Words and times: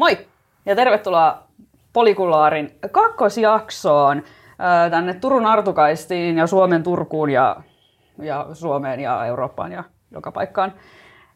Moi! 0.00 0.18
Ja 0.66 0.76
tervetuloa 0.76 1.42
Polikulaarin 1.92 2.78
kakkosjaksoon 2.90 4.22
tänne 4.90 5.14
Turun 5.14 5.46
Artukaistiin 5.46 6.38
ja 6.38 6.46
Suomen 6.46 6.82
Turkuun 6.82 7.30
ja, 7.30 7.56
ja 8.22 8.46
Suomeen 8.52 9.00
ja 9.00 9.26
Eurooppaan 9.26 9.72
ja 9.72 9.84
joka 10.10 10.32
paikkaan. 10.32 10.72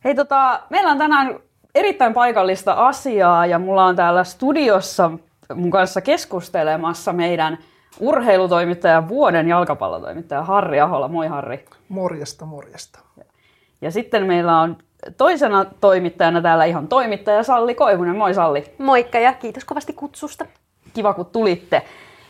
Hei 0.05 0.15
tota, 0.15 0.61
meillä 0.71 0.91
on 0.91 0.99
tänään 0.99 1.41
erittäin 1.75 2.15
paikallista 2.15 2.73
asiaa 2.73 3.47
ja 3.47 3.59
mulla 3.59 3.85
on 3.85 3.97
täällä 3.97 4.25
studiossa 4.25 5.11
mun 5.55 5.71
kanssa 5.71 6.01
keskustelemassa 6.01 7.13
meidän 7.13 7.59
urheilutoimittaja, 8.01 9.09
vuoden 9.09 9.49
jalkapallotoimittaja 9.49 10.43
Harri 10.43 10.81
Ahola. 10.81 11.09
Moi 11.09 11.27
Harri. 11.27 11.65
Morjesta, 11.89 12.47
morjesta. 12.47 13.01
Ja 13.81 13.91
sitten 13.91 14.27
meillä 14.27 14.61
on 14.61 14.77
toisena 15.17 15.65
toimittajana 15.81 16.43
täällä 16.43 16.65
ihan 16.65 16.89
toimittaja 16.89 17.43
Salli 17.43 17.75
Koivunen. 17.75 18.17
Moi 18.17 18.35
Salli. 18.35 18.75
Moikka 18.79 19.19
ja 19.19 19.33
kiitos 19.33 19.65
kovasti 19.65 19.93
kutsusta. 19.93 20.47
Kiva 20.95 21.15
kun 21.15 21.27
tulitte. 21.27 21.83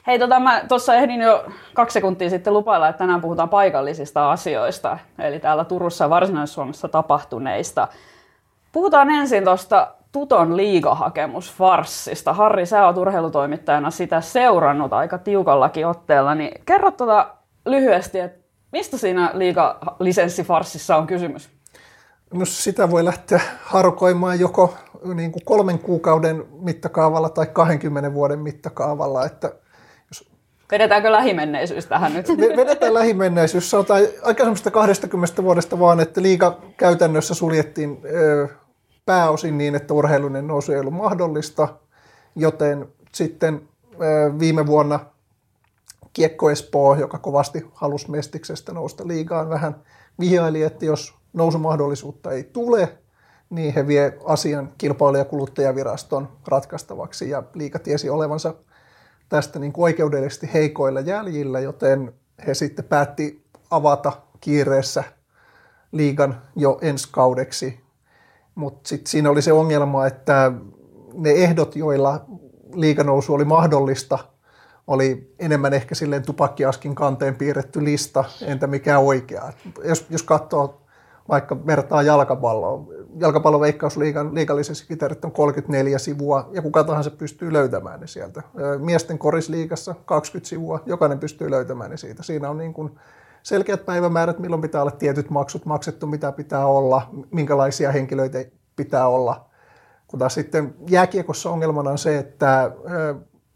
Hei, 0.06 0.18
tota, 0.18 0.40
mä 0.40 0.62
tuossa 0.68 0.94
ehdin 0.94 1.20
jo 1.20 1.44
kaksi 1.74 1.94
sekuntia 1.94 2.30
sitten 2.30 2.52
lupailla, 2.52 2.88
että 2.88 2.98
tänään 2.98 3.20
puhutaan 3.20 3.48
paikallisista 3.48 4.30
asioista, 4.30 4.98
eli 5.18 5.40
täällä 5.40 5.64
Turussa 5.64 6.04
ja 6.04 6.10
Varsinais-Suomessa 6.10 6.88
tapahtuneista. 6.88 7.88
Puhutaan 8.72 9.10
ensin 9.10 9.44
tuosta 9.44 9.88
Tuton 10.12 10.56
liigahakemusfarssista. 10.56 12.32
Harri, 12.32 12.66
sä 12.66 12.86
oot 12.86 12.96
urheilutoimittajana 12.96 13.90
sitä 13.90 14.20
seurannut 14.20 14.92
aika 14.92 15.18
tiukallakin 15.18 15.86
otteella, 15.86 16.34
niin 16.34 16.60
kerro 16.66 16.90
tota 16.90 17.28
lyhyesti, 17.66 18.20
että 18.20 18.44
mistä 18.72 18.98
siinä 18.98 19.30
liigalisenssifarssissa 19.34 20.96
on 20.96 21.06
kysymys? 21.06 21.53
No 22.34 22.44
sitä 22.44 22.90
voi 22.90 23.04
lähteä 23.04 23.40
harkoimaan 23.62 24.40
joko 24.40 24.74
niin 25.14 25.32
kuin 25.32 25.44
kolmen 25.44 25.78
kuukauden 25.78 26.44
mittakaavalla 26.60 27.28
tai 27.28 27.46
20 27.46 28.14
vuoden 28.14 28.38
mittakaavalla. 28.38 29.26
Että 29.26 29.52
jos... 30.10 30.30
Vedetäänkö 30.70 31.12
lähimenneisyys 31.12 31.86
tähän 31.86 32.14
nyt? 32.14 32.28
Vedetään 32.56 32.94
lähimenneisyys. 32.94 33.70
Sanotaan 33.70 34.02
aikaisemmasta 34.22 34.70
20 34.70 35.42
vuodesta 35.42 35.78
vaan, 35.78 36.00
että 36.00 36.22
liiga 36.22 36.58
käytännössä 36.76 37.34
suljettiin 37.34 38.02
pääosin 39.06 39.58
niin, 39.58 39.74
että 39.74 39.94
urheilunen 39.94 40.46
nousu 40.46 40.72
ei 40.72 40.78
ollut 40.78 40.94
mahdollista, 40.94 41.68
joten 42.36 42.88
sitten 43.12 43.68
viime 44.38 44.66
vuonna 44.66 45.00
Kiekko 46.12 46.50
Espoo, 46.50 46.94
joka 46.94 47.18
kovasti 47.18 47.66
halusi 47.74 48.10
Mestiksestä 48.10 48.72
nousta 48.72 49.08
liigaan, 49.08 49.48
vähän 49.48 49.76
vihjaili, 50.20 50.62
että 50.62 50.84
jos 50.84 51.14
nousumahdollisuutta 51.34 52.30
ei 52.30 52.44
tule, 52.44 52.98
niin 53.50 53.74
he 53.74 53.86
vie 53.86 54.18
asian 54.24 54.72
kilpailu- 54.78 55.18
ja 55.18 55.24
kuluttajaviraston 55.24 56.28
ratkaistavaksi 56.48 57.30
ja 57.30 57.42
liika 57.54 57.78
tiesi 57.78 58.10
olevansa 58.10 58.54
tästä 59.28 59.58
niin 59.58 59.72
kuin 59.72 59.82
oikeudellisesti 59.84 60.50
heikoilla 60.54 61.00
jäljillä, 61.00 61.60
joten 61.60 62.12
he 62.46 62.54
sitten 62.54 62.84
päätti 62.84 63.44
avata 63.70 64.12
kiireessä 64.40 65.04
liigan 65.92 66.42
jo 66.56 66.78
ensi 66.82 67.08
kaudeksi. 67.10 67.80
Mutta 68.54 68.88
sitten 68.88 69.10
siinä 69.10 69.30
oli 69.30 69.42
se 69.42 69.52
ongelma, 69.52 70.06
että 70.06 70.52
ne 71.14 71.30
ehdot, 71.30 71.76
joilla 71.76 72.24
liiganousu 72.74 73.34
oli 73.34 73.44
mahdollista, 73.44 74.18
oli 74.86 75.34
enemmän 75.38 75.74
ehkä 75.74 75.94
silleen 75.94 76.26
tupakkiaskin 76.26 76.94
kanteen 76.94 77.36
piirretty 77.36 77.84
lista, 77.84 78.24
entä 78.42 78.66
mikä 78.66 78.98
oikea. 78.98 79.52
Jos, 79.84 80.06
jos 80.10 80.22
katsoo 80.22 80.83
vaikka 81.28 81.66
vertaa 81.66 82.02
jalkapalloa. 82.02 82.84
Jalkapallon 83.18 83.60
veikkausliigan 83.60 84.34
liigallisessa 84.34 84.86
kriteerit 84.86 85.24
on 85.24 85.32
34 85.32 85.98
sivua 85.98 86.48
ja 86.52 86.62
kuka 86.62 86.84
tahansa 86.84 87.10
pystyy 87.10 87.52
löytämään 87.52 88.00
ne 88.00 88.06
sieltä. 88.06 88.42
Miesten 88.78 89.18
korisliigassa 89.18 89.94
20 90.04 90.48
sivua, 90.48 90.80
jokainen 90.86 91.18
pystyy 91.18 91.50
löytämään 91.50 91.90
ne 91.90 91.96
siitä. 91.96 92.22
Siinä 92.22 92.50
on 92.50 92.58
niin 92.58 92.74
kuin 92.74 92.98
selkeät 93.42 93.84
päivämäärät, 93.84 94.38
milloin 94.38 94.62
pitää 94.62 94.80
olla 94.80 94.90
tietyt 94.90 95.30
maksut 95.30 95.64
maksettu, 95.64 96.06
mitä 96.06 96.32
pitää 96.32 96.66
olla, 96.66 97.10
minkälaisia 97.30 97.92
henkilöitä 97.92 98.44
pitää 98.76 99.08
olla. 99.08 99.44
Kun 100.06 100.18
taas 100.18 100.34
sitten 100.34 100.74
jääkiekossa 100.88 101.50
ongelmana 101.50 101.90
on 101.90 101.98
se, 101.98 102.18
että 102.18 102.70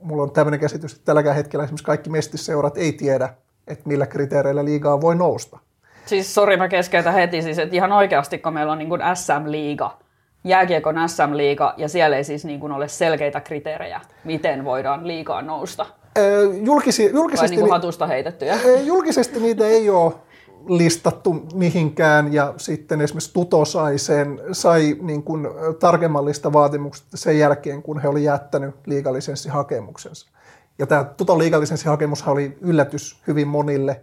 mulla 0.03 0.23
on 0.23 0.31
tämmöinen 0.31 0.61
käsitys, 0.61 0.93
että 0.93 1.05
tälläkään 1.05 1.37
hetkellä 1.37 1.65
esimerkiksi 1.65 1.85
kaikki 1.85 2.11
mestisseurat 2.11 2.77
ei 2.77 2.93
tiedä, 2.93 3.35
että 3.67 3.89
millä 3.89 4.07
kriteereillä 4.07 4.65
liigaa 4.65 5.01
voi 5.01 5.15
nousta. 5.15 5.59
Siis 6.09 6.35
sori 6.35 6.57
mä 6.57 6.69
keskeytän 6.69 7.15
heti, 7.15 7.43
siis, 7.43 7.59
että 7.59 7.77
ihan 7.77 7.93
oikeasti 7.93 8.39
kun 8.39 8.53
meillä 8.53 8.73
on 8.73 8.79
niin 8.79 8.89
SM-liiga, 9.15 9.99
jääkiekon 10.45 11.09
SM-liiga, 11.09 11.75
ja 11.77 11.89
siellä 11.89 12.17
ei 12.17 12.25
siis 12.25 12.45
niin 12.45 12.73
ole 12.73 12.89
selkeitä 12.89 13.41
kriteerejä, 13.41 14.01
miten 14.25 14.65
voidaan 14.65 15.07
liikaa 15.07 15.43
nousta. 15.43 15.87
julkisi, 16.63 17.11
julkisesti, 17.15 17.57
niin 17.57 17.61
kuin 17.61 17.71
hatusta 17.71 18.07
heitettyjä? 18.07 18.59
julkisesti 18.85 19.41
niitä 19.41 19.67
ei 19.67 19.91
ole 19.91 20.13
listattu 20.69 21.47
mihinkään 21.55 22.33
ja 22.33 22.55
sitten 22.57 23.01
esimerkiksi 23.01 23.33
Tuto 23.33 23.65
sai, 23.65 23.99
sen, 23.99 24.41
sai 24.53 24.97
niin 25.01 25.23
kuin 25.23 25.49
tarkemmallista 25.81 26.53
vaatimukset 26.53 27.07
sen 27.15 27.39
jälkeen, 27.39 27.83
kun 27.83 28.01
he 28.01 28.09
oli 28.09 28.25
jättänyt 28.25 28.75
liigalisenssihakemuksensa. 28.87 30.29
Ja 30.79 30.87
tämä 30.87 31.05
Tuton 31.05 31.39
liigalisenssihakemus 31.39 32.29
oli 32.29 32.59
yllätys 32.61 33.23
hyvin 33.27 33.49
monille 33.49 34.01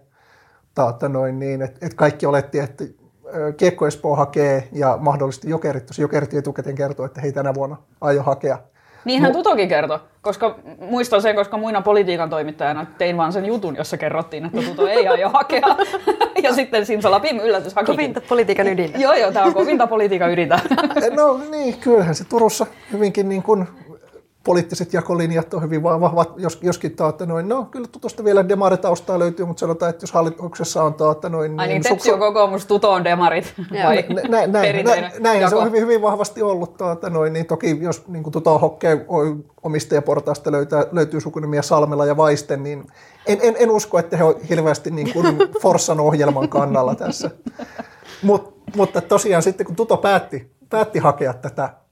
taata 0.75 1.09
noin 1.09 1.39
niin, 1.39 1.61
että, 1.61 1.85
että 1.85 1.95
kaikki 1.95 2.25
oletti, 2.25 2.59
että 2.59 2.83
Kiekko 3.57 3.87
Espoo 3.87 4.15
hakee 4.15 4.67
ja 4.71 4.97
mahdollisesti 5.01 5.49
Jokerit, 5.49 5.89
jos 5.89 5.99
Jokerit 5.99 6.33
etukäteen 6.33 6.75
kertoo, 6.75 7.05
että 7.05 7.21
hei 7.21 7.31
tänä 7.31 7.53
vuonna 7.53 7.77
aio 8.01 8.23
hakea. 8.23 8.57
Niinhän 9.05 9.31
Mu- 9.31 9.33
Tutokin 9.33 9.69
kertoi, 9.69 9.99
koska 10.21 10.55
muistan 10.79 11.21
sen, 11.21 11.35
koska 11.35 11.57
muina 11.57 11.81
politiikan 11.81 12.29
toimittajana 12.29 12.85
tein 12.97 13.17
vaan 13.17 13.33
sen 13.33 13.45
jutun, 13.45 13.75
jossa 13.75 13.97
kerrottiin, 13.97 14.45
että 14.45 14.61
Tuto 14.61 14.87
ei 14.87 15.07
aio 15.07 15.29
hakea. 15.29 15.67
ja 16.43 16.53
sitten 16.53 16.85
Simsalapim 16.85 17.39
yllätys 17.39 17.75
haki. 17.75 17.91
Kovinta 17.91 18.21
politiikan 18.29 18.67
ydintä. 18.67 18.97
joo, 18.97 19.13
joo, 19.13 19.31
tämä 19.31 19.45
on 19.45 19.53
kovinta 19.53 19.87
politiikan 19.87 20.31
ydintä. 20.31 20.59
no 21.15 21.39
niin, 21.51 21.77
kyllähän 21.77 22.15
se 22.15 22.23
Turussa 22.23 22.65
hyvinkin 22.91 23.29
niin 23.29 23.43
kuin 23.43 23.67
poliittiset 24.45 24.93
jakolinjat 24.93 25.53
on 25.53 25.61
hyvin 25.61 25.83
vahvat, 25.83 26.33
jos, 26.37 26.59
joskin 26.61 26.91
että 27.09 27.25
noin, 27.25 27.49
no 27.49 27.67
kyllä 27.71 27.87
tuosta 28.01 28.23
vielä 28.23 28.49
demaritaustaa 28.49 29.19
löytyy, 29.19 29.45
mutta 29.45 29.59
sanotaan, 29.59 29.89
että 29.89 30.03
jos 30.03 30.11
hallituksessa 30.11 30.83
on 30.83 30.95
että 31.11 31.29
noin... 31.29 31.59
Ai 31.59 31.67
niin, 31.67 31.73
niin 31.73 31.83
Tepsi 31.83 32.11
on 32.11 32.19
kokoomus, 32.19 32.65
Tuto 32.65 32.91
on 32.91 33.03
demarit, 33.03 33.53
vai 33.85 34.05
näin, 34.29 34.51
näin, 34.51 34.85
näin, 34.85 35.11
näin 35.19 35.49
se 35.49 35.55
on 35.55 35.65
hyvin, 35.65 35.81
hyvin 35.81 36.01
vahvasti 36.01 36.41
ollut, 36.41 36.81
että 36.93 37.09
noin, 37.09 37.33
niin 37.33 37.45
toki 37.45 37.77
jos 37.81 38.07
niin 38.07 38.31
Tuto 38.31 38.59
Hokke 38.59 39.05
omistajaportaasta 39.63 40.51
löytää, 40.51 40.85
löytyy 40.91 41.21
sukunimiä 41.21 41.61
Salmela 41.61 42.05
ja 42.05 42.17
Vaisten, 42.17 42.63
niin 42.63 42.83
en, 43.27 43.39
en, 43.41 43.55
en 43.59 43.71
usko, 43.71 43.99
että 43.99 44.17
he 44.17 44.23
ovat 44.23 44.49
hirveästi 44.49 44.91
niin 44.91 45.13
kuin 45.13 45.37
Forssan 45.61 45.99
ohjelman 45.99 46.49
kannalla 46.49 46.95
tässä. 46.95 47.31
Mut, 48.21 48.55
mutta 48.75 49.01
tosiaan 49.01 49.43
sitten 49.43 49.65
kun 49.65 49.75
Tuto 49.75 49.97
päätti, 49.97 50.51
päätti 50.69 50.99
hakea 50.99 51.33
tätä 51.33 51.84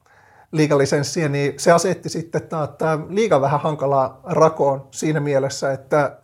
liigalisenssiä, 0.54 1.30
niin 1.30 1.54
se 1.58 1.72
asetti 1.72 2.10
sitten 2.10 2.42
että 2.64 3.00
liiga 3.10 3.42
vähän 3.42 3.60
hankalaa 3.60 4.22
rakoon 4.24 4.88
siinä 4.92 5.20
mielessä, 5.20 5.72
että, 5.72 6.18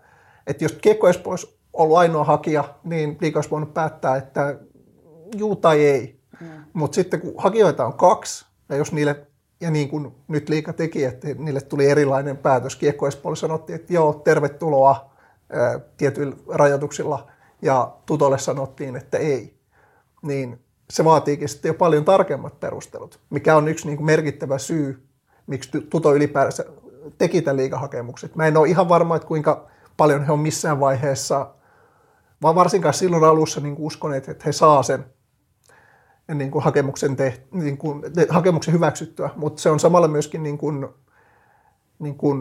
että 0.48 0.64
jos 0.64 0.72
Kiekko 0.72 1.10
Espoo 1.10 1.32
olisi 1.32 1.60
ollut 1.74 1.98
ainoa 1.98 2.24
hakija, 2.24 2.64
niin 2.84 3.18
liiga 3.22 3.38
olisi 3.38 3.52
voinut 3.52 3.74
päättää, 3.74 4.16
että 4.16 4.60
juu 5.36 5.56
tai 5.56 5.86
ei. 5.86 6.20
Mm. 6.42 6.48
Mutta 6.74 6.96
sitten 6.96 7.22
kun 7.22 7.34
hakijoita 7.38 7.86
on 7.86 7.94
kaksi, 7.94 8.46
ja 8.70 8.76
jos 8.76 8.92
niille, 8.92 9.28
ja 9.62 9.72
niin 9.72 9.90
kuin 9.90 10.16
nyt 10.28 10.50
liika 10.50 10.74
teki, 10.74 11.04
että 11.04 11.28
niille 11.38 11.62
tuli 11.62 11.86
erilainen 11.86 12.38
päätös, 12.38 12.76
Kiekko 12.76 13.08
Espoolle 13.08 13.36
sanottiin, 13.36 13.76
että 13.76 13.94
joo, 13.94 14.14
tervetuloa 14.14 15.12
ää, 15.50 15.80
tietyillä 15.98 16.36
rajoituksilla, 16.48 17.28
ja 17.62 17.92
Tutolle 18.06 18.38
sanottiin, 18.38 18.96
että 18.96 19.18
ei. 19.18 19.60
Niin 20.22 20.60
se 20.90 21.06
vaatiikin 21.06 21.50
sitten 21.50 21.70
jo 21.70 21.74
paljon 21.74 22.06
tarkemmat 22.06 22.60
perustelut, 22.60 23.20
mikä 23.30 23.56
on 23.56 23.68
yksi 23.68 23.88
niin 23.88 23.98
kuin 23.98 24.06
merkittävä 24.06 24.58
syy, 24.58 25.08
miksi 25.48 25.82
Tuto 25.90 26.16
ylipäänsä 26.16 26.66
teki 27.18 27.42
tämän 27.42 27.58
liikahakemuksen. 27.58 28.30
Mä 28.36 28.48
en 28.48 28.58
ole 28.58 28.68
ihan 28.68 28.90
varma, 28.90 29.16
että 29.16 29.28
kuinka 29.28 29.68
paljon 29.98 30.26
he 30.26 30.32
on 30.32 30.40
missään 30.40 30.80
vaiheessa, 30.80 31.54
vaan 32.42 32.56
varsinkaan 32.56 32.94
silloin 32.94 33.24
alussa 33.24 33.62
niin 33.62 33.76
kuin 33.76 33.86
uskoneet, 33.86 34.30
että 34.30 34.44
he 34.46 34.52
saa 34.52 34.84
sen 34.84 35.06
niin 36.34 36.52
kuin 36.52 36.64
hakemuksen, 36.64 37.16
te, 37.16 37.44
niin 37.52 37.78
kuin, 37.78 38.04
hakemuksen 38.30 38.74
hyväksyttyä, 38.74 39.30
mutta 39.36 39.62
se 39.62 39.70
on 39.70 39.80
samalla 39.80 40.08
myöskin 40.08 40.44
niin 40.44 40.58
kuin, 40.58 40.88
niin 42.00 42.16
kuin, 42.16 42.40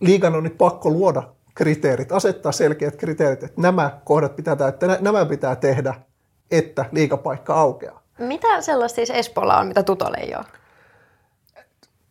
liigan 0.00 0.34
on 0.34 0.42
nyt 0.42 0.58
pakko 0.58 0.90
luoda 0.90 1.34
kriteerit, 1.54 2.12
asettaa 2.12 2.52
selkeät 2.52 2.96
kriteerit, 2.96 3.42
että 3.42 3.60
nämä 3.60 4.00
kohdat 4.04 4.36
pitää 4.36 4.56
täyttää, 4.56 4.98
nämä 5.00 5.26
pitää 5.26 5.56
tehdä, 5.56 5.94
että 6.50 6.84
liikapaikka 6.92 7.54
aukeaa. 7.54 8.02
Mitä 8.18 8.60
sellaista 8.60 8.96
siis 8.96 9.10
Espoolla 9.10 9.58
on, 9.58 9.66
mitä 9.66 9.82
Tutolle 9.82 10.16
ei 10.20 10.34
ole? 10.36 10.44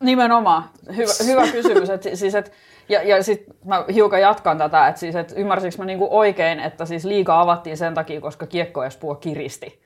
Nimenomaan. 0.02 0.64
Hyvä, 0.96 1.12
hyvä 1.26 1.42
kysymys. 1.52 1.90
Et, 1.90 2.02
siis, 2.14 2.34
et, 2.34 2.52
ja 2.88 3.02
ja 3.02 3.22
sitten 3.22 3.54
mä 3.64 3.84
hiukan 3.94 4.20
jatkan 4.20 4.58
tätä, 4.58 4.88
että 4.88 5.00
siis, 5.00 5.16
et 5.16 5.32
ymmärsikö 5.36 5.74
mä 5.78 5.84
niinku 5.84 6.08
oikein, 6.10 6.60
että 6.60 6.84
siis 6.86 7.04
liiga 7.04 7.40
avattiin 7.40 7.76
sen 7.76 7.94
takia, 7.94 8.20
koska 8.20 8.46
kiekko 8.46 8.84
Espoo 8.84 9.14
kiristi 9.14 9.82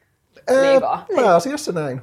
liigaa? 0.61 1.06
Pääasiassa 1.17 1.73
näin. 1.73 2.03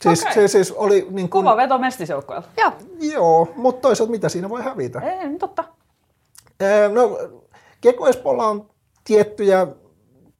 Siis, 0.00 0.22
Okei. 0.22 0.34
se 0.34 0.48
siis 0.48 0.72
oli 0.72 1.06
niin 1.10 1.30
kuin, 1.30 1.44
Kova 1.44 1.56
veto 1.56 1.78
mestisjoukkoilta. 1.78 2.48
Joo. 2.56 2.72
Joo, 3.00 3.48
mutta 3.56 3.80
toisaalta 3.80 4.10
mitä 4.10 4.28
siinä 4.28 4.48
voi 4.48 4.62
hävitä? 4.62 5.00
Ei, 5.00 5.18
niin 5.28 5.38
totta. 5.38 5.64
Ee, 6.60 6.88
No, 6.88 7.18
Kiekko 7.80 8.08
Espoolla 8.08 8.46
on 8.46 8.70
tiettyjä 9.04 9.66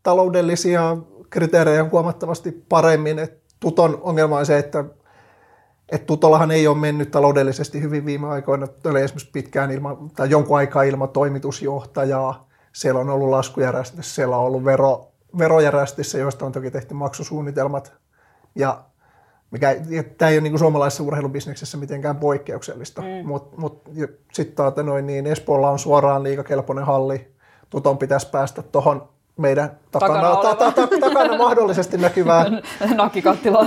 taloudellisia 0.03 0.97
kriteerejä 1.31 1.85
huomattavasti 1.85 2.65
paremmin. 2.69 3.19
Et 3.19 3.41
Tuton 3.61 3.99
ongelma 4.03 4.39
on 4.39 4.47
se, 4.47 4.59
että 4.59 4.85
et 5.93 6.07
Tutollahan 6.07 6.51
ei 6.51 6.67
ole 6.67 6.79
mennyt 6.79 7.11
taloudellisesti 7.11 7.83
hyvin 7.83 8.07
viime 8.07 8.27
aikoina. 8.29 8.67
Oli 8.85 9.03
esimerkiksi 9.03 9.31
pitkään 9.33 9.71
ilman, 9.71 10.11
tai 10.11 10.31
jonkun 10.31 10.57
aikaa 10.57 10.83
ilman 10.83 11.09
toimitusjohtajaa. 11.09 12.49
Siellä 12.73 13.01
on 13.01 13.11
ollut 13.11 13.29
laskujärjestys, 13.29 14.15
siellä 14.15 14.37
on 14.37 14.45
ollut 14.45 14.65
vero, 14.65 15.09
verojärjestys, 15.39 16.15
joista 16.15 16.47
on 16.47 16.53
toki 16.53 16.71
tehty 16.71 16.95
maksusuunnitelmat. 16.95 17.93
Ja 18.55 18.85
mikä, 19.51 19.77
tämä 20.19 20.29
ei 20.31 20.37
ole 20.37 20.41
niin 20.43 20.53
kuin 20.53 20.59
suomalaisessa 20.59 21.03
urheilubisneksessä 21.03 21.79
mitenkään 21.79 22.17
poikkeuksellista, 22.17 23.03
mm. 23.03 23.29
mutta 23.29 23.57
mut, 23.57 23.89
sitten 24.33 24.87
noin, 24.87 25.07
niin 25.07 25.27
Espoolla 25.27 25.71
on 25.71 25.79
suoraan 25.79 26.23
liikakelpoinen 26.23 26.85
halli. 26.85 27.35
Tuton 27.71 27.99
pitäisi 27.99 28.31
päästä 28.31 28.63
tuohon 28.63 29.09
meidän 29.41 29.71
takana, 29.91 30.15
Takana 30.15 30.43
ta, 30.43 30.55
ta, 30.55 30.73
ta, 30.87 30.99
takana 31.01 31.37
mahdollisesti 31.37 31.97
näkyvään 31.97 32.63
Nakkikattila. 32.97 33.67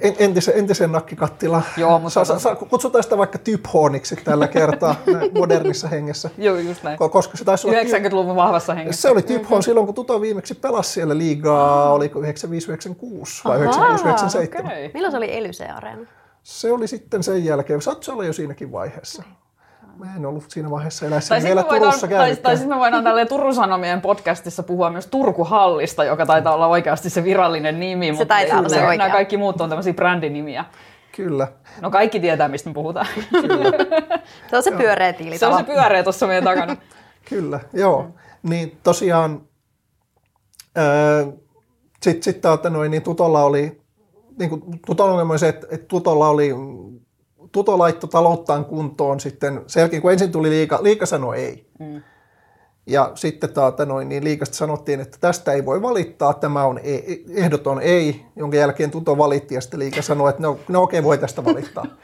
en- 0.00 0.14
entisen, 0.18 0.54
entisen 0.56 0.92
nakkikattilan. 0.92 1.62
Joo, 1.76 1.98
mutta- 1.98 2.24
sa, 2.24 2.38
sa, 2.38 2.54
kutsutaan 2.54 3.02
sitä 3.02 3.18
vaikka 3.18 3.38
typhoniksi 3.38 4.16
tällä 4.16 4.48
kertaa 4.48 4.94
modernissa 5.38 5.88
hengessä, 5.88 6.30
Joo, 6.38 6.56
just 6.56 6.82
näin. 6.82 6.98
Ko- 7.00 7.08
koska 7.08 7.36
se 7.36 7.44
taisi 7.44 7.68
olla... 7.68 7.78
90-luvun 7.80 8.36
vahvassa 8.36 8.74
hengessä. 8.74 9.02
Se 9.02 9.10
oli 9.10 9.22
Typhon 9.22 9.62
silloin, 9.62 9.86
kun 9.86 9.94
Tuto 9.94 10.20
viimeksi 10.20 10.54
pelasi 10.54 10.90
siellä 10.92 11.18
liigaa, 11.18 11.92
oliko 11.92 12.20
95-96 12.20 12.24
vai 13.44 13.58
96-97. 13.58 14.64
Okei. 14.64 14.90
Milloin 14.94 15.10
se 15.12 15.16
oli 15.16 15.36
Elyse-areena? 15.36 16.06
Se 16.42 16.72
oli 16.72 16.88
sitten 16.88 17.22
sen 17.22 17.44
jälkeen, 17.44 17.82
saattoi 17.82 18.12
olla 18.12 18.24
jo 18.24 18.32
siinäkin 18.32 18.72
vaiheessa. 18.72 19.22
Mä 19.98 20.16
en 20.16 20.26
ollut 20.26 20.44
siinä 20.48 20.70
vaiheessa 20.70 21.06
eläessä 21.06 21.34
Tai 21.34 21.42
vielä 21.44 21.62
voidaan, 21.62 21.80
Turussa 21.80 22.00
tai, 22.00 22.08
tai 22.08 22.18
käynytkään. 22.18 22.56
sitten 22.56 22.76
me 22.76 22.80
voidaan 22.80 23.04
tälleen 23.04 23.28
Turun 23.34 23.54
Sanomien 23.54 24.00
podcastissa 24.00 24.62
puhua 24.62 24.90
myös 24.90 25.06
Turku-hallista, 25.06 26.04
joka 26.04 26.26
taitaa 26.26 26.54
olla 26.54 26.66
oikeasti 26.66 27.10
se 27.10 27.24
virallinen 27.24 27.80
nimi, 27.80 28.12
mutta 28.12 28.26
taitaa 28.26 28.58
olla 28.58 28.68
se 28.68 28.76
nämä, 28.76 28.88
oikea. 28.88 28.98
nämä 28.98 29.12
kaikki 29.12 29.36
muut 29.36 29.60
on 29.60 29.68
tämmöisiä 29.68 29.94
brändinimiä. 29.94 30.64
Kyllä. 31.16 31.48
No 31.80 31.90
kaikki 31.90 32.20
tietää, 32.20 32.48
mistä 32.48 32.70
me 32.70 32.74
puhutaan. 32.74 33.06
Se 34.50 34.56
on 34.56 34.62
se 34.62 34.70
pyöreä 34.70 35.12
tiili. 35.12 35.38
se 35.38 35.46
on 35.46 35.58
se 35.58 35.64
pyöreä 35.64 36.02
tuossa 36.02 36.26
meidän 36.26 36.44
takana. 36.44 36.76
Kyllä, 37.28 37.60
joo. 37.72 38.02
Mm. 38.02 38.12
Niin 38.50 38.78
tosiaan, 38.82 39.40
sitten 42.02 42.22
sit, 42.22 42.40
täältä 42.40 42.70
noin, 42.70 42.90
niin 42.90 43.02
Tutolla 43.02 43.44
oli, 43.44 43.80
niin 44.38 44.50
kuin 44.50 44.62
Tuton 44.86 45.10
ongelma 45.10 45.32
oli 45.32 45.38
se, 45.38 45.48
että, 45.48 45.66
että 45.70 45.86
Tutolla 45.86 46.28
oli, 46.28 46.50
Tuto 47.52 47.78
laittoi 47.78 48.10
talouttaan 48.10 48.64
kuntoon 48.64 49.20
sitten, 49.20 49.62
sen 49.66 49.80
jälkeen 49.80 50.02
kun 50.02 50.12
ensin 50.12 50.32
tuli 50.32 50.50
liika, 50.50 50.78
liika 50.82 51.06
sanoi 51.06 51.38
ei. 51.38 51.66
Mm. 51.78 52.02
Ja 52.86 53.12
sitten 53.14 53.52
taata 53.52 53.86
noin, 53.86 54.08
niin 54.08 54.24
liikasta 54.24 54.56
sanottiin, 54.56 55.00
että 55.00 55.18
tästä 55.20 55.52
ei 55.52 55.66
voi 55.66 55.82
valittaa, 55.82 56.34
tämä 56.34 56.64
on 56.64 56.78
ei, 56.78 57.24
ehdoton 57.34 57.80
ei, 57.80 58.26
jonka 58.36 58.56
jälkeen 58.56 58.90
Tuto 58.90 59.18
valitti 59.18 59.54
ja 59.54 59.60
sitten 59.60 59.80
liika 59.80 60.02
sanoi, 60.02 60.30
että 60.30 60.42
no, 60.42 60.58
no 60.68 60.82
okei, 60.82 61.04
voi 61.04 61.18
tästä 61.18 61.44
valittaa. 61.44 61.84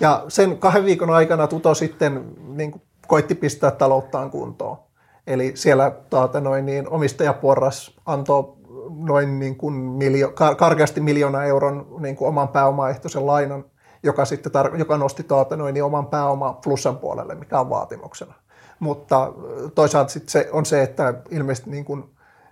Ja 0.00 0.24
sen 0.28 0.58
kahden 0.58 0.84
viikon 0.84 1.10
aikana 1.10 1.46
Tuto 1.46 1.74
sitten 1.74 2.24
niin 2.48 2.70
kuin, 2.70 2.82
koitti 3.06 3.34
pistää 3.34 3.70
talouttaan 3.70 4.30
kuntoon. 4.30 4.78
Eli 5.26 5.52
siellä 5.54 5.92
taata 6.10 6.40
noin, 6.40 6.66
niin 6.66 6.88
omistajaporras 6.88 7.96
antoi 8.06 8.52
noin 8.98 9.38
niin 9.38 9.56
kuin 9.56 9.74
miljo, 9.74 10.28
kar- 10.28 10.56
karkeasti 10.56 11.00
miljoona 11.00 11.44
euron 11.44 11.86
niin 12.00 12.16
kuin 12.16 12.28
oman 12.28 12.48
pääomaehtoisen 12.48 13.26
lainan, 13.26 13.64
joka, 14.02 14.24
sitten 14.24 14.52
tar- 14.52 14.78
joka 14.78 14.96
nosti 14.96 15.22
taata 15.22 15.56
noin, 15.56 15.74
niin 15.74 15.84
oman 15.84 16.06
pääoma 16.06 16.52
plussan 16.64 16.98
puolelle, 16.98 17.34
mikä 17.34 17.60
on 17.60 17.70
vaatimuksena. 17.70 18.34
Mutta 18.78 19.32
toisaalta 19.74 20.10
sitten 20.12 20.30
se 20.30 20.48
on 20.52 20.66
se, 20.66 20.82
että 20.82 21.14
ilmeisesti 21.30 21.70
niin 21.70 21.84
kuin 21.84 22.04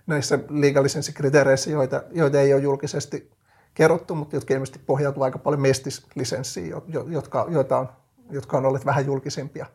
näissä 0.07 0.39
liigalisenssikriteereissä, 0.49 1.69
joita, 1.69 2.03
joita 2.11 2.41
ei 2.41 2.53
ole 2.53 2.61
julkisesti 2.61 3.31
kerrottu, 3.73 4.15
mutta 4.15 4.35
jotka 4.35 4.53
ilmeisesti 4.53 4.79
pohjautuu 4.85 5.23
aika 5.23 5.39
paljon 5.39 5.61
mestislisenssiin, 5.61 6.69
jo- 6.69 6.83
jo- 6.87 7.05
jotka, 7.09 7.45
joita 7.49 7.77
on, 7.77 7.89
jotka 8.29 8.57
on 8.57 8.65
olleet 8.65 8.85
vähän 8.85 9.05
julkisempia, 9.05 9.65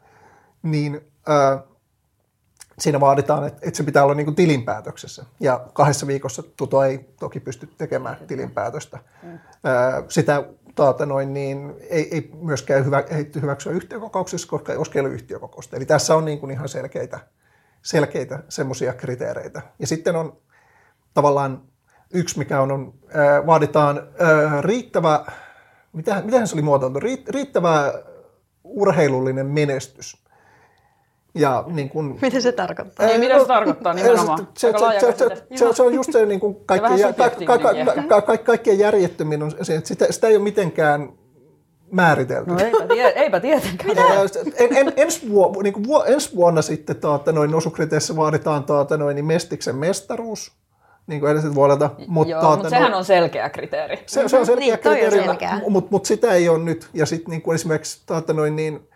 niin 0.63 1.01
ää, 1.29 1.63
siinä 2.79 3.01
vaaditaan, 3.01 3.47
että, 3.47 3.61
että 3.63 3.77
se 3.77 3.83
pitää 3.83 4.05
olla 4.05 4.15
niin 4.15 4.27
kuin 4.27 4.35
tilinpäätöksessä. 4.35 5.25
Ja 5.41 5.61
kahdessa 5.73 6.07
viikossa 6.07 6.43
Tuto 6.43 6.83
ei 6.83 6.99
toki 7.21 7.41
pysty 7.41 7.69
tekemään 7.79 8.17
tilinpäätöstä. 8.27 8.99
Ää, 9.65 10.03
sitä 10.09 10.45
taata 10.75 11.07
noin, 11.07 11.35
niin 11.35 11.75
ei, 11.91 12.15
ei 12.15 12.31
myöskään 12.41 12.85
hyvä, 12.85 13.05
ehditty 13.11 13.43
hyväksyä 13.43 13.73
yhtiökokouksessa, 13.73 14.49
koska 14.49 14.73
ei 14.73 15.01
ole 15.01 15.09
yhtiökokousta. 15.09 15.77
Eli 15.77 15.87
tässä 15.87 16.17
on 16.17 16.25
niin 16.25 16.39
kuin 16.39 16.51
ihan 16.51 16.69
selkeitä, 16.69 17.21
selkeitä 17.83 18.43
semmoisia 18.49 18.93
kriteereitä. 18.93 19.63
Ja 19.79 19.87
sitten 19.87 20.17
on 20.17 20.37
tavallaan 21.15 21.63
yksi, 22.13 22.39
mikä 22.39 22.61
on, 22.61 22.73
on 22.73 22.95
vaaditaan 23.47 24.03
riittävä, 24.61 25.25
mitä, 25.93 26.23
mitähän 26.25 26.49
se 26.49 26.55
oli 26.55 26.63
muotoiltu, 26.63 27.01
Riit, 27.01 27.29
riittävä 27.29 27.93
urheilullinen 28.65 29.47
menestys. 29.47 30.22
Ja 31.35 31.65
niin 31.67 31.89
kuin, 31.89 32.19
Mitä 32.23 32.41
se 32.41 32.53
tarkoittaa? 32.53 33.07
Niin, 33.07 33.21
mitä 33.21 33.39
se 33.39 33.47
tarkoittaa 33.47 33.95
nimenomaan? 33.95 34.49
Se, 34.59 34.73
se, 34.73 35.13
se, 35.13 35.13
se, 35.19 35.45
se, 35.55 35.73
se 35.73 35.83
on 35.83 35.95
just 35.95 36.13
se 36.13 36.27
niin 36.27 36.41
kuin 36.41 36.57
kaikkein, 36.67 36.93
vähän 36.93 37.15
ka, 37.15 37.31
ka, 37.31 37.59
ka, 37.59 38.03
ka, 38.09 38.23
ka, 38.23 38.37
kaikkein 38.37 38.79
järjettömin 38.79 39.43
on 39.43 39.53
se, 39.63 39.75
että 39.75 39.89
sitä, 39.89 40.13
sitä 40.13 40.29
ei 40.29 40.37
ole 40.37 40.45
mitenkään 40.45 41.09
määritelty. 41.91 42.51
No 42.51 42.59
eipä, 42.59 42.87
tie, 42.87 43.07
eipä 43.09 43.41
tietenkään. 43.41 43.97
En, 44.57 44.77
en, 44.77 44.93
ensi, 44.97 45.31
vuo, 45.31 45.63
niin 45.63 45.73
kuin 45.73 45.87
vuo, 45.87 46.05
ensi 46.05 46.37
vuonna 46.37 46.63
sitten 46.63 46.97
taata, 46.97 47.33
noin 47.33 47.55
osukriteessä 47.55 48.17
vaaditaan 48.17 48.65
taata, 48.65 48.97
noin, 48.97 49.15
niin 49.15 49.25
Mestiksen 49.25 49.77
mestaruus, 49.77 50.53
niin 51.07 51.21
kuin 51.21 51.31
edelliseltä 51.31 51.55
vuodelta. 51.55 51.91
Mutta, 52.07 52.31
Joo, 52.31 52.41
taata, 52.41 52.57
mutta 52.57 52.71
sehän 52.71 52.95
on 52.95 53.05
selkeä 53.05 53.51
kriteeri. 53.51 53.99
se, 54.07 54.29
se 54.29 54.39
on 54.39 54.47
selkeä 54.47 54.67
Niin, 54.67 54.79
kriteeri, 54.79 55.23
mutta 55.69 55.91
mut 55.91 56.07
sitä 56.07 56.33
ei 56.33 56.49
ole 56.49 56.59
nyt. 56.59 56.89
Ja 56.95 57.07
sitten 57.07 57.31
niin 57.31 57.43
kuin 57.43 57.55
esimerkiksi 57.55 58.03
taata, 58.07 58.33
noin, 58.33 58.57
niin, 58.57 58.89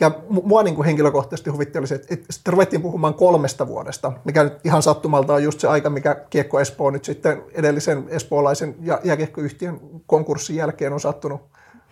mikä 0.00 0.18
mu- 0.30 0.46
mua 0.46 0.62
niin 0.62 0.74
kuin 0.74 0.86
henkilökohtaisesti 0.86 1.50
huvitti 1.50 1.78
oli 1.78 1.86
se, 1.86 1.94
että, 1.94 2.14
että 2.14 2.32
sitten 2.32 2.52
ruvettiin 2.52 2.82
puhumaan 2.82 3.14
kolmesta 3.14 3.66
vuodesta, 3.66 4.12
mikä 4.24 4.44
nyt 4.44 4.66
ihan 4.66 4.82
sattumalta 4.82 5.34
on 5.34 5.42
just 5.42 5.60
se 5.60 5.68
aika, 5.68 5.90
mikä 5.90 6.14
Kiekko 6.30 6.60
Espoo 6.60 6.90
nyt 6.90 7.04
sitten 7.04 7.42
edellisen 7.52 8.04
espoolaisen 8.08 8.74
ja 8.82 9.00
jääkiekkoyhtiön 9.04 9.80
konkurssin 10.06 10.56
jälkeen 10.56 10.92
on 10.92 11.00
sattunut 11.00 11.40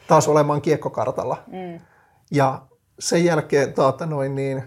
taas 0.08 0.28
olemaan 0.28 0.62
kiekkokartalla. 0.62 1.42
Mm. 1.46 1.80
Ja 2.30 2.62
sen 2.98 3.24
jälkeen 3.24 3.72
taata 3.72 4.06
noin 4.06 4.34
niin, 4.34 4.62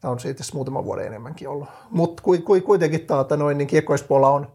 tämä 0.00 0.12
on 0.12 0.20
siitä 0.20 0.44
muutaman 0.54 0.84
vuoden 0.84 1.06
enemmänkin 1.06 1.48
ollut, 1.48 1.68
mutta 1.90 2.22
kuitenkin 2.64 3.06
taata 3.06 3.36
noin, 3.36 3.58
niin 3.58 3.68
Kiekko 3.68 3.94
Espoolla 3.94 4.30
on 4.30 4.52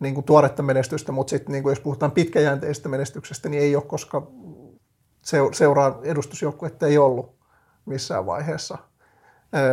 niin 0.00 0.14
kuin 0.14 0.24
tuoretta 0.24 0.62
menestystä, 0.62 1.12
mutta 1.12 1.30
sitten 1.30 1.52
niin 1.52 1.62
kuin 1.62 1.70
jos 1.70 1.80
puhutaan 1.80 2.12
pitkäjänteisestä 2.12 2.88
menestyksestä, 2.88 3.48
niin 3.48 3.62
ei 3.62 3.76
ole, 3.76 3.84
koska 3.84 4.26
seu- 5.24 5.52
seuraa 5.52 5.98
edustusjoukkuetta 6.02 6.86
ei 6.86 6.98
ollut 6.98 7.34
missään 7.86 8.26
vaiheessa. 8.26 8.78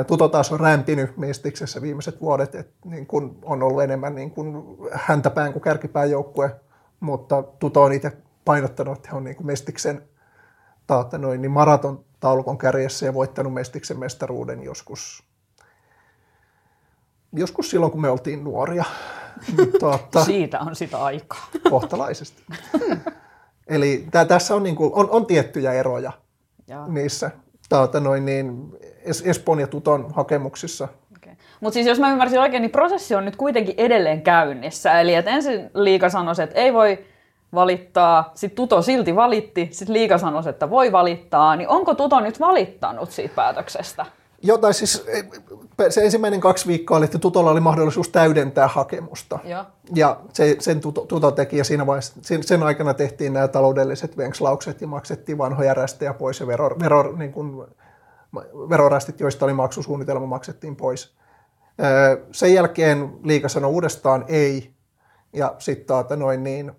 Tuto 0.08 0.28
taas 0.28 0.52
on 0.52 0.60
rämpinyt 0.60 1.18
Mestiksessä 1.18 1.82
viimeiset 1.82 2.22
vuodet, 2.22 2.56
että 2.56 2.74
niin 2.86 3.08
kun 3.08 3.40
on 3.44 3.64
ollut 3.64 3.84
enemmän 3.84 4.16
niin 4.16 4.32
kuin 4.32 4.56
häntäpään 4.94 5.54
kuin 5.54 5.64
kärkipään 5.64 6.12
joukkue, 6.12 6.56
mutta 7.00 7.44
Tuto 7.44 7.84
on 7.84 7.94
itse 7.94 8.18
painottanut, 8.46 8.98
että 8.98 9.10
he 9.12 9.18
on 9.18 9.24
niin 9.24 9.36
kuin 9.36 9.48
Mestiksen 9.48 10.04
taata 10.88 11.18
noin, 11.18 11.42
niin 11.42 11.52
maraton 11.52 12.06
taulukon 12.20 12.58
kärjessä 12.58 13.06
ja 13.06 13.14
voittanut 13.14 13.54
Mestiksen 13.54 14.00
mestaruuden 14.00 14.64
joskus, 14.64 15.24
joskus 17.34 17.70
silloin, 17.70 17.92
kun 17.92 18.02
me 18.02 18.10
oltiin 18.10 18.44
nuoria. 18.44 18.86
Tuota, 19.80 20.26
Siitä 20.26 20.60
on 20.60 20.76
sitä 20.76 21.04
aikaa. 21.04 21.48
kohtalaisesti. 21.70 22.44
Eli 23.72 24.06
tää, 24.12 24.26
tässä 24.26 24.56
on, 24.56 24.64
niin 24.64 24.76
kuin, 24.76 24.92
on, 24.94 25.10
on 25.10 25.26
tiettyjä 25.26 25.74
eroja 25.74 26.12
Joo. 26.68 26.88
niissä 26.88 27.32
taata 27.70 28.00
noin, 28.00 28.26
niin 28.26 28.72
Es- 28.84 29.30
Espoon 29.30 29.60
ja 29.60 29.68
Tuton 29.68 30.12
hakemuksissa. 30.14 30.88
Okay. 31.18 31.34
Mutta 31.60 31.74
siis 31.74 31.88
jos 31.88 32.00
mä 32.00 32.12
ymmärsin 32.12 32.40
oikein, 32.40 32.62
niin 32.62 32.72
prosessi 32.72 33.16
on 33.16 33.26
nyt 33.26 33.36
kuitenkin 33.36 33.76
edelleen 33.78 34.22
käynnissä. 34.22 35.00
Eli 35.00 35.16
että 35.16 35.32
ensin 35.32 35.70
liika 35.74 36.10
sanoi, 36.10 36.36
että 36.44 36.60
ei 36.60 36.74
voi 36.74 37.06
valittaa, 37.54 38.32
sitten 38.36 38.56
Tuto 38.56 38.82
silti 38.82 39.16
valitti, 39.16 39.68
sitten 39.72 39.94
liika 39.94 40.18
sanoi, 40.18 40.44
että 40.50 40.70
voi 40.70 40.92
valittaa, 40.92 41.56
niin 41.56 41.70
onko 41.70 41.96
Tuto 41.96 42.20
nyt 42.20 42.40
valittanut 42.40 43.12
siitä 43.12 43.36
päätöksestä? 43.36 44.06
Joo, 44.44 44.58
tai 44.58 44.74
siis 44.74 45.06
e, 45.08 45.24
se 45.90 46.02
ensimmäinen 46.02 46.40
kaksi 46.40 46.68
viikkoa 46.68 46.98
oli, 46.98 47.06
että 47.06 47.20
Tutolla 47.20 47.52
oli 47.52 47.60
mahdollisuus 47.60 48.10
täydentää 48.10 48.68
hakemusta. 48.68 49.40
Joo. 49.44 49.66
Ja 49.96 50.20
se, 50.34 50.56
sen 50.60 50.80
Tuto, 50.80 51.06
Tuto 51.06 51.32
teki 51.32 51.58
ja 51.58 51.64
siinä 51.64 51.88
vaiheessa, 51.88 52.14
sen, 52.22 52.44
sen 52.44 52.64
aikana 52.64 52.94
tehtiin 52.94 53.34
nämä 53.34 53.48
taloudelliset 53.48 54.18
venkslaukset 54.18 54.82
ja 54.82 54.88
maksettiin 54.88 55.38
vanhoja 55.38 55.74
rästejä 55.74 56.14
pois 56.14 56.40
ja 56.40 56.48
vero, 56.48 56.80
vero, 56.80 57.16
niin 57.16 57.32
kuin, 57.32 57.68
verorästit, 58.70 59.20
joista 59.20 59.46
oli 59.46 59.54
maksusuunnitelma, 59.54 60.26
maksettiin 60.26 60.76
pois. 60.76 61.16
Sen 62.32 62.54
jälkeen 62.54 63.14
liika 63.24 63.50
sanoi 63.50 63.72
uudestaan 63.72 64.26
ei 64.28 64.74
ja 65.34 65.56
sitten 65.60 66.20
noin 66.20 66.44
niin, 66.44 66.72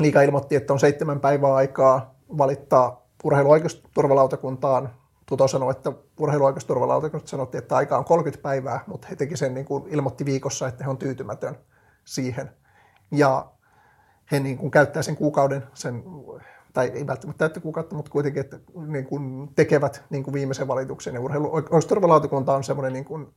liiga 0.00 0.22
ilmoitti, 0.22 0.56
että 0.56 0.72
on 0.72 0.80
seitsemän 0.80 1.20
päivää 1.20 1.54
aikaa 1.54 2.14
valittaa 2.38 3.06
urheiluoikeusturvalautakuntaan. 3.24 4.90
Tuto 5.26 5.48
sanoi, 5.48 5.70
että 5.70 5.92
urheiluoikeusturvalautakunta 6.20 7.28
sanottiin, 7.28 7.62
että 7.62 7.76
aika 7.76 7.98
on 7.98 8.04
30 8.04 8.42
päivää, 8.42 8.80
mutta 8.86 9.08
he 9.08 9.16
teki 9.16 9.36
sen 9.36 9.54
niin 9.54 9.66
kuin 9.66 9.86
ilmoitti 9.88 10.24
viikossa, 10.24 10.68
että 10.68 10.84
he 10.84 10.90
on 10.90 10.98
tyytymätön 10.98 11.58
siihen. 12.04 12.50
Ja 13.10 13.46
he 14.32 14.40
niin 14.40 14.58
kuin 14.58 14.70
käyttää 14.70 15.02
sen 15.02 15.16
kuukauden, 15.16 15.62
sen, 15.74 16.04
tai 16.72 16.88
ei 16.94 17.06
välttämättä 17.06 17.38
täyttä 17.38 17.60
kuukautta, 17.60 17.96
mutta 17.96 18.10
kuitenkin, 18.10 18.40
että 18.40 18.58
niin 18.86 19.04
kuin 19.04 19.54
tekevät 19.54 20.04
niin 20.10 20.22
kuin 20.22 20.34
viimeisen 20.34 20.68
valituksen. 20.68 21.14
Ja 21.14 21.20
urheiluoikeusturvalautakunta 21.20 22.54
on 22.54 22.64
semmoinen 22.64 22.92
niin 22.92 23.04
kuin, 23.04 23.34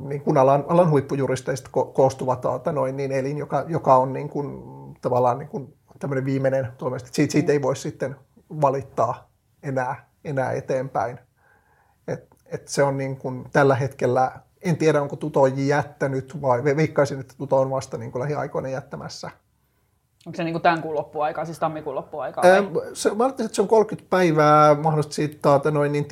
niin 0.00 0.20
kuin 0.20 0.38
alan, 0.38 0.64
alan 0.68 0.90
huippujuristeista 0.90 1.70
ko, 1.72 1.84
koostuva 1.84 2.36
tuota, 2.36 2.72
noin, 2.72 2.96
niin 2.96 3.12
elin, 3.12 3.38
joka, 3.38 3.64
joka 3.68 3.96
on 3.96 4.12
niin 4.12 4.28
kuin, 4.28 4.62
tavallaan 5.00 5.38
niin 5.38 5.48
kuin, 5.48 5.74
tämmöinen 5.98 6.24
viimeinen 6.24 6.72
tuomioista. 6.78 7.08
Siitä, 7.12 7.32
siitä 7.32 7.52
ei 7.52 7.62
voi 7.62 7.76
sitten 7.76 8.16
valittaa 8.60 9.28
enää, 9.62 10.08
enää 10.24 10.52
eteenpäin. 10.52 11.18
Et, 12.08 12.26
et 12.46 12.68
se 12.68 12.82
on 12.82 12.96
niin 12.96 13.16
kuin, 13.16 13.44
tällä 13.52 13.74
hetkellä, 13.74 14.32
en 14.62 14.76
tiedä 14.76 15.02
onko 15.02 15.16
Tuto 15.16 15.46
jättänyt 15.46 16.42
vai 16.42 16.64
veikkaisin, 16.64 17.20
että 17.20 17.34
Tuto 17.38 17.60
on 17.60 17.70
vasta 17.70 17.98
niin 17.98 18.12
kuin 18.12 18.22
lähiaikoina 18.22 18.68
jättämässä. 18.68 19.30
Onko 20.26 20.36
se 20.36 20.44
niin 20.44 20.54
kuin 20.54 20.62
tämän 20.62 20.82
kuun 20.82 20.94
loppuaikaa, 20.94 21.44
siis 21.44 21.58
tammikuun 21.58 21.94
loppuaikaa? 21.94 22.44
Ää, 22.44 22.62
se, 22.92 23.14
mä 23.14 23.26
että 23.26 23.48
se 23.52 23.62
on 23.62 23.68
30 23.68 24.10
päivää 24.10 24.74
mahdollisesti 24.74 25.14
siitä 25.14 25.70
noin, 25.70 25.92
niin, 25.92 26.06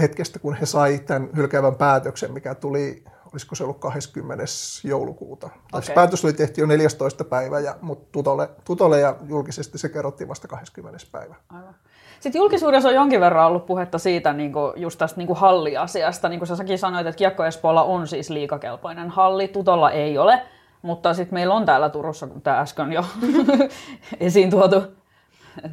hetkestä, 0.00 0.38
kun 0.38 0.54
he 0.54 0.66
sai 0.66 0.98
tämän 0.98 1.28
hylkäävän 1.36 1.74
päätöksen, 1.74 2.32
mikä 2.32 2.54
tuli, 2.54 3.04
olisiko 3.32 3.54
se 3.54 3.64
ollut 3.64 3.78
20. 3.78 4.44
joulukuuta. 4.84 5.46
Okay. 5.46 5.82
Se 5.82 5.92
päätös 5.92 6.24
oli 6.24 6.32
tehty 6.32 6.60
jo 6.60 6.66
14. 6.66 7.24
päivä, 7.24 7.60
ja, 7.60 7.76
mutta 7.80 8.08
tutolle, 8.12 8.50
tutolle 8.64 9.00
ja 9.00 9.16
julkisesti 9.28 9.78
se 9.78 9.88
kerrottiin 9.88 10.28
vasta 10.28 10.48
20. 10.48 11.06
päivä. 11.12 11.34
Aivan. 11.48 11.74
Sitten 12.22 12.40
julkisuudessa 12.40 12.88
on 12.88 12.94
jonkin 12.94 13.20
verran 13.20 13.46
ollut 13.46 13.66
puhetta 13.66 13.98
siitä 13.98 14.32
niin 14.32 14.52
kuin 14.52 14.72
just 14.76 14.98
tästä 14.98 15.18
niin 15.18 15.26
kuin 15.26 15.38
halliasiasta. 15.38 16.28
Niin 16.28 16.40
kuin 16.40 16.46
sä 16.46 16.56
säkin 16.56 16.78
sanoit, 16.78 17.06
että 17.06 17.18
Kiekko 17.18 17.44
Espoolla 17.44 17.82
on 17.82 18.06
siis 18.06 18.30
liikakelpoinen 18.30 19.10
halli, 19.10 19.48
Tutolla 19.48 19.90
ei 19.90 20.18
ole. 20.18 20.42
Mutta 20.82 21.14
sitten 21.14 21.34
meillä 21.34 21.54
on 21.54 21.64
täällä 21.64 21.88
Turussa, 21.88 22.26
kun 22.26 22.42
tämä 22.42 22.58
äsken 22.58 22.92
jo 22.92 23.04
esiin 24.20 24.50
tuotu 24.50 24.82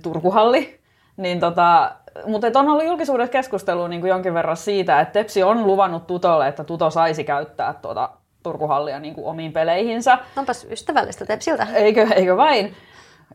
Turkuhalli, 0.04 0.80
niin 1.18 1.40
tota, 1.40 1.92
mutta 2.26 2.60
on 2.60 2.70
ollut 2.70 2.86
julkisuudessa 2.86 3.32
keskustelua 3.32 3.88
niin 3.88 4.02
kuin 4.02 4.10
jonkin 4.10 4.34
verran 4.34 4.58
siitä, 4.58 5.00
että 5.00 5.12
Tepsi 5.12 5.44
on 5.44 5.68
luvannut 5.68 6.08
Tutolle, 6.08 6.48
että 6.48 6.64
Tuto 6.64 6.90
saisi 6.90 7.24
käyttää 7.24 7.74
tuota 7.74 8.10
Turkuhallia 8.44 9.00
niin 9.00 9.14
kuin 9.14 9.28
omiin 9.28 9.54
peleihinsä. 9.54 10.18
Onpas 10.38 10.68
ystävällistä 10.70 11.26
Tepsiltä. 11.26 11.68
Eikö, 11.74 12.08
eikö 12.16 12.38
vain? 12.38 12.76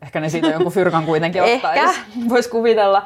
Ehkä 0.02 0.20
ne 0.20 0.28
siitä 0.28 0.48
jonkun 0.48 0.72
fyrkan 0.72 1.04
kuitenkin 1.04 1.42
ottaisi. 1.42 2.00
Voisi 2.28 2.50
kuvitella. 2.50 3.02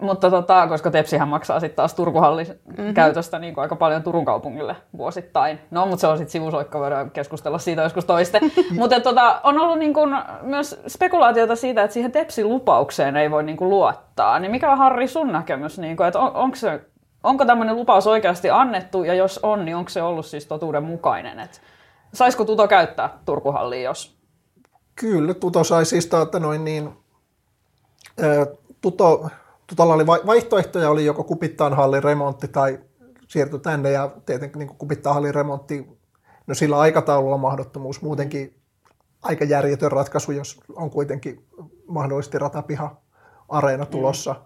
Mutta 0.00 0.30
tota, 0.30 0.66
koska 0.66 0.90
Tepsihän 0.90 1.28
maksaa 1.28 1.60
sitten 1.60 1.76
taas 1.76 1.94
Turkuhallin 1.94 2.46
mm-hmm. 2.46 2.94
käytöstä 2.94 3.38
niin 3.38 3.54
kuin 3.54 3.62
aika 3.62 3.76
paljon 3.76 4.02
Turun 4.02 4.24
kaupungille 4.24 4.76
vuosittain. 4.96 5.58
No, 5.70 5.86
mutta 5.86 6.00
se 6.00 6.06
on 6.06 6.18
sitten 6.18 6.32
sivusoikka, 6.32 6.80
voidaan 6.80 7.10
keskustella 7.10 7.58
siitä 7.58 7.82
joskus 7.82 8.04
toiste. 8.04 8.40
mutta 8.78 9.00
tota, 9.00 9.40
on 9.44 9.58
ollut 9.58 9.78
niin 9.78 9.94
kuin 9.94 10.16
myös 10.42 10.82
spekulaatiota 10.88 11.56
siitä, 11.56 11.82
että 11.82 11.94
siihen 11.94 12.12
Tepsi-lupaukseen 12.12 13.16
ei 13.16 13.30
voi 13.30 13.42
niin 13.42 13.56
kuin 13.56 13.70
luottaa. 13.70 14.38
Niin 14.38 14.50
mikä 14.50 14.72
on 14.72 14.78
Harri 14.78 15.08
sun 15.08 15.32
näkemys, 15.32 15.78
niin 15.78 15.96
kuin, 15.96 16.06
että 16.06 16.18
on, 16.18 16.34
onko, 16.34 16.56
se, 16.56 16.80
onko 17.22 17.44
tämmöinen 17.44 17.76
lupaus 17.76 18.06
oikeasti 18.06 18.50
annettu, 18.50 19.04
ja 19.04 19.14
jos 19.14 19.40
on, 19.42 19.64
niin 19.64 19.76
onko 19.76 19.90
se 19.90 20.02
ollut 20.02 20.26
siis 20.26 20.46
totuuden 20.46 20.82
mukainen? 20.82 21.40
Että 21.40 21.58
saisiko 22.14 22.44
Tuto 22.44 22.68
käyttää 22.68 23.10
Turkuhallia, 23.24 23.82
jos... 23.82 24.19
Kyllä, 25.00 25.34
Tuto 25.34 25.64
sai 25.64 25.86
siis 25.86 26.06
tuota 26.06 26.40
noin 26.40 26.64
niin... 26.64 26.90
Tuto 28.80 29.30
Tuolla 29.76 29.94
oli 29.94 30.06
vaihtoehtoja, 30.06 30.90
oli 30.90 31.04
joko 31.04 31.24
kupittaan 31.24 31.74
hallin 31.74 32.04
remontti 32.04 32.48
tai 32.48 32.80
siirty 33.28 33.58
tänne 33.58 33.90
ja 33.90 34.10
tietenkin 34.26 34.58
niin 34.58 34.68
kupittaa 34.68 35.14
hallin 35.14 35.34
remontti, 35.34 35.98
no 36.46 36.54
sillä 36.54 36.78
aikataululla 36.78 37.36
mahdottomuus, 37.36 38.02
muutenkin 38.02 38.60
aika 39.22 39.44
järjetön 39.44 39.92
ratkaisu, 39.92 40.32
jos 40.32 40.60
on 40.74 40.90
kuitenkin 40.90 41.46
mahdollisesti 41.86 42.38
ratapiha 42.38 42.96
areena 43.48 43.84
mm. 43.84 43.90
tulossa. 43.90 44.32
Mm. 44.32 44.38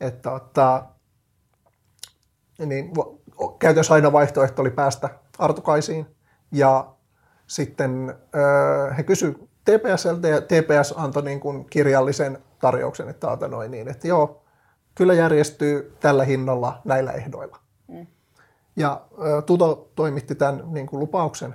Että, 0.00 0.36
että, 0.36 0.82
niin, 2.66 2.92
käytössä 3.58 3.94
aina 3.94 4.12
vaihtoehto 4.12 4.62
oli 4.62 4.70
päästä 4.70 5.08
Artukaisiin 5.38 6.06
ja 6.52 6.94
sitten 7.46 8.14
he 8.98 9.02
kysyivät 9.02 9.51
TPSltä 9.64 10.28
ja 10.28 10.40
TPS 10.40 10.94
antoi 10.96 11.22
niin 11.22 11.40
kuin 11.40 11.64
kirjallisen 11.64 12.38
tarjouksen, 12.60 13.08
että, 13.08 13.48
noin 13.48 13.70
niin, 13.70 13.88
että 13.88 14.08
joo, 14.08 14.42
kyllä 14.94 15.14
järjestyy 15.14 15.96
tällä 16.00 16.24
hinnalla 16.24 16.80
näillä 16.84 17.12
ehdoilla. 17.12 17.58
Mm. 17.88 18.06
Ja 18.76 19.00
Tuto 19.46 19.90
toimitti 19.94 20.34
tämän 20.34 20.62
niin 20.66 20.86
kuin 20.86 21.00
lupauksen 21.00 21.54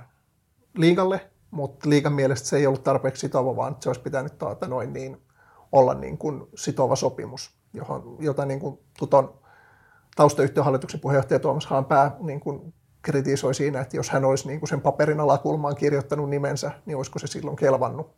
liikalle, 0.76 1.20
mutta 1.50 1.90
liikan 1.90 2.12
mielestä 2.12 2.48
se 2.48 2.56
ei 2.56 2.66
ollut 2.66 2.84
tarpeeksi 2.84 3.20
sitova, 3.20 3.56
vaan 3.56 3.76
se 3.80 3.88
olisi 3.88 4.00
pitänyt 4.00 4.38
taata 4.38 4.68
noin 4.68 4.92
niin, 4.92 5.22
olla 5.72 5.94
niin 5.94 6.18
kuin 6.18 6.48
sitova 6.54 6.96
sopimus, 6.96 7.50
johon, 7.72 8.16
jota 8.20 8.44
niin 8.44 8.60
kuin 8.60 8.78
Tuton 8.98 9.34
taustayhtiön 10.16 10.64
hallituksen 10.64 11.00
puheenjohtaja 11.00 11.38
Tuomas 11.38 11.66
Haanpää 11.66 12.16
niin 12.20 12.40
kuin 12.40 12.74
kritisoi 13.12 13.54
siinä, 13.54 13.80
että 13.80 13.96
jos 13.96 14.10
hän 14.10 14.24
olisi 14.24 14.48
niin 14.48 14.60
kuin 14.60 14.68
sen 14.68 14.80
paperin 14.80 15.20
alakulmaan 15.20 15.76
kirjoittanut 15.76 16.30
nimensä, 16.30 16.70
niin 16.86 16.96
olisiko 16.96 17.18
se 17.18 17.26
silloin 17.26 17.56
kelvannut. 17.56 18.14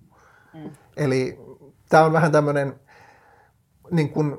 Mm. 0.54 0.70
Eli 0.96 1.40
tämä 1.88 2.04
on 2.04 2.12
vähän 2.12 2.32
tämmöinen 2.32 2.74
niin 3.90 4.08
kuin 4.08 4.38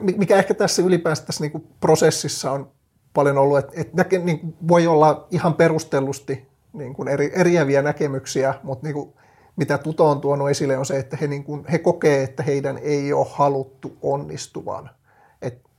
mikä 0.00 0.36
ehkä 0.36 0.54
tässä 0.54 0.82
ylipäänsä 0.82 1.26
tässä 1.26 1.44
niin 1.44 1.52
kuin 1.52 1.68
prosessissa 1.80 2.52
on 2.52 2.70
paljon 3.14 3.38
ollut, 3.38 3.58
että, 3.58 3.72
että 3.76 4.18
niin 4.18 4.56
voi 4.68 4.86
olla 4.86 5.26
ihan 5.30 5.54
perustellusti 5.54 6.48
niin 6.72 6.94
kuin 6.94 7.08
eri, 7.08 7.32
eriäviä 7.34 7.82
näkemyksiä, 7.82 8.54
mutta 8.62 8.86
niin 8.86 8.94
kuin, 8.94 9.12
mitä 9.56 9.78
Tuto 9.78 10.10
on 10.10 10.20
tuonut 10.20 10.50
esille 10.50 10.78
on 10.78 10.86
se, 10.86 10.98
että 10.98 11.16
he, 11.20 11.26
niin 11.26 11.44
kuin, 11.44 11.64
he 11.72 11.78
kokee, 11.78 12.22
että 12.22 12.42
heidän 12.42 12.78
ei 12.78 13.12
ole 13.12 13.26
haluttu 13.30 13.96
onnistuvan. 14.02 14.90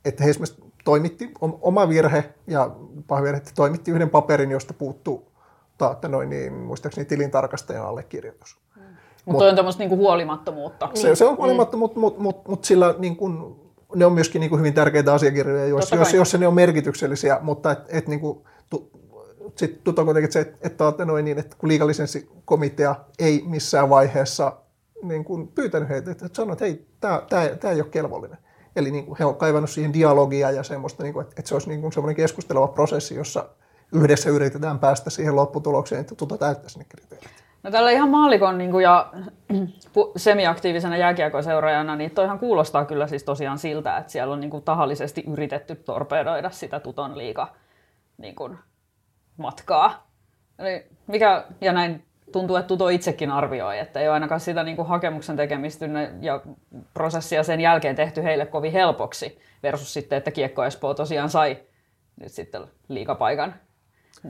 Et, 0.05 0.13
että 0.13 0.23
he 0.23 0.29
esimerkiksi 0.29 0.63
toimitti 0.83 1.31
oma 1.41 1.89
virhe 1.89 2.33
ja 2.47 2.71
paha 3.07 3.23
virhe, 3.23 3.37
että 3.37 3.51
toimitti 3.55 3.91
yhden 3.91 4.09
paperin, 4.09 4.51
josta 4.51 4.73
puuttuu 4.73 5.31
taatta 5.77 6.07
noin, 6.07 6.29
niin, 6.29 6.53
muistaakseni 6.53 7.05
tilintarkastajan 7.05 7.85
allekirjoitus. 7.85 8.59
Mm. 8.75 8.81
Mutta 9.25 9.43
mut, 9.43 9.49
on 9.49 9.55
tämmöistä 9.55 9.79
niinku 9.79 9.97
huolimattomuutta. 9.97 10.89
Se, 10.93 11.15
se 11.15 11.25
on 11.25 11.37
huolimattomuutta, 11.37 11.97
mm. 11.97 12.01
mutta 12.01 12.21
mut, 12.21 12.47
mut 12.47 12.65
sillä 12.65 12.95
niin 12.97 13.15
kuin, 13.15 13.55
ne 13.95 14.05
on 14.05 14.13
myöskin 14.13 14.39
niin 14.39 14.49
kuin 14.49 14.59
hyvin 14.59 14.73
tärkeitä 14.73 15.13
asiakirjoja, 15.13 15.65
jos, 15.65 15.91
jos, 15.91 16.13
jos 16.13 16.33
ne 16.33 16.47
on 16.47 16.53
merkityksellisiä, 16.53 17.39
mutta 17.41 17.71
et, 17.71 17.79
et 17.89 18.07
niin 18.07 18.19
kuin, 18.19 18.39
tu, 18.69 18.91
sit 19.55 19.83
tuntuu 19.83 20.05
kuitenkin 20.05 20.31
se, 20.31 20.39
että, 20.39 20.87
että, 20.87 21.05
noin 21.05 21.25
niin, 21.25 21.39
että 21.39 21.55
kun 21.59 21.69
liikalisenssikomitea 21.69 22.95
ei 23.19 23.43
missään 23.45 23.89
vaiheessa 23.89 24.57
niin 25.03 25.23
kuin 25.23 25.47
pyytänyt 25.47 25.89
heitä, 25.89 26.11
että 26.11 26.29
sanoo, 26.33 26.53
että 26.53 26.65
hei, 26.65 26.85
tämä 27.59 27.73
ei 27.73 27.81
ole 27.81 27.89
kelvollinen. 27.89 28.37
Eli 28.75 28.91
niin 28.91 29.05
kuin 29.05 29.17
he 29.17 29.25
on 29.25 29.35
kaivannut 29.35 29.69
siihen 29.69 29.93
dialogia 29.93 30.51
ja 30.51 30.63
semmoista, 30.63 31.03
niin 31.03 31.13
kuin, 31.13 31.21
että, 31.23 31.35
että 31.39 31.49
se 31.49 31.55
olisi 31.55 31.69
niin 31.69 31.81
kuin 31.81 31.93
semmoinen 31.93 32.15
keskusteleva 32.15 32.67
prosessi, 32.67 33.15
jossa 33.15 33.49
yhdessä 33.93 34.29
yritetään 34.29 34.79
päästä 34.79 35.09
siihen 35.09 35.35
lopputulokseen, 35.35 36.01
että 36.01 36.15
tuota 36.15 36.37
täyttäisi 36.37 36.79
ne 36.79 36.85
kriteerit. 36.89 37.29
No 37.63 37.71
tällä 37.71 37.91
ihan 37.91 38.09
maalikon 38.09 38.57
niin 38.57 38.71
kuin, 38.71 38.83
ja 38.83 39.13
semiaktiivisena 40.17 40.97
jääkiekoseuraajana, 40.97 41.95
niin 41.95 42.11
toihan 42.11 42.39
kuulostaa 42.39 42.85
kyllä 42.85 43.07
siis 43.07 43.23
tosiaan 43.23 43.57
siltä, 43.57 43.97
että 43.97 44.11
siellä 44.11 44.33
on 44.33 44.39
niin 44.39 44.51
kuin, 44.51 44.63
tahallisesti 44.63 45.23
yritetty 45.27 45.75
torpedoida 45.75 46.49
sitä 46.49 46.79
tuton 46.79 47.17
liiga 47.17 47.53
niin 48.17 48.35
kuin, 48.35 48.57
matkaa. 49.37 50.09
Eli 50.59 50.87
mikä, 51.07 51.45
ja 51.61 51.73
näin 51.73 52.08
tuntuu, 52.31 52.55
että 52.55 52.67
Tuto 52.67 52.89
itsekin 52.89 53.31
arvioi, 53.31 53.79
että 53.79 53.99
ei 53.99 54.07
ole 54.07 54.13
ainakaan 54.13 54.41
sitä 54.41 54.63
niin 54.63 54.75
kuin, 54.75 54.87
hakemuksen 54.87 55.37
tekemistä 55.37 55.85
ja 56.21 56.41
prosessia 56.93 57.43
sen 57.43 57.61
jälkeen 57.61 57.95
tehty 57.95 58.23
heille 58.23 58.45
kovin 58.45 58.71
helpoksi, 58.71 59.39
versus 59.63 59.93
sitten, 59.93 60.17
että 60.17 60.31
Kiekko 60.31 60.63
Espoo 60.63 60.93
tosiaan 60.93 61.29
sai 61.29 61.57
nyt 62.21 62.31
sitten 62.31 62.61
liikapaikan 62.87 63.55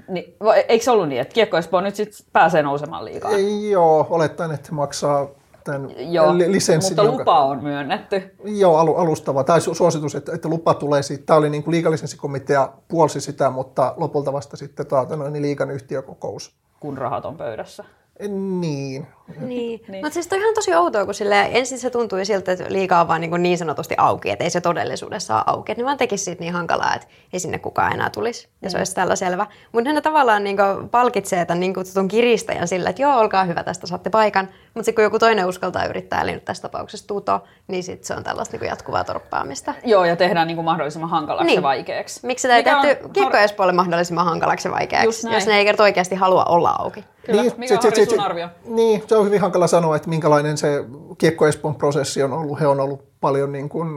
niin, 0.08 0.36
eikö 0.68 0.84
se 0.84 0.92
ollut 0.92 1.10
niin, 1.10 1.22
että 1.22 1.34
Kiekko 1.34 1.58
Espoo 1.58 1.82
nyt 1.82 1.96
sit 1.96 2.10
pääsee 2.34 2.64
nousemaan 2.64 3.06
liikaa? 3.06 3.32
Ei, 3.32 3.72
joo, 3.72 4.08
olettaen, 4.10 4.52
että 4.52 4.72
maksaa 4.72 5.28
tämän 5.64 6.14
joo, 6.14 6.38
lisenssin. 6.38 6.92
Mutta 6.92 7.04
lupa 7.04 7.18
jonka... 7.18 7.40
on 7.40 7.64
myönnetty. 7.64 8.36
Joo, 8.46 8.78
alustava. 8.78 9.44
Tai 9.44 9.62
suositus, 9.62 10.16
että, 10.16 10.32
että 10.36 10.50
lupa 10.50 10.74
tulee 10.74 11.04
siitä. 11.04 11.24
Tämä 11.26 11.38
oli 11.38 11.50
niin 11.50 11.64
kuin 11.64 11.72
liikalisenssikomitea 11.72 12.74
puolsi 12.88 13.22
sitä, 13.22 13.50
mutta 13.50 13.94
lopulta 13.98 14.34
vasta 14.34 14.58
sitten 14.58 14.88
taata 14.88 15.16
noin 15.16 15.34
niin 15.34 15.42
liikan 15.42 15.72
yhtiökokous. 15.72 16.56
Kun 16.80 16.98
rahat 16.98 17.26
on 17.26 17.38
pöydässä. 17.38 17.84
Niin. 18.28 19.08
Niin. 19.40 19.82
niin. 19.88 20.06
Mutta 20.06 20.14
siis 20.14 20.28
toi 20.28 20.40
ihan 20.40 20.54
tosi 20.54 20.74
outoa, 20.76 21.06
kun 21.06 21.14
sille 21.14 21.50
ensin 21.52 21.80
se 21.80 21.90
tuntui 21.90 22.26
siltä, 22.26 22.52
että 22.52 22.66
liikaa 22.70 23.02
on 23.02 23.08
vaan 23.08 23.22
niin, 23.22 23.44
niin 23.44 23.58
sanotusti 23.58 23.96
auki, 23.98 24.30
että 24.30 24.44
ei 24.44 24.50
se 24.50 24.62
todellisuudessa 24.62 25.36
ole 25.36 25.44
auki. 25.46 25.72
Että 25.72 25.82
ne 25.82 25.86
vaan 25.86 25.98
tekisi 25.98 26.24
siitä 26.24 26.44
niin 26.44 26.54
hankalaa, 26.54 26.96
että 26.96 27.08
ei 27.34 27.40
sinne 27.40 27.60
kukaan 27.60 27.94
enää 27.94 28.10
tulisi. 28.10 28.48
Ja 28.62 28.68
mm. 28.68 28.72
se 28.72 28.78
olisi 28.78 28.96
tällä 28.96 29.16
selvä. 29.16 29.48
Mutta 29.72 29.94
ne 29.94 30.02
tavallaan 30.02 30.44
niin 30.44 30.58
palkitsee 30.92 31.46
tämän 31.46 31.60
niin 31.60 31.74
kutsutun 31.74 32.08
kiristäjän 32.08 32.68
sillä, 32.68 32.90
että 32.90 33.02
joo, 33.02 33.20
olkaa 33.20 33.44
hyvä, 33.44 33.64
tästä 33.64 33.88
saatte 33.88 34.10
paikan. 34.10 34.46
Mutta 34.46 34.86
sitten 34.86 34.96
kun 34.96 35.04
joku 35.04 35.20
toinen 35.20 35.46
uskaltaa 35.46 35.86
yrittää, 35.86 36.22
eli 36.22 36.32
nyt 36.32 36.46
tässä 36.46 36.62
tapauksessa 36.62 37.08
tuto, 37.08 37.44
niin 37.68 37.84
sitten 37.84 38.08
se 38.08 38.14
on 38.14 38.24
tällaista 38.24 38.58
niin 38.58 38.70
jatkuvaa 38.70 39.04
torppaamista. 39.04 39.74
Joo, 39.84 40.06
ja 40.06 40.16
tehdään 40.16 40.48
niin 40.48 40.56
kuin 40.56 40.66
mahdollisimman 40.66 41.10
hankalaksi 41.10 41.46
niin. 41.46 41.58
ja 41.58 41.64
vaikeaksi. 41.64 42.26
Miksi 42.26 42.42
sitä 42.42 42.56
ei 42.56 42.64
Mikä 42.64 42.82
tehty 42.82 43.06
on... 43.06 43.12
Kiekko 43.12 43.72
mahdollisimman 43.74 44.26
hankalaksi 44.26 44.68
ja 44.68 44.72
vaikeaksi, 44.72 45.30
jos 45.30 45.48
ne 45.48 45.58
ei 45.58 45.66
kerta 45.66 45.84
oikeasti 45.84 46.16
halua 46.16 46.46
olla 46.46 46.76
auki? 46.80 47.06
Kyllä. 47.26 47.42
Niin, 47.42 47.54
Mikä 47.58 47.82
se, 47.82 47.92
se, 47.96 48.09
se, 48.10 48.22
arvio? 48.22 48.48
Niin, 48.66 49.04
se 49.08 49.16
on 49.16 49.26
hyvin 49.26 49.42
hankala 49.42 49.68
sanoa, 49.68 49.96
että 49.96 50.10
minkälainen 50.10 50.58
se 50.58 50.86
Kiekko 51.18 51.48
Espoon 51.48 51.76
prosessi 51.76 52.24
on 52.24 52.34
ollut. 52.34 52.60
He 52.60 52.68
on 52.68 52.80
ollut 52.80 53.10
paljon 53.22 53.52
niin 53.52 53.70
kuin 53.70 53.90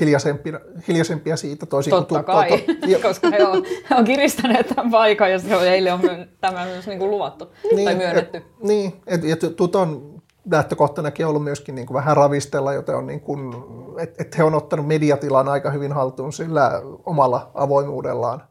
hiljaisempia, 0.00 0.60
hiljaisempia 0.88 1.36
siitä. 1.36 1.66
Toisin 1.66 1.90
Totta 1.90 2.14
kuin 2.14 2.24
kai, 2.24 2.50
to, 2.50 2.98
koska 3.08 3.30
he 3.30 3.44
on, 3.44 3.64
he 3.90 3.96
on 3.96 4.04
kiristäneet 4.04 4.68
tämän 4.68 4.90
paikan 4.90 5.32
ja 5.32 5.38
heille 5.60 5.92
on 5.92 6.00
tämä 6.40 6.64
myös 6.64 6.86
niin 6.86 6.98
kuin 6.98 7.10
luvattu 7.10 7.48
niin, 7.74 7.84
tai 7.84 7.94
myönnetty. 7.94 8.38
Et, 8.38 8.44
niin, 8.62 9.00
et, 9.06 9.24
ja 9.24 9.36
Tuton 9.36 10.14
lähtökohtanakin 10.50 11.26
ollut 11.26 11.44
myöskin 11.44 11.74
niin 11.74 11.86
kuin 11.86 11.94
vähän 11.94 12.16
ravistella, 12.16 12.72
joten 12.72 12.96
on 12.96 13.06
niin 13.06 13.20
kuin, 13.20 13.54
et, 13.98 14.20
et 14.20 14.38
he 14.38 14.44
on 14.44 14.54
ottanut 14.54 14.86
mediatilan 14.86 15.48
aika 15.48 15.70
hyvin 15.70 15.92
haltuun 15.92 16.32
sillä 16.32 16.82
omalla 17.06 17.50
avoimuudellaan. 17.54 18.42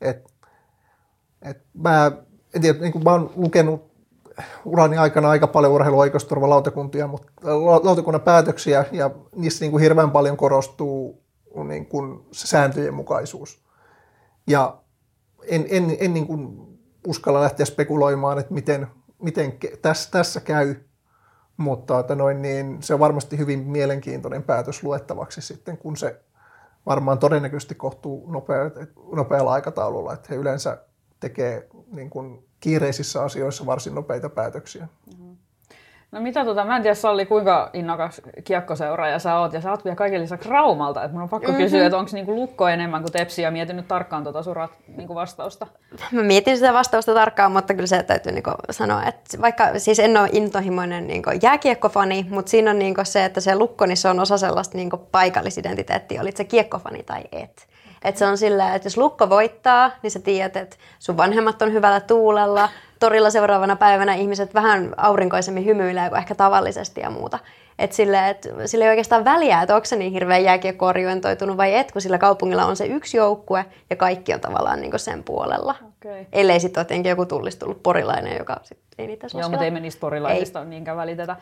Et, 0.00 0.30
et 1.42 1.62
mä 1.74 2.12
en 2.54 2.62
tiedä, 2.62 2.78
niin 2.78 2.92
kuin 2.92 3.04
mä 3.04 3.10
oon 3.10 3.30
lukenut 3.36 3.95
urani 4.64 4.98
aikana 4.98 5.30
aika 5.30 5.46
paljon 5.46 5.72
urheiluoikeusturvalautakuntia, 5.72 7.06
mutta 7.06 7.32
lautakunnan 7.82 8.20
päätöksiä 8.20 8.84
ja 8.92 9.10
niissä 9.36 9.64
niin 9.64 9.70
kuin 9.70 9.82
hirveän 9.82 10.10
paljon 10.10 10.36
korostuu 10.36 11.22
niin 11.64 11.86
kuin 11.86 12.26
se 12.32 12.46
sääntöjen 12.46 12.94
mukaisuus. 12.94 13.64
Ja 14.46 14.78
en, 15.42 15.66
en, 15.70 15.96
en 16.00 16.14
niin 16.14 16.26
kuin 16.26 16.66
uskalla 17.06 17.40
lähteä 17.40 17.66
spekuloimaan, 17.66 18.38
että 18.38 18.54
miten, 18.54 18.86
miten 19.22 19.58
tässä, 19.82 20.10
tässä 20.10 20.40
käy, 20.40 20.74
mutta 21.56 22.00
että 22.00 22.14
noin, 22.14 22.42
niin 22.42 22.82
se 22.82 22.94
on 22.94 23.00
varmasti 23.00 23.38
hyvin 23.38 23.58
mielenkiintoinen 23.58 24.42
päätös 24.42 24.82
luettavaksi 24.82 25.40
sitten, 25.40 25.78
kun 25.78 25.96
se 25.96 26.20
varmaan 26.86 27.18
todennäköisesti 27.18 27.74
kohtuu 27.74 28.30
nopea, 28.30 28.70
nopealla 29.12 29.52
aikataululla, 29.52 30.12
että 30.12 30.28
he 30.30 30.36
yleensä 30.36 30.78
tekee 31.20 31.68
niin 31.92 32.10
kuin 32.10 32.45
kiireisissä 32.60 33.22
asioissa 33.22 33.66
varsin 33.66 33.94
nopeita 33.94 34.28
päätöksiä. 34.28 34.88
Mm-hmm. 35.06 35.36
No 36.12 36.20
mitä 36.20 36.44
tota, 36.44 36.64
mä 36.64 36.76
en 36.76 36.82
tiedä 36.82 36.94
Salli, 36.94 37.26
kuinka 37.26 37.70
innokas 37.72 38.20
kiekkoseuraaja 38.44 39.18
sä 39.18 39.38
oot, 39.38 39.52
ja 39.52 39.60
sä 39.60 39.70
oot 39.70 39.84
vielä 39.84 39.96
kaiken 39.96 40.22
lisäksi 40.22 40.48
Raumalta, 40.48 41.04
että 41.04 41.12
mun 41.12 41.22
on 41.22 41.28
pakko 41.28 41.48
mm-hmm. 41.48 41.64
kysyä, 41.64 41.86
että 41.86 41.98
onko 41.98 42.10
niinku 42.12 42.34
Lukko 42.34 42.68
enemmän 42.68 43.02
kuin 43.02 43.12
Tepsi, 43.12 43.42
ja 43.42 43.50
mietin 43.50 43.76
nyt 43.76 43.88
tarkkaan 43.88 44.24
tota 44.24 44.42
surat 44.42 44.70
niinku 44.96 45.14
vastausta. 45.14 45.66
Mä 46.12 46.22
mietin 46.22 46.56
sitä 46.56 46.72
vastausta 46.72 47.14
tarkkaan, 47.14 47.52
mutta 47.52 47.74
kyllä 47.74 47.86
se 47.86 48.02
täytyy 48.02 48.32
niinku 48.32 48.50
sanoa, 48.70 49.04
että 49.04 49.40
vaikka 49.40 49.78
siis 49.78 49.98
en 49.98 50.16
ole 50.16 50.28
intohimoinen 50.32 51.06
niinku 51.06 51.30
jääkiekkofani, 51.42 52.26
mutta 52.30 52.50
siinä 52.50 52.70
on 52.70 52.78
niinku 52.78 53.00
se, 53.04 53.24
että 53.24 53.40
se 53.40 53.56
Lukko, 53.56 53.86
niin 53.86 53.96
se 53.96 54.08
on 54.08 54.20
osa 54.20 54.38
sellaista 54.38 54.78
niinku 54.78 54.96
paikallisidentiteettiä, 54.96 56.20
olit 56.20 56.36
se 56.36 56.44
kiekkofani 56.44 57.02
tai 57.02 57.22
et. 57.32 57.66
Että 58.06 58.18
se 58.18 58.26
on 58.26 58.38
sillä, 58.38 58.74
että 58.74 58.86
jos 58.86 58.96
lukko 58.96 59.30
voittaa, 59.30 59.90
niin 60.02 60.10
sä 60.10 60.20
tiedät, 60.20 60.56
että 60.56 60.76
sun 60.98 61.16
vanhemmat 61.16 61.62
on 61.62 61.72
hyvällä 61.72 62.00
tuulella. 62.00 62.68
Torilla 62.98 63.30
seuraavana 63.30 63.76
päivänä 63.76 64.14
ihmiset 64.14 64.54
vähän 64.54 64.94
aurinkoisemmin 64.96 65.64
hymyilee 65.64 66.08
kuin 66.08 66.18
ehkä 66.18 66.34
tavallisesti 66.34 67.00
ja 67.00 67.10
muuta. 67.10 67.38
Et 67.78 67.92
sille, 67.92 68.28
et, 68.28 68.48
sille 68.66 68.84
ei 68.84 68.90
oikeastaan 68.90 69.24
väliä, 69.24 69.62
että 69.62 69.74
onko 69.74 69.84
se 69.84 69.96
niin 69.96 70.12
hirveän 70.12 70.44
jääkiekko 70.44 70.86
vai 71.56 71.74
et, 71.74 71.92
kun 71.92 72.02
sillä 72.02 72.18
kaupungilla 72.18 72.64
on 72.64 72.76
se 72.76 72.86
yksi 72.86 73.16
joukkue 73.16 73.64
ja 73.90 73.96
kaikki 73.96 74.34
on 74.34 74.40
tavallaan 74.40 74.80
niin 74.80 74.98
sen 74.98 75.24
puolella. 75.24 75.74
Okay. 75.98 76.24
Ellei 76.32 76.60
sitten 76.60 76.86
ole 76.90 77.08
joku 77.08 77.26
tullista 77.26 77.60
tullut 77.60 77.82
porilainen, 77.82 78.38
joka 78.38 78.56
sit 78.62 78.78
ei 78.98 79.06
niitä 79.06 79.26
Joo, 79.34 79.48
mutta 79.48 79.64
ei 79.64 79.70
me 79.70 79.80
niistä 79.80 80.00
porilaisista 80.00 80.60
ei. 80.60 80.66
niinkään 80.66 80.96
välitetä. 80.96 81.36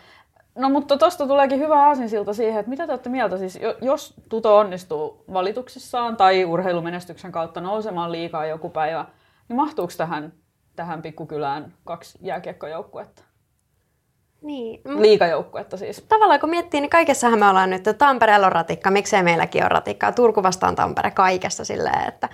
No 0.59 0.71
mutta 0.71 0.97
tuosta 0.97 1.27
tuleekin 1.27 1.59
hyvä 1.59 1.87
aasinsilta 1.87 2.35
siihen, 2.35 2.61
että 2.61 2.71
mitä 2.71 2.87
te 2.87 2.93
olette 2.93 3.11
mieltä, 3.11 3.38
siis 3.38 3.59
jos 3.83 4.14
Tuto 4.29 4.59
onnistuu 4.59 5.25
valituksissaan 5.33 6.17
tai 6.17 6.45
urheilumenestyksen 6.45 7.33
kautta 7.33 7.61
nousemaan 7.61 8.12
liikaa 8.12 8.47
joku 8.47 8.71
päivä, 8.71 9.07
niin 9.49 9.57
mahtuuko 9.57 9.93
tähän, 9.97 10.33
tähän 10.77 11.03
pikkukylään 11.03 11.75
kaksi 11.85 12.19
jääkiekkojoukkuetta? 12.23 13.23
Niin. 14.44 14.80
Liikajoukkuetta 14.85 15.76
siis. 15.76 16.04
Tavallaan 16.09 16.40
kun 16.40 16.50
miettii, 16.50 16.80
niin 16.80 16.90
kaikessahan 16.90 17.38
me 17.38 17.48
ollaan 17.48 17.70
nyt, 17.70 17.87
että 17.87 17.92
Tampereella 17.92 18.46
on 18.46 18.52
ratikka, 18.52 18.90
miksei 18.90 19.22
meilläkin 19.22 19.62
ole 19.62 19.68
ratikkaa. 19.68 20.12
Turku 20.12 20.42
vastaan 20.42 20.74
Tampere 20.74 21.11
kaikessa 21.11 21.64
silleen, 21.64 22.09
että 22.09 22.28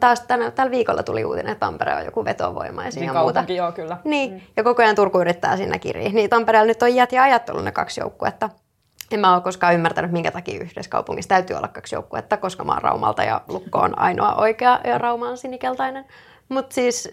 taas 0.00 0.20
tänä, 0.20 0.50
tällä 0.50 0.70
viikolla 0.70 1.02
tuli 1.02 1.24
uutinen, 1.24 1.52
että 1.52 1.66
Tampere 1.66 1.94
on 1.94 2.04
joku 2.04 2.24
vetovoima 2.24 2.84
ja 2.84 2.90
siinä 2.90 3.12
niin 3.12 3.22
muuta. 3.22 3.44
joo, 3.48 3.72
kyllä. 3.72 3.96
Niin, 4.04 4.32
mm. 4.32 4.40
ja 4.56 4.64
koko 4.64 4.82
ajan 4.82 4.96
Turku 4.96 5.20
yrittää 5.20 5.56
siinä 5.56 5.78
kirjaa. 5.78 6.12
Niin 6.12 6.30
Tampereella 6.30 6.66
nyt 6.66 6.82
on 6.82 6.88
iät 6.88 7.12
ja 7.12 7.22
ajat 7.22 7.48
ollut 7.48 7.64
ne 7.64 7.72
kaksi 7.72 8.00
joukkuetta. 8.00 8.50
En 9.10 9.20
mä 9.20 9.34
ole 9.34 9.42
koskaan 9.42 9.74
ymmärtänyt, 9.74 10.12
minkä 10.12 10.30
takia 10.30 10.60
yhdessä 10.60 10.90
kaupungissa 10.90 11.28
täytyy 11.28 11.56
olla 11.56 11.68
kaksi 11.68 11.94
joukkuetta, 11.94 12.36
koska 12.36 12.64
mä 12.64 12.72
oon 12.72 12.82
Raumalta 12.82 13.24
ja 13.24 13.40
Lukko 13.48 13.78
on 13.78 13.98
ainoa 13.98 14.34
oikea 14.34 14.80
ja 14.84 14.98
Rauma 14.98 15.28
on 15.28 15.38
sinikeltainen. 15.38 16.04
Mutta 16.48 16.74
siis 16.74 17.10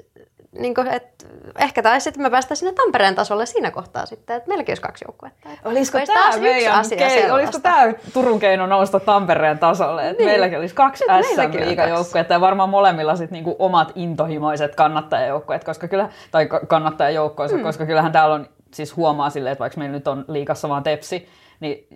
niin 0.51 0.75
kuin, 0.75 0.87
että 0.87 1.25
ehkä 1.59 1.83
taisi 1.83 2.03
sitten 2.03 2.23
me 2.23 2.29
päästä 2.29 2.55
sinne 2.55 2.73
Tampereen 2.73 3.15
tasolle 3.15 3.45
siinä 3.45 3.71
kohtaa 3.71 4.05
sitten, 4.05 4.35
että 4.35 4.47
meilläkin 4.47 4.71
olisi 4.71 4.81
kaksi 4.81 5.05
joukkuetta. 5.07 5.49
Olisiko 5.65 5.99
tämä 6.05 6.37
meidän 6.37 6.85
kei, 6.97 7.31
olisiko 7.31 7.59
tämä 7.59 7.93
Turun 8.13 8.39
keino 8.39 8.67
nousta 8.67 8.99
Tampereen 8.99 9.59
tasolle, 9.59 10.09
että 10.09 10.23
niin. 10.23 10.31
meilläkin 10.31 10.59
olisi 10.59 10.75
kaksi 10.75 11.03
sm 11.21 11.65
liigajoukkuetta 11.65 12.33
ja 12.33 12.41
varmaan 12.41 12.69
molemmilla 12.69 13.15
sitten 13.15 13.33
niinku 13.33 13.55
omat 13.59 13.91
intohimoiset 13.95 14.75
kannattajajoukkueet, 14.75 15.63
koska 15.63 15.87
kyllä, 15.87 16.09
tai 16.31 16.49
kannattajajoukkoissa, 16.67 17.57
mm. 17.57 17.63
koska 17.63 17.85
kyllähän 17.85 18.11
täällä 18.11 18.35
on, 18.35 18.47
siis 18.73 18.95
huomaa 18.95 19.29
silleen, 19.29 19.51
että 19.51 19.59
vaikka 19.59 19.79
meillä 19.79 19.97
nyt 19.97 20.07
on 20.07 20.25
liikassa 20.27 20.69
vaan 20.69 20.83
Tepsi, 20.83 21.29
niin 21.59 21.87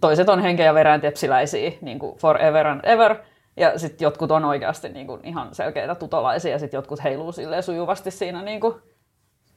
toiset 0.00 0.28
on 0.28 0.42
henkeä 0.42 0.66
ja 0.66 0.74
verään 0.74 1.00
tepsiläisiä 1.00 1.72
niin 1.80 1.98
kuin 1.98 2.18
forever 2.18 2.66
and 2.66 2.80
ever, 2.82 3.16
ja 3.58 3.78
sitten 3.78 4.06
jotkut 4.06 4.30
on 4.30 4.44
oikeasti 4.44 4.88
niin 4.88 5.06
kuin 5.06 5.20
ihan 5.24 5.48
selkeitä 5.52 5.94
tutolaisia 5.94 6.52
ja 6.52 6.58
sitten 6.58 6.78
jotkut 6.78 7.04
heiluu 7.04 7.32
sujuvasti 7.60 8.10
siinä 8.10 8.42
niin 8.42 8.60
kuin 8.60 8.74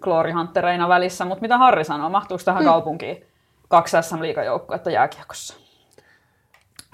kloorihanttereina 0.03 0.89
välissä. 0.89 1.25
Mutta 1.25 1.41
mitä 1.41 1.57
Harri 1.57 1.83
sanoo, 1.83 2.09
mahtuuko 2.09 2.43
tähän 2.45 2.63
mm. 2.63 2.69
kaupunkiin 2.69 3.25
kaksi 3.67 3.97
SM-liigajoukkuetta 4.01 4.89
jääkiekossa? 4.91 5.57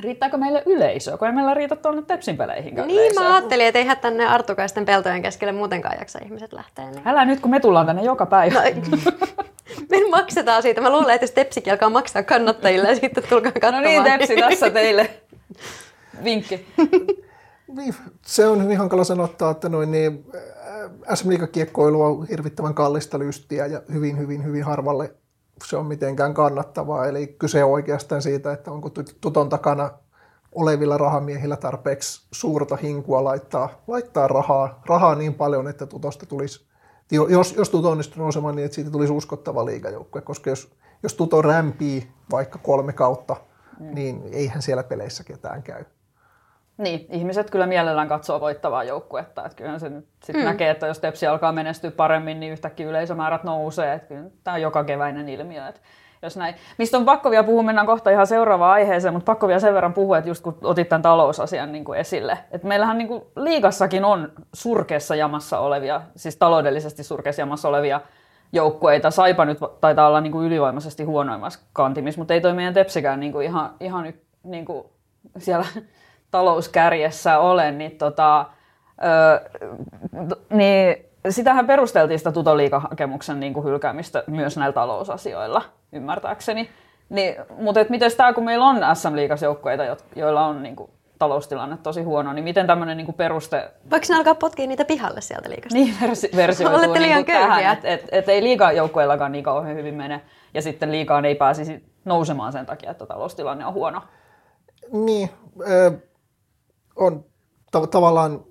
Riittääkö 0.03 0.37
meille 0.37 0.63
yleisöä, 0.65 1.17
kun 1.17 1.27
ei 1.27 1.33
meillä 1.33 1.53
riitä 1.53 1.75
tuonne 1.75 2.01
Tepsin 2.01 2.37
peleihin 2.37 2.75
Niin, 2.75 2.89
yleisöä. 2.89 3.23
mä 3.23 3.35
ajattelin, 3.35 3.65
että 3.65 3.79
eihän 3.79 3.97
tänne 3.97 4.27
Artukaisten 4.27 4.85
peltojen 4.85 5.21
keskelle 5.21 5.51
muutenkaan 5.51 5.95
jaksa 5.99 6.19
ihmiset 6.23 6.53
lähteä. 6.53 6.91
Niin. 6.91 7.07
Älä 7.07 7.25
nyt, 7.25 7.39
kun 7.39 7.51
me 7.51 7.59
tullaan 7.59 7.85
tänne 7.85 8.03
joka 8.03 8.25
päivä. 8.25 8.61
No, 8.63 8.97
me 9.89 10.09
maksetaan 10.09 10.61
siitä. 10.61 10.81
Mä 10.81 10.89
luulen, 10.89 11.15
että 11.15 11.23
jos 11.23 11.31
Tepsikin 11.31 11.73
alkaa 11.73 11.89
maksaa 11.89 12.23
kannattajille, 12.23 12.89
ja 12.89 12.95
sitten 12.95 13.23
tulkaa 13.29 13.51
katsomaan. 13.51 13.83
No 13.83 13.89
niin, 13.89 14.03
Tepsi 14.03 14.35
tässä 14.35 14.69
teille. 14.69 15.09
Vinkki. 16.23 16.65
niin, 17.77 17.95
se 18.25 18.47
on 18.47 18.63
hyvin 18.63 18.77
hankala 18.77 19.03
sanottaa, 19.03 19.51
että 19.51 19.69
noin 19.69 19.91
niin, 19.91 20.25
SM 21.13 21.29
kiekkoilu 21.51 22.01
on 22.01 22.27
hirvittävän 22.27 22.73
kallista 22.73 23.19
lystiä 23.19 23.65
ja 23.65 23.81
hyvin, 23.93 24.17
hyvin, 24.17 24.43
hyvin 24.45 24.63
harvalle 24.63 25.15
se 25.65 25.77
on 25.77 25.85
mitenkään 25.85 26.33
kannattavaa. 26.33 27.05
Eli 27.05 27.27
kyse 27.27 27.63
on 27.63 27.71
oikeastaan 27.71 28.21
siitä, 28.21 28.51
että 28.51 28.71
onko 28.71 28.89
tuton 29.21 29.49
takana 29.49 29.89
olevilla 30.51 30.97
rahamiehillä 30.97 31.55
tarpeeksi 31.57 32.27
suurta 32.31 32.75
hinkua 32.75 33.23
laittaa, 33.23 33.69
laittaa 33.87 34.27
rahaa, 34.27 34.81
rahaa 34.85 35.15
niin 35.15 35.33
paljon, 35.33 35.67
että 35.67 35.85
tutosta 35.85 36.25
tulisi, 36.25 36.67
jos, 37.11 37.53
jos 37.53 37.69
tuto 37.69 37.91
onnistuu 37.91 38.23
nousemaan 38.23 38.55
niin, 38.55 38.65
että 38.65 38.75
siitä 38.75 38.91
tulisi 38.91 39.13
uskottava 39.13 39.65
liigajoukkue, 39.65 40.21
koska 40.21 40.49
jos, 40.49 40.71
jos 41.03 41.13
tuto 41.13 41.41
rämpii 41.41 42.11
vaikka 42.31 42.59
kolme 42.59 42.93
kautta, 42.93 43.35
mm. 43.79 43.95
niin 43.95 44.21
eihän 44.31 44.61
siellä 44.61 44.83
peleissä 44.83 45.23
ketään 45.23 45.63
käy. 45.63 45.85
Niin, 46.77 47.05
ihmiset 47.11 47.51
kyllä 47.51 47.67
mielellään 47.67 48.07
katsoo 48.07 48.41
voittavaa 48.41 48.83
joukkuetta. 48.83 49.45
Että 49.45 49.55
kyllä 49.55 49.79
se 49.79 49.89
nyt 49.89 50.07
sit 50.23 50.35
mm. 50.35 50.43
näkee, 50.43 50.69
että 50.69 50.87
jos 50.87 50.99
Tepsi 50.99 51.27
alkaa 51.27 51.51
menestyä 51.51 51.91
paremmin, 51.91 52.39
niin 52.39 52.51
yhtäkkiä 52.51 52.89
yleisömäärät 52.89 53.43
nousee. 53.43 53.93
Että 53.93 54.07
kyllä 54.07 54.29
tämä 54.43 54.55
on 54.55 54.61
joka 54.61 54.83
keväinen 54.83 55.29
ilmiö. 55.29 55.67
Että 55.67 55.81
jos 56.21 56.37
näin. 56.37 56.55
Mistä 56.77 56.97
on 56.97 57.05
pakko 57.05 57.31
vielä 57.31 57.43
puhua, 57.43 57.63
mennään 57.63 57.87
kohta 57.87 58.09
ihan 58.09 58.27
seuraavaan 58.27 58.71
aiheeseen, 58.71 59.13
mutta 59.13 59.25
pakko 59.31 59.47
vielä 59.47 59.59
sen 59.59 59.73
verran 59.73 59.93
puhua, 59.93 60.17
että 60.17 60.29
just 60.29 60.43
kun 60.43 60.57
otit 60.63 60.89
tämän 60.89 61.01
talousasian 61.01 61.71
niin 61.71 61.85
kuin 61.85 61.99
esille. 61.99 62.37
Että 62.51 62.67
meillähän 62.67 62.97
niin 62.97 63.07
kuin 63.07 63.23
liigassakin 63.35 64.05
on 64.05 64.31
surkeassa 64.53 65.15
jamassa 65.15 65.59
olevia, 65.59 66.01
siis 66.15 66.37
taloudellisesti 66.37 67.03
surkeassa 67.03 67.41
jamassa 67.41 67.69
olevia 67.69 68.01
joukkueita. 68.53 69.11
Saipa 69.11 69.45
nyt 69.45 69.57
taitaa 69.81 70.07
olla 70.07 70.21
niin 70.21 70.31
kuin 70.31 70.47
ylivoimaisesti 70.47 71.03
huonoimmassa 71.03 71.59
kantimissa, 71.73 72.21
mutta 72.21 72.33
ei 72.33 72.41
toi 72.41 72.53
meidän 72.53 72.73
Tepsikään 72.73 73.19
niin 73.19 73.31
kuin 73.31 73.45
ihan, 73.45 73.73
ihan 73.79 74.13
niin 74.43 74.65
kuin 74.65 74.85
siellä 75.37 75.65
talouskärjessä 76.31 77.39
olen, 77.39 77.77
niin, 77.77 77.97
tota, 77.97 78.45
ö, 79.03 79.49
niin 80.49 81.05
sitähän 81.29 81.67
perusteltiin 81.67 82.19
sitä 82.19 82.31
tutoliikahakemuksen 82.31 83.39
niin 83.39 83.53
kuin 83.53 83.65
hylkäämistä 83.65 84.23
myös 84.27 84.57
näillä 84.57 84.73
talousasioilla, 84.73 85.61
ymmärtääkseni. 85.91 86.69
Niin, 87.09 87.35
mutta 87.57 87.85
miten 87.89 88.11
tämä, 88.17 88.33
kun 88.33 88.43
meillä 88.43 88.65
on 88.65 88.95
SM-liigas 88.95 89.41
joukkueita, 89.41 89.83
joilla 90.15 90.45
on 90.45 90.63
niin 90.63 90.75
kuin, 90.75 90.91
taloustilanne 91.19 91.77
tosi 91.83 92.03
huono, 92.03 92.33
niin 92.33 92.43
miten 92.43 92.67
tämmöinen 92.67 92.97
niin 92.97 93.13
peruste... 93.13 93.71
Voiko 93.91 94.05
ne 94.09 94.15
alkaa 94.15 94.35
potkia 94.35 94.67
niitä 94.67 94.85
pihalle 94.85 95.21
sieltä 95.21 95.49
liikasta? 95.49 95.77
Niin, 95.77 95.95
versi- 96.01 96.29
versioituu 96.35 96.79
Olette 96.79 97.01
liian 97.01 97.17
niin 97.17 97.25
tähän, 97.25 97.73
että 97.73 97.87
et, 97.87 98.05
et 98.11 98.29
ei 98.29 98.43
liigajoukkueillakaan 98.43 99.31
niin 99.31 99.43
kauhean 99.43 99.75
hyvin 99.75 99.95
mene, 99.95 100.21
ja 100.53 100.61
sitten 100.61 100.91
liikaan 100.91 101.25
ei 101.25 101.35
pääsisi 101.35 101.83
nousemaan 102.05 102.51
sen 102.51 102.65
takia, 102.65 102.91
että 102.91 103.05
taloustilanne 103.05 103.65
on 103.65 103.73
huono. 103.73 104.01
Niin, 104.91 105.29
äh, 105.61 105.99
on 106.97 107.25
ta- 107.71 107.87
tavallaan, 107.87 108.43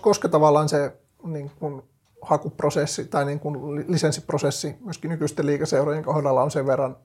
koska, 0.00 0.28
tavallaan 0.28 0.68
se 0.68 0.96
niin 1.24 1.50
kun 1.58 1.82
hakuprosessi 2.22 3.04
tai 3.04 3.24
niin 3.24 3.40
kun 3.40 3.76
lisenssiprosessi 3.88 4.76
myöskin 4.84 5.10
nykyisten 5.10 5.46
liikaseurojen 5.46 6.04
kohdalla 6.04 6.42
on 6.42 6.50
sen 6.50 6.66
verran 6.66 6.96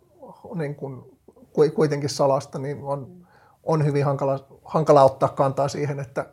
niin 0.56 0.76
kun, 0.76 1.18
kuitenkin 1.76 2.10
salasta, 2.10 2.60
niin 2.60 2.84
on, 2.84 3.28
on 3.64 3.86
hyvin 3.86 4.06
hankala, 4.06 4.40
hankala 4.66 5.04
ottaa 5.04 5.30
kantaa 5.30 5.68
siihen, 5.68 6.00
että, 6.00 6.26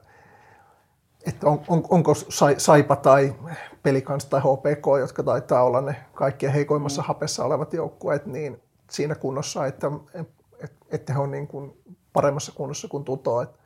että 1.27 1.47
on, 1.47 1.61
on, 1.69 1.85
onko 1.89 2.15
Saipa 2.59 2.97
tai 2.97 3.35
Pelikans 3.83 4.25
tai 4.25 4.41
HPK, 4.41 4.87
jotka 5.01 5.23
taitaa 5.23 5.65
olla 5.65 5.81
ne 5.81 5.97
kaikkein 6.15 6.53
heikoimmassa 6.53 7.03
mm. 7.03 7.07
hapessa 7.07 7.45
olevat 7.45 7.73
joukkueet, 7.73 8.27
niin 8.27 8.63
siinä 8.91 9.15
kunnossa, 9.15 9.67
että, 9.67 9.91
että, 10.15 10.87
että 10.91 11.13
he 11.13 11.19
on 11.19 11.31
niin 11.31 11.47
kuin 11.47 11.83
paremmassa 12.13 12.53
kunnossa 12.53 12.89
kuin 12.89 13.05
Tuto. 13.05 13.43
Että, 13.43 13.64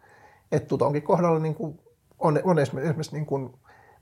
että 0.53 0.69
Tutonkin 0.69 1.03
kohdalla 1.03 1.39
niin 1.39 1.55
kuin 1.55 1.81
on, 2.19 2.41
on 2.45 2.59
esimerkiksi, 2.59 3.13
niin 3.13 3.27
kuin, 3.27 3.53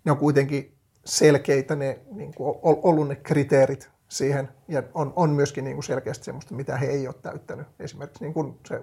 ne 0.05 0.13
on 0.13 0.19
kuitenkin 0.19 0.75
selkeitä 1.05 1.77
ne, 1.77 1.99
niin 2.13 2.35
kuin 2.35 2.59
ollut 2.63 3.09
ne 3.09 3.17
kriteerit 3.17 3.91
siihen, 4.09 4.49
ja 4.69 4.83
on, 4.95 5.13
on 5.17 5.31
myöskin 5.31 5.65
niin 5.65 5.77
kuin 5.77 5.85
selkeästi 5.85 6.25
sellaista, 6.25 6.55
mitä 6.55 6.77
he 6.77 6.87
ei 6.87 7.07
ole 7.07 7.15
täyttänyt. 7.23 7.67
Esimerkiksi 7.81 8.25
niin 8.25 8.35
kuin 8.35 8.59
se, 8.67 8.83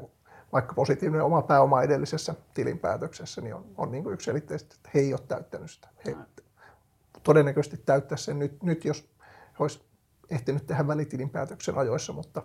vaikka 0.53 0.73
positiivinen 0.73 1.25
oma 1.25 1.41
pääoma 1.41 1.81
edellisessä 1.81 2.35
tilinpäätöksessä, 2.53 3.41
niin 3.41 3.55
on, 3.55 3.65
on 3.77 3.91
niin 3.91 4.03
kuin 4.03 4.13
yksiselitteisesti, 4.13 4.75
että 4.75 4.89
he 4.93 4.99
ei 4.99 5.13
ole 5.13 5.21
täyttänyt 5.27 5.71
sitä. 5.71 5.87
He 6.05 6.15
todennäköisesti 7.23 7.77
täyttää 7.77 8.17
sen 8.17 8.39
nyt, 8.39 8.63
nyt 8.63 8.85
jos 8.85 9.09
he 9.29 9.55
olisi 9.59 9.83
ehtinyt 10.29 10.67
tehdä 10.67 10.87
välitilinpäätöksen 10.87 11.77
ajoissa, 11.77 12.13
mutta 12.13 12.43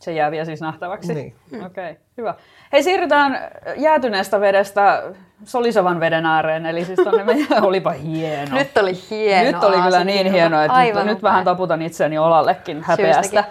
se 0.00 0.12
jää 0.12 0.30
vielä 0.30 0.44
siis 0.44 0.60
nähtäväksi? 0.60 1.14
Niin. 1.14 1.34
Okei, 1.52 1.90
okay, 1.90 1.96
hyvä. 2.16 2.34
Hei, 2.72 2.82
siirrytään 2.82 3.38
jäätyneestä 3.76 4.40
vedestä 4.40 5.02
solisevan 5.44 6.00
veden 6.00 6.26
ääreen, 6.26 6.66
eli 6.66 6.84
siis 6.84 7.00
tonne 7.04 7.24
me... 7.24 7.36
olipa 7.68 7.90
hieno. 7.90 8.56
Nyt 8.56 8.78
oli 8.78 8.92
hieno. 9.10 9.50
Nyt 9.50 9.64
oli 9.64 9.82
kyllä 9.82 10.04
niin 10.04 10.32
hieno, 10.32 10.62
että 10.62 10.72
Aivan 10.72 11.06
nyt, 11.06 11.14
nyt 11.14 11.22
vähän 11.22 11.44
taputan 11.44 11.82
itseäni 11.82 12.18
olallekin 12.18 12.82
häpeästä. 12.82 13.44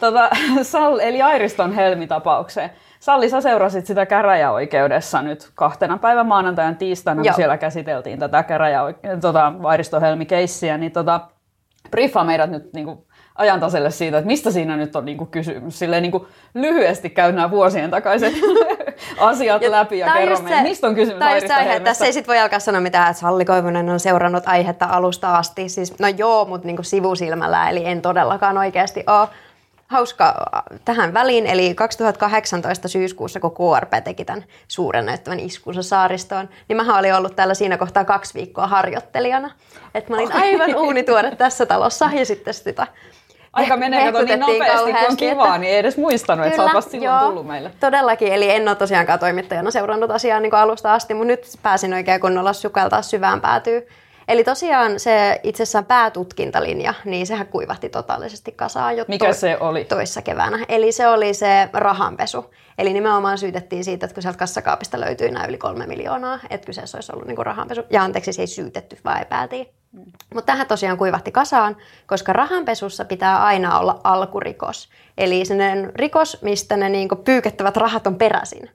Tota, 0.00 0.30
Sall, 0.62 0.98
eli 0.98 1.22
Airiston 1.22 1.72
Helmi-tapaukseen. 1.72 2.70
Salli, 3.00 3.30
sä 3.30 3.40
seurasit 3.40 3.86
sitä 3.86 4.06
käräjäoikeudessa 4.06 5.22
nyt 5.22 5.50
kahtena 5.54 5.98
päivän 5.98 6.26
maanantajan 6.26 6.76
tiistaina, 6.76 7.22
kun 7.22 7.34
siellä 7.34 7.58
käsiteltiin 7.58 8.18
tätä 8.18 8.42
käräjäoike- 8.42 9.20
tota, 9.20 9.52
Airiston 9.62 10.00
Helmi-keissiä, 10.00 10.78
niin 10.78 10.92
tota, 10.92 11.20
briefaa 11.90 12.24
meidät 12.24 12.50
nyt 12.50 12.72
niin 12.72 12.86
kuin, 12.86 12.98
ajan 13.42 13.60
taselle 13.60 13.90
siitä, 13.90 14.18
että 14.18 14.26
mistä 14.26 14.50
siinä 14.50 14.76
nyt 14.76 14.96
on 14.96 15.04
niinku 15.04 15.26
kysymys. 15.26 15.78
Silleen 15.78 16.02
niinku 16.02 16.26
lyhyesti 16.54 17.10
käy 17.10 17.32
nämä 17.32 17.50
vuosien 17.50 17.90
takaiset 17.90 18.32
asiat 19.18 19.62
ja 19.62 19.70
läpi 19.70 19.98
ja 19.98 20.12
kerro 20.12 20.40
meille, 20.40 20.62
mistä 20.62 20.86
on 20.86 20.94
kysymys 20.94 21.22
Airista 21.22 21.56
aihe. 21.56 21.80
Tässä 21.80 22.06
ei 22.06 22.12
sit 22.12 22.28
voi 22.28 22.38
alkaa 22.38 22.58
sanoa 22.58 22.80
mitään, 22.80 23.10
että 23.10 23.20
Salli 23.20 23.44
Koivunen 23.44 23.90
on 23.90 24.00
seurannut 24.00 24.42
aihetta 24.46 24.86
alusta 24.86 25.36
asti. 25.36 25.68
Siis, 25.68 25.98
no 25.98 26.08
joo, 26.08 26.44
mutta 26.44 26.66
niinku 26.66 26.82
sivusilmällä, 26.82 27.70
eli 27.70 27.84
en 27.84 28.02
todellakaan 28.02 28.58
oikeasti 28.58 29.04
ole 29.06 29.28
hauska 29.92 30.34
tähän 30.84 31.14
väliin, 31.14 31.46
eli 31.46 31.74
2018 31.74 32.88
syyskuussa, 32.88 33.40
kun 33.40 33.50
KRP 33.50 34.04
teki 34.04 34.24
tämän 34.24 34.44
suuren 34.68 35.06
näyttävän 35.06 35.40
iskunsa 35.40 35.82
saaristoon, 35.82 36.48
niin 36.68 36.76
mä 36.76 36.98
olin 36.98 37.14
ollut 37.14 37.36
täällä 37.36 37.54
siinä 37.54 37.78
kohtaa 37.78 38.04
kaksi 38.04 38.34
viikkoa 38.34 38.66
harjoittelijana. 38.66 39.50
Että 39.94 40.10
mä 40.10 40.16
olin 40.16 40.32
aivan 40.32 40.76
uunituore 40.76 41.36
tässä 41.36 41.66
talossa 41.66 42.10
ja 42.14 42.26
sitten 42.26 42.54
sitä 42.54 42.86
Aika 43.52 43.76
menee 43.76 44.12
kato 44.12 44.24
niin 44.24 44.40
nopeasti, 44.40 44.92
kun 44.92 45.06
on 45.10 45.16
kivaa, 45.16 45.58
niin 45.58 45.72
ei 45.72 45.78
edes 45.78 45.96
muistanut, 45.96 46.42
Kyllä, 46.42 46.46
että 46.46 46.56
sä 46.56 46.64
oot 46.64 46.74
vasta 46.74 46.90
silloin 46.90 47.20
joo, 47.20 47.28
tullut 47.28 47.46
meille. 47.46 47.70
Todellakin, 47.80 48.32
eli 48.32 48.50
en 48.50 48.68
ole 48.68 48.76
tosiaankaan 48.76 49.18
toimittajana 49.18 49.70
seurannut 49.70 50.10
asiaa 50.10 50.40
niin 50.40 50.54
alusta 50.54 50.94
asti, 50.94 51.14
mutta 51.14 51.26
nyt 51.26 51.46
pääsin 51.62 51.94
oikein 51.94 52.20
kunnolla 52.20 52.52
sukeltaa 52.52 53.02
syvään 53.02 53.40
päätyy. 53.40 53.86
Eli 54.28 54.44
tosiaan 54.44 55.00
se 55.00 55.40
itse 55.42 55.62
asiassa 55.62 55.82
päätutkintalinja, 55.82 56.94
niin 57.04 57.26
sehän 57.26 57.46
kuivahti 57.46 57.88
totaalisesti 57.88 58.52
kasaan 58.52 58.96
jo 58.96 59.04
Mikä 59.08 59.26
to- 59.26 59.32
se 59.34 59.56
oli? 59.60 59.84
toissa 59.84 60.22
keväänä. 60.22 60.58
Eli 60.68 60.92
se 60.92 61.08
oli 61.08 61.34
se 61.34 61.68
rahanpesu. 61.72 62.54
Eli 62.78 62.92
nimenomaan 62.92 63.38
syytettiin 63.38 63.84
siitä, 63.84 64.06
että 64.06 64.14
kun 64.14 64.22
sieltä 64.22 64.38
kassakaapista 64.38 65.00
löytyi 65.00 65.30
nämä 65.30 65.46
yli 65.46 65.58
kolme 65.58 65.86
miljoonaa, 65.86 66.38
että 66.50 66.66
kyseessä 66.66 66.98
olisi 66.98 67.12
ollut 67.12 67.26
niin 67.28 67.46
rahanpesu. 67.46 67.82
Ja 67.90 68.02
anteeksi, 68.02 68.32
se 68.32 68.42
ei 68.42 68.46
syytetty, 68.46 68.98
vaan 69.04 69.22
epäiltiin. 69.22 69.68
Mutta 70.34 70.52
tähän 70.52 70.66
tosiaan 70.66 70.98
kuivahti 70.98 71.32
kasaan, 71.32 71.76
koska 72.06 72.32
rahanpesussa 72.32 73.04
pitää 73.04 73.44
aina 73.44 73.78
olla 73.78 74.00
alkurikos. 74.04 74.88
Eli 75.18 75.44
sellainen 75.44 75.92
rikos, 75.94 76.38
mistä 76.42 76.76
ne 76.76 76.88
niin 76.88 77.08
pyykettävät 77.24 77.76
rahat 77.76 78.06
on 78.06 78.16
peräisin. 78.16 78.70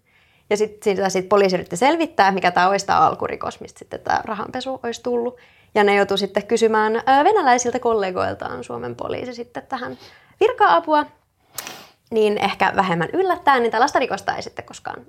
Ja 0.49 0.57
sitten 0.57 1.11
sit 1.11 1.29
poliisi 1.29 1.55
yritti 1.55 1.77
selvittää, 1.77 2.31
mikä 2.31 2.51
tämä 2.51 2.69
olisi 2.69 2.85
tämä 2.85 2.99
alkurikos, 2.99 3.59
mistä 3.59 3.79
sitten 3.79 3.99
tämä 3.99 4.21
rahanpesu 4.23 4.79
olisi 4.83 5.03
tullut. 5.03 5.37
Ja 5.75 5.83
ne 5.83 5.95
joutui 5.95 6.17
sitten 6.17 6.47
kysymään 6.47 6.93
venäläisiltä 7.23 7.79
kollegoiltaan 7.79 8.63
Suomen 8.63 8.95
poliisi 8.95 9.33
sitten 9.33 9.67
tähän 9.67 9.97
virka-apua. 10.39 11.05
Niin 12.11 12.37
ehkä 12.37 12.73
vähemmän 12.75 13.09
yllättäen, 13.13 13.63
niin 13.63 13.71
tällaista 13.71 13.99
rikosta 13.99 14.35
ei 14.35 14.41
sitten 14.41 14.65
koskaan 14.65 15.05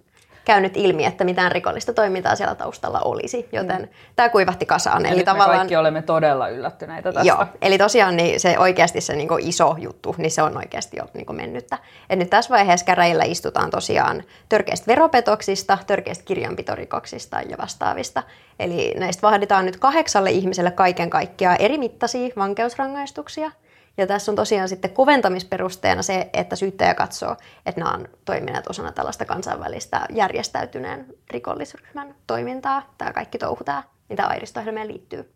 käynyt 0.49 0.77
ilmi, 0.77 1.05
että 1.05 1.25
mitään 1.25 1.53
rikollista 1.53 1.93
toimintaa 1.93 2.37
siellä 2.37 2.55
taustalla 2.55 3.01
olisi, 3.01 3.49
joten 3.53 3.83
mm. 3.83 3.89
tämä 4.17 4.29
kuivahti 4.29 4.67
kasaan. 4.67 5.07
Eli, 5.07 5.15
eli 5.15 5.25
tavallaan... 5.25 5.51
me 5.51 5.57
kaikki 5.57 5.77
olemme 5.77 6.03
todella 6.03 6.49
yllättyneitä 6.49 7.13
tästä. 7.13 7.29
Joo, 7.29 7.47
eli 7.63 7.79
tosiaan 7.79 8.17
niin 8.17 8.41
se 8.41 8.59
oikeasti 8.59 9.01
se 9.01 9.17
niin 9.17 9.29
iso 9.41 9.77
juttu, 9.79 10.15
niin 10.19 10.31
se 10.31 10.43
on 10.43 10.57
oikeasti 10.57 10.97
jo 10.97 11.05
niin 11.15 11.37
mennyttä. 11.37 11.79
Et 12.11 12.19
nyt 12.19 12.31
tässä 12.31 12.55
vaiheessa 12.55 12.87
käräjillä 12.87 13.25
istutaan 13.25 13.71
tosiaan 13.71 14.25
törkeistä 14.49 14.87
veropetoksista, 14.87 15.79
törkeistä 15.87 16.25
kirjanpitorikoksista 16.25 17.41
ja 17.41 17.59
vastaavista. 17.59 18.23
Eli 18.61 18.95
näistä 18.99 19.23
vaaditaan 19.23 19.67
nyt 19.67 19.77
kahdeksalle 19.77 20.31
ihmiselle 20.31 20.71
kaiken 20.71 21.11
kaikkiaan 21.11 21.57
eri 21.61 21.79
mittaisia 21.79 22.29
vankeusrangaistuksia– 22.37 23.51
ja 23.99 24.07
tässä 24.07 24.33
on 24.33 24.37
tosiaan 24.37 24.69
sitten 24.69 24.91
koventamisperusteena 24.91 26.03
se, 26.03 26.31
että 26.33 26.57
syyttäjä 26.57 26.95
katsoo, 26.95 27.37
että 27.67 27.81
nämä 27.81 27.95
on 27.95 28.09
toimineet 28.25 28.67
osana 28.67 28.93
tällaista 28.93 29.25
kansainvälistä 29.25 30.07
järjestäytyneen 30.11 31.07
rikollisryhmän 31.31 32.15
toimintaa. 32.27 32.95
Tämä 32.99 33.13
kaikki 33.13 33.39
touhu, 33.39 33.65
tämä, 33.65 33.83
mitä 34.09 34.27
airistohjelmeen 34.27 34.89
liittyy. 34.89 35.33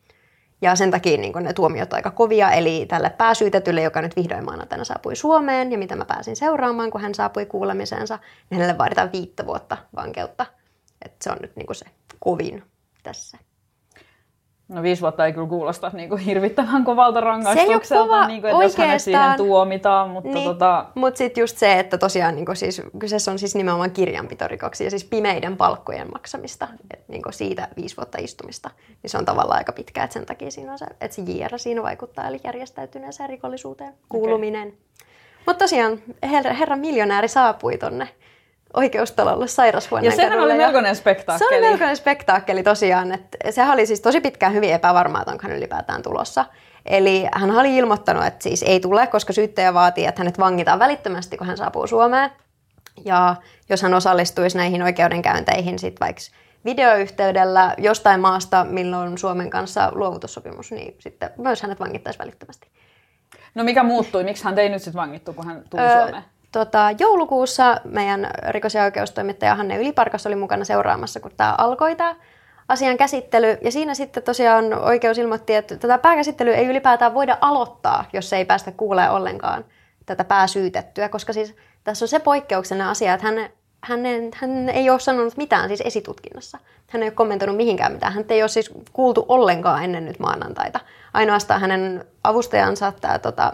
Ja 0.62 0.76
sen 0.76 0.90
takia 0.90 1.18
niin 1.18 1.32
ne 1.40 1.52
tuomiot 1.52 1.92
aika 1.92 2.10
kovia, 2.10 2.50
eli 2.50 2.86
tälle 2.88 3.10
pääsyytetylle, 3.10 3.82
joka 3.82 4.02
nyt 4.02 4.16
vihdoin 4.16 4.44
maanantaina 4.44 4.84
saapui 4.84 5.16
Suomeen, 5.16 5.72
ja 5.72 5.78
mitä 5.78 5.96
mä 5.96 6.04
pääsin 6.04 6.36
seuraamaan, 6.36 6.90
kun 6.90 7.00
hän 7.00 7.14
saapui 7.14 7.46
kuulemiseensa, 7.46 8.18
niin 8.50 8.60
hänelle 8.60 8.78
vaaditaan 8.78 9.12
viittä 9.12 9.46
vuotta 9.46 9.76
vankeutta. 9.96 10.46
Et 11.04 11.12
se 11.22 11.30
on 11.30 11.38
nyt 11.40 11.56
niin 11.56 11.74
se 11.74 11.86
kovin 12.20 12.64
tässä. 13.02 13.38
No 14.68 14.82
viisi 14.82 15.02
vuotta 15.02 15.26
ei 15.26 15.32
kyllä 15.32 15.48
kuulosta 15.48 15.90
niin 15.94 16.08
kuin 16.08 16.20
hirvittävän 16.20 16.84
kovalta 16.84 17.20
rangaistukselta, 17.20 18.04
kova, 18.04 18.26
niin 18.26 18.40
kuin, 18.40 18.50
että 18.50 18.62
jos 18.62 18.76
hänet 18.76 19.02
siihen 19.02 19.36
tuomitaan. 19.36 20.10
Mutta 20.10 20.30
niin. 20.30 20.44
tota... 20.44 20.86
Mut 20.94 21.16
sitten 21.16 21.40
just 21.40 21.58
se, 21.58 21.78
että 21.78 21.98
tosiaan 21.98 22.34
niin 22.34 22.46
kuin 22.46 22.56
siis, 22.56 22.82
kyseessä 22.98 23.30
on 23.30 23.38
siis 23.38 23.54
nimenomaan 23.54 23.90
kirjanpitorikoksia, 23.90 24.90
siis 24.90 25.04
pimeiden 25.04 25.56
palkkojen 25.56 26.08
maksamista, 26.12 26.68
että 26.94 27.12
niin 27.12 27.22
kuin 27.22 27.32
siitä 27.32 27.68
viisi 27.76 27.96
vuotta 27.96 28.18
istumista, 28.20 28.70
niin 29.02 29.10
se 29.10 29.18
on 29.18 29.24
tavallaan 29.24 29.58
aika 29.58 29.72
pitkä, 29.72 30.04
että 30.04 30.14
sen 30.14 30.26
takia 30.26 30.50
siinä 30.50 30.72
on 30.72 30.78
se, 30.78 30.86
että 31.00 31.14
se 31.14 31.22
JR 31.22 31.58
siinä 31.58 31.82
vaikuttaa, 31.82 32.28
eli 32.28 32.40
järjestäytyneeseen 32.44 33.28
rikollisuuteen 33.28 33.94
kuuluminen. 34.08 34.68
Okay. 34.68 34.78
Mutta 35.46 35.64
tosiaan 35.64 35.98
herra, 36.22 36.52
herra 36.52 36.76
miljonääri 36.76 37.28
saapui 37.28 37.78
tonne 37.78 38.08
oikeustalolle 38.74 39.48
sairashuoneen 39.48 40.10
Ja 40.10 40.16
sehän 40.16 40.40
oli 40.40 40.54
melkoinen 40.54 40.96
spektaakkeli. 40.96 41.50
Se 41.50 41.56
oli 41.56 41.68
melkoinen 41.68 41.96
spektaakkeli 41.96 42.62
tosiaan. 42.62 43.12
Että 43.12 43.38
sehän 43.50 43.74
oli 43.74 43.86
siis 43.86 44.00
tosi 44.00 44.20
pitkään 44.20 44.52
hyvin 44.52 44.72
epävarmaa, 44.74 45.20
että 45.20 45.32
onko 45.32 45.42
hän 45.42 45.56
ylipäätään 45.56 46.02
tulossa. 46.02 46.44
Eli 46.86 47.26
hän 47.32 47.50
oli 47.50 47.76
ilmoittanut, 47.76 48.26
että 48.26 48.42
siis 48.42 48.62
ei 48.62 48.80
tule, 48.80 49.06
koska 49.06 49.32
syyttäjä 49.32 49.74
vaatii, 49.74 50.06
että 50.06 50.20
hänet 50.20 50.38
vangitaan 50.38 50.78
välittömästi, 50.78 51.36
kun 51.36 51.46
hän 51.46 51.56
saapuu 51.56 51.86
Suomeen. 51.86 52.30
Ja 53.04 53.36
jos 53.68 53.82
hän 53.82 53.94
osallistuisi 53.94 54.56
näihin 54.56 54.82
oikeudenkäynteihin 54.82 55.78
sit 55.78 56.00
vaikka 56.00 56.22
videoyhteydellä 56.64 57.74
jostain 57.78 58.20
maasta, 58.20 58.64
milloin 58.64 59.18
Suomen 59.18 59.50
kanssa 59.50 59.92
luovutussopimus, 59.94 60.72
niin 60.72 60.96
sitten 60.98 61.30
myös 61.38 61.62
hänet 61.62 61.80
vangittaisi 61.80 62.18
välittömästi. 62.18 62.68
No 63.54 63.64
mikä 63.64 63.82
muuttui? 63.82 64.24
Miksi 64.24 64.44
hän 64.44 64.58
ei 64.58 64.68
nyt 64.68 64.82
sitten 64.82 65.00
vangittu, 65.00 65.32
kun 65.32 65.46
hän 65.46 65.64
tuli 65.70 65.82
öö, 65.82 66.02
Suomeen? 66.02 66.24
Tota, 66.52 66.90
joulukuussa 66.98 67.80
meidän 67.84 68.30
rikos- 68.48 68.74
ja 68.74 68.84
oikeustoimittaja 68.84 69.54
Hanne 69.54 69.76
Yliparkas 69.76 70.26
oli 70.26 70.36
mukana 70.36 70.64
seuraamassa, 70.64 71.20
kun 71.20 71.30
tämä 71.36 71.54
alkoi 71.58 71.96
tämä 71.96 72.14
asian 72.68 72.96
käsittely. 72.96 73.58
Ja 73.62 73.72
siinä 73.72 73.94
sitten 73.94 74.22
tosiaan 74.22 74.74
oikeus 74.74 75.18
ilmoitti, 75.18 75.54
että 75.54 75.76
tätä 75.76 75.98
pääkäsittelyä 75.98 76.56
ei 76.56 76.66
ylipäätään 76.66 77.14
voida 77.14 77.38
aloittaa, 77.40 78.04
jos 78.12 78.32
ei 78.32 78.44
päästä 78.44 78.72
kuulee 78.72 79.10
ollenkaan 79.10 79.64
tätä 80.06 80.24
pääsyytettyä, 80.24 81.08
koska 81.08 81.32
siis 81.32 81.54
tässä 81.84 82.04
on 82.04 82.08
se 82.08 82.18
poikkeuksellinen 82.18 82.90
asia, 82.90 83.14
että 83.14 83.26
hän, 83.26 83.50
hän, 83.82 84.00
hän 84.34 84.68
ei 84.68 84.90
ole 84.90 85.00
sanonut 85.00 85.36
mitään 85.36 85.68
siis 85.68 85.82
esitutkinnassa. 85.84 86.58
Hän 86.88 87.02
ei 87.02 87.08
ole 87.08 87.14
kommentoinut 87.14 87.56
mihinkään 87.56 87.92
mitään. 87.92 88.12
Hän 88.12 88.24
ei 88.28 88.42
ole 88.42 88.48
siis 88.48 88.70
kuultu 88.92 89.24
ollenkaan 89.28 89.84
ennen 89.84 90.04
nyt 90.04 90.18
maanantaita. 90.18 90.80
Ainoastaan 91.14 91.60
hänen 91.60 92.04
avustajansa, 92.24 92.92
tämä 93.00 93.18
tota, 93.18 93.52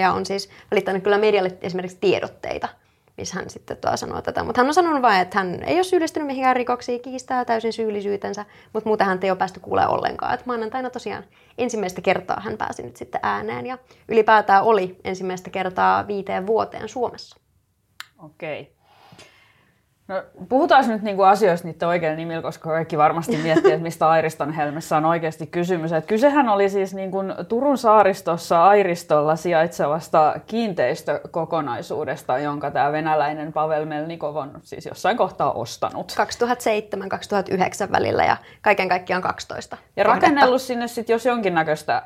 ja 0.00 0.12
on 0.12 0.26
siis 0.26 0.50
välittänyt 0.70 1.02
kyllä 1.02 1.18
medialle 1.18 1.58
esimerkiksi 1.62 1.98
tiedotteita– 2.00 2.68
missä 3.16 3.36
hän 3.36 3.50
sitten 3.50 3.76
tuo 3.76 3.96
sanoo 3.96 4.22
tätä. 4.22 4.44
Mutta 4.44 4.60
hän 4.60 4.68
on 4.68 4.74
sanonut 4.74 5.02
vain, 5.02 5.20
että 5.20 5.38
hän 5.38 5.62
ei 5.62 5.74
ole 5.74 5.84
syyllistynyt 5.84 6.26
mihinkään 6.26 6.56
rikoksiin, 6.56 7.00
kiistää 7.00 7.44
täysin 7.44 7.72
syyllisyytensä, 7.72 8.44
mutta 8.72 8.88
muuten 8.88 9.06
hän 9.06 9.18
ei 9.22 9.30
ole 9.30 9.38
päästy 9.38 9.60
kuulemaan 9.60 9.94
ollenkaan. 9.94 10.34
Et 10.34 10.46
maanantaina 10.46 10.90
tosiaan 10.90 11.24
ensimmäistä 11.58 12.00
kertaa 12.00 12.40
hän 12.40 12.56
pääsi 12.56 12.82
nyt 12.82 12.96
sitten 12.96 13.20
ääneen 13.22 13.66
ja 13.66 13.78
ylipäätään 14.08 14.62
oli 14.62 15.00
ensimmäistä 15.04 15.50
kertaa 15.50 16.06
viiteen 16.06 16.46
vuoteen 16.46 16.88
Suomessa. 16.88 17.36
Okei. 18.18 18.75
No, 20.08 20.22
puhutaan 20.48 20.88
nyt 20.88 21.02
niinku 21.02 21.22
asioista 21.22 21.68
niiden 21.68 21.88
oikein 21.88 22.16
nimillä, 22.16 22.42
koska 22.42 22.70
kaikki 22.70 22.98
varmasti 22.98 23.36
miettii, 23.36 23.72
että 23.72 23.82
mistä 23.82 24.08
Airiston 24.08 24.52
helmessä 24.52 24.96
on 24.96 25.04
oikeasti 25.04 25.46
kysymys. 25.46 25.92
Et 25.92 26.06
kysehän 26.06 26.48
oli 26.48 26.68
siis 26.68 26.94
niinku 26.94 27.18
Turun 27.48 27.78
saaristossa 27.78 28.64
Airistolla 28.64 29.36
sijaitsevasta 29.36 30.34
kiinteistökokonaisuudesta, 30.46 32.38
jonka 32.38 32.70
tämä 32.70 32.92
venäläinen 32.92 33.52
Pavel 33.52 33.84
Melnikov 33.84 34.36
on 34.36 34.50
siis 34.62 34.86
jossain 34.86 35.16
kohtaa 35.16 35.52
ostanut. 35.52 36.16
2007-2009 37.88 37.92
välillä 37.92 38.24
ja 38.24 38.36
kaiken 38.62 38.88
kaikkiaan 38.88 39.22
12. 39.22 39.76
Ja 39.96 40.04
rakennellut 40.04 40.62
sinne 40.62 40.88
sitten 40.88 41.14
jos 41.14 41.26
jonkinnäköistä... 41.26 42.02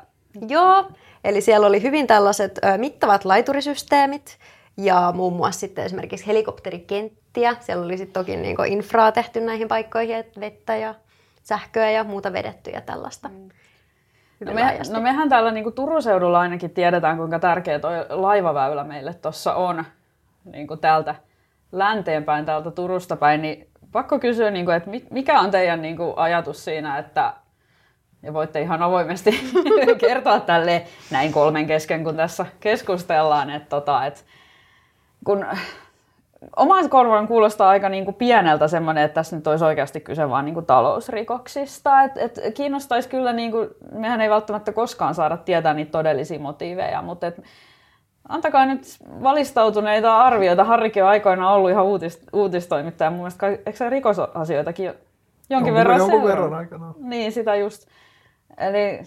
Joo, 0.47 0.91
eli 1.23 1.41
siellä 1.41 1.67
oli 1.67 1.81
hyvin 1.81 2.07
tällaiset 2.07 2.59
mittavat 2.77 3.25
laiturisysteemit, 3.25 4.37
ja 4.77 5.13
muun 5.15 5.33
muassa 5.33 5.59
sitten 5.59 5.85
esimerkiksi 5.85 6.27
helikopterikenttiä. 6.27 7.55
Siellä 7.59 7.85
oli 7.85 7.97
sitten 7.97 8.13
toki 8.13 8.37
niin 8.37 8.65
infraa 8.67 9.11
tehty 9.11 9.41
näihin 9.41 9.67
paikkoihin, 9.67 10.15
että 10.15 10.39
vettä 10.39 10.75
ja 10.75 10.95
sähköä 11.43 11.91
ja 11.91 12.03
muuta 12.03 12.33
vedetty 12.33 12.69
ja 12.69 12.81
tällaista. 12.81 13.29
Mm. 13.29 13.49
No, 14.45 14.53
me, 14.53 14.79
no 14.91 15.01
mehän 15.01 15.29
täällä 15.29 15.51
niin 15.51 15.63
kuin 15.63 15.75
Turun 15.75 16.03
seudulla 16.03 16.39
ainakin 16.39 16.69
tiedetään, 16.69 17.17
kuinka 17.17 17.39
tärkeä 17.39 17.79
tuo 17.79 17.91
laivaväylä 18.09 18.83
meille 18.83 19.13
tuossa 19.13 19.53
on 19.53 19.85
niin 20.45 20.67
kuin 20.67 20.79
täältä 20.79 21.15
länteenpäin, 21.71 22.45
täältä 22.45 22.71
Turusta 22.71 23.15
päin, 23.15 23.41
niin 23.41 23.67
pakko 23.91 24.19
kysyä, 24.19 24.51
niin 24.51 24.65
kuin, 24.65 24.77
että 24.77 24.89
mikä 25.09 25.39
on 25.39 25.51
teidän 25.51 25.81
niin 25.81 25.97
kuin, 25.97 26.13
ajatus 26.17 26.65
siinä, 26.65 26.97
että 26.97 27.33
ja 28.23 28.33
voitte 28.33 28.61
ihan 28.61 28.83
avoimesti 28.83 29.51
kertoa 30.07 30.39
tälle 30.39 30.83
näin 31.11 31.31
kolmen 31.31 31.67
kesken, 31.67 32.03
kun 32.03 32.15
tässä 32.15 32.45
keskustellaan, 32.59 33.49
että, 33.49 33.69
tota, 33.69 34.05
että 34.05 34.21
kun 35.25 35.45
oman 36.55 36.89
korvan 36.89 37.27
kuulostaa 37.27 37.69
aika 37.69 37.89
niin 37.89 38.05
kuin 38.05 38.15
pieneltä 38.15 38.67
semmoinen, 38.67 39.03
että 39.03 39.15
tässä 39.15 39.35
nyt 39.35 39.47
olisi 39.47 39.65
oikeasti 39.65 40.01
kyse 40.01 40.29
vain 40.29 40.45
niin 40.45 40.53
kuin 40.53 40.65
talousrikoksista. 40.65 42.01
Et, 42.03 42.17
et 42.17 42.39
kiinnostaisi 42.53 43.09
kyllä, 43.09 43.33
niin 43.33 43.51
kuin, 43.51 43.69
mehän 43.91 44.21
ei 44.21 44.29
välttämättä 44.29 44.71
koskaan 44.71 45.15
saada 45.15 45.37
tietää 45.37 45.73
niitä 45.73 45.91
todellisia 45.91 46.39
motiiveja, 46.39 47.01
mutta 47.01 47.27
et, 47.27 47.41
antakaa 48.29 48.65
nyt 48.65 48.81
valistautuneita 49.23 50.17
arvioita. 50.17 50.63
Harrikin 50.63 51.03
on 51.03 51.09
aikoinaan 51.09 51.53
ollut 51.53 51.71
ihan 51.71 51.85
uutist, 51.85 52.23
uutistoimittaja. 52.33 53.09
Mun 53.09 53.19
mielestä, 53.19 53.47
eikö 53.47 53.73
se 53.73 53.89
rikosasioitakin 53.89 54.93
jonkin 55.49 55.73
no, 55.73 55.77
verran 55.77 55.97
Jonkun 55.97 56.23
verran 56.23 56.53
aikana. 56.53 56.93
Niin, 56.97 57.31
sitä 57.31 57.55
just. 57.55 57.87
Eli 58.57 59.01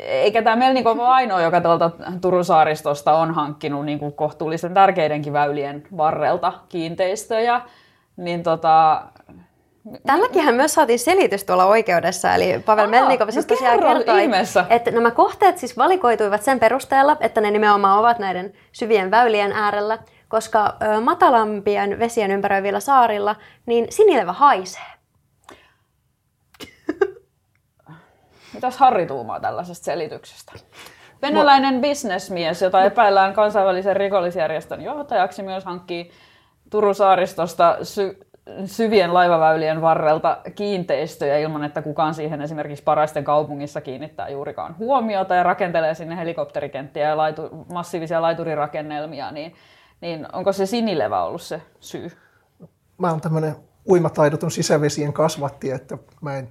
eikä 0.00 0.42
tämä 0.42 0.56
Melnikov 0.56 0.98
ole 0.98 1.08
ainoa, 1.08 1.40
joka 1.40 1.60
tuolta 1.60 1.90
Turun 2.20 2.44
saaristosta 2.44 3.18
on 3.18 3.34
hankkinut 3.34 3.84
niin 3.84 3.98
kuin 3.98 4.12
kohtuullisen 4.12 4.74
tärkeidenkin 4.74 5.32
väylien 5.32 5.82
varrelta 5.96 6.52
kiinteistöjä. 6.68 7.60
Niin 8.16 8.42
tota, 8.42 9.02
Tälläkin 10.06 10.54
myös 10.54 10.74
saatiin 10.74 10.98
selitys 10.98 11.44
tuolla 11.44 11.64
oikeudessa, 11.64 12.34
eli 12.34 12.62
Pavel 12.66 12.86
Melnikov 12.86 13.28
siis 13.30 13.46
tosiaan 13.46 13.80
kertoi, 13.80 14.22
ihmeessä. 14.22 14.64
että 14.70 14.90
nämä 14.90 15.10
kohteet 15.10 15.58
siis 15.58 15.76
valikoituivat 15.76 16.42
sen 16.42 16.60
perusteella, 16.60 17.16
että 17.20 17.40
ne 17.40 17.50
nimenomaan 17.50 17.98
ovat 17.98 18.18
näiden 18.18 18.52
syvien 18.72 19.10
väylien 19.10 19.52
äärellä, 19.52 19.98
koska 20.28 20.76
matalampien 21.00 21.98
vesien 21.98 22.30
ympäröivillä 22.30 22.80
saarilla 22.80 23.36
niin 23.66 23.86
sinilevä 23.90 24.32
haisee. 24.32 24.95
Mitäs 28.56 28.78
Harri 28.78 29.06
tuumaa 29.06 29.40
tällaisesta 29.40 29.84
selityksestä? 29.84 30.52
Venäläinen 31.22 31.80
bisnesmies, 31.80 32.62
jota 32.62 32.84
epäillään 32.84 33.34
kansainvälisen 33.34 33.96
rikollisjärjestön 33.96 34.82
johtajaksi, 34.82 35.42
myös 35.42 35.64
hankkii 35.64 36.10
Turun 36.70 36.94
saaristosta 36.94 37.76
sy- 37.82 38.18
syvien 38.64 39.14
laivaväylien 39.14 39.82
varrelta 39.82 40.38
kiinteistöjä 40.54 41.38
ilman, 41.38 41.64
että 41.64 41.82
kukaan 41.82 42.14
siihen 42.14 42.42
esimerkiksi 42.42 42.84
Paraisten 42.84 43.24
kaupungissa 43.24 43.80
kiinnittää 43.80 44.28
juurikaan 44.28 44.78
huomiota 44.78 45.34
ja 45.34 45.42
rakentelee 45.42 45.94
sinne 45.94 46.16
helikopterikenttiä 46.16 47.08
ja 47.08 47.16
laitu- 47.16 47.66
massiivisia 47.72 48.22
laiturirakennelmia, 48.22 49.30
niin, 49.30 49.54
niin 50.00 50.26
onko 50.32 50.52
se 50.52 50.66
sinilevä 50.66 51.22
ollut 51.22 51.42
se 51.42 51.62
syy? 51.80 52.12
Mä 52.98 53.10
oon 53.10 53.20
tämmöinen 53.20 53.56
uimataidoton 53.88 54.50
sisävesien 54.50 55.12
kasvatti, 55.12 55.70
että 55.70 55.98
mä 56.20 56.38
en 56.38 56.48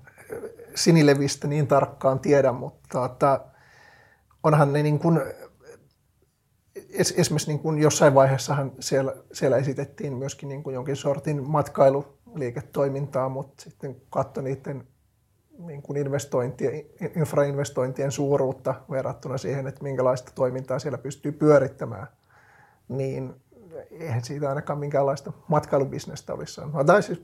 sinilevistä 0.76 1.48
niin 1.48 1.68
tarkkaan 1.68 2.20
tiedä, 2.20 2.52
mutta 2.52 3.06
että 3.06 3.40
onhan 4.44 4.74
ne 4.74 4.84
niin 4.84 5.00
kuin, 5.00 5.22
esimerkiksi 7.00 7.48
niin 7.48 7.60
kuin 7.60 7.78
jossain 7.78 8.14
vaiheessahan 8.14 8.72
siellä, 8.80 9.16
siellä 9.34 9.58
esitettiin 9.58 10.14
myöskin 10.14 10.50
niin 10.50 10.64
kuin 10.64 10.74
jonkin 10.74 10.96
sortin 10.96 11.44
matkailuliiketoimintaa, 11.44 13.30
mutta 13.30 13.64
sitten 13.64 13.96
katso 14.10 14.42
niiden 14.42 14.88
niin 15.58 15.82
kuin 15.82 15.98
investointien, 15.98 16.86
infrainvestointien 17.16 18.12
suuruutta 18.12 18.76
verrattuna 18.92 19.38
siihen, 19.38 19.68
että 19.68 19.84
minkälaista 19.84 20.32
toimintaa 20.36 20.80
siellä 20.80 20.98
pystyy 20.98 21.32
pyörittämään, 21.32 22.08
niin 22.88 23.34
eihän 23.92 24.24
siitä 24.24 24.50
ainakaan 24.50 24.80
minkäänlaista 24.80 25.34
matkailubisnestä 25.48 26.34
olisi 26.34 26.62
Tai 26.86 27.04
siis 27.04 27.22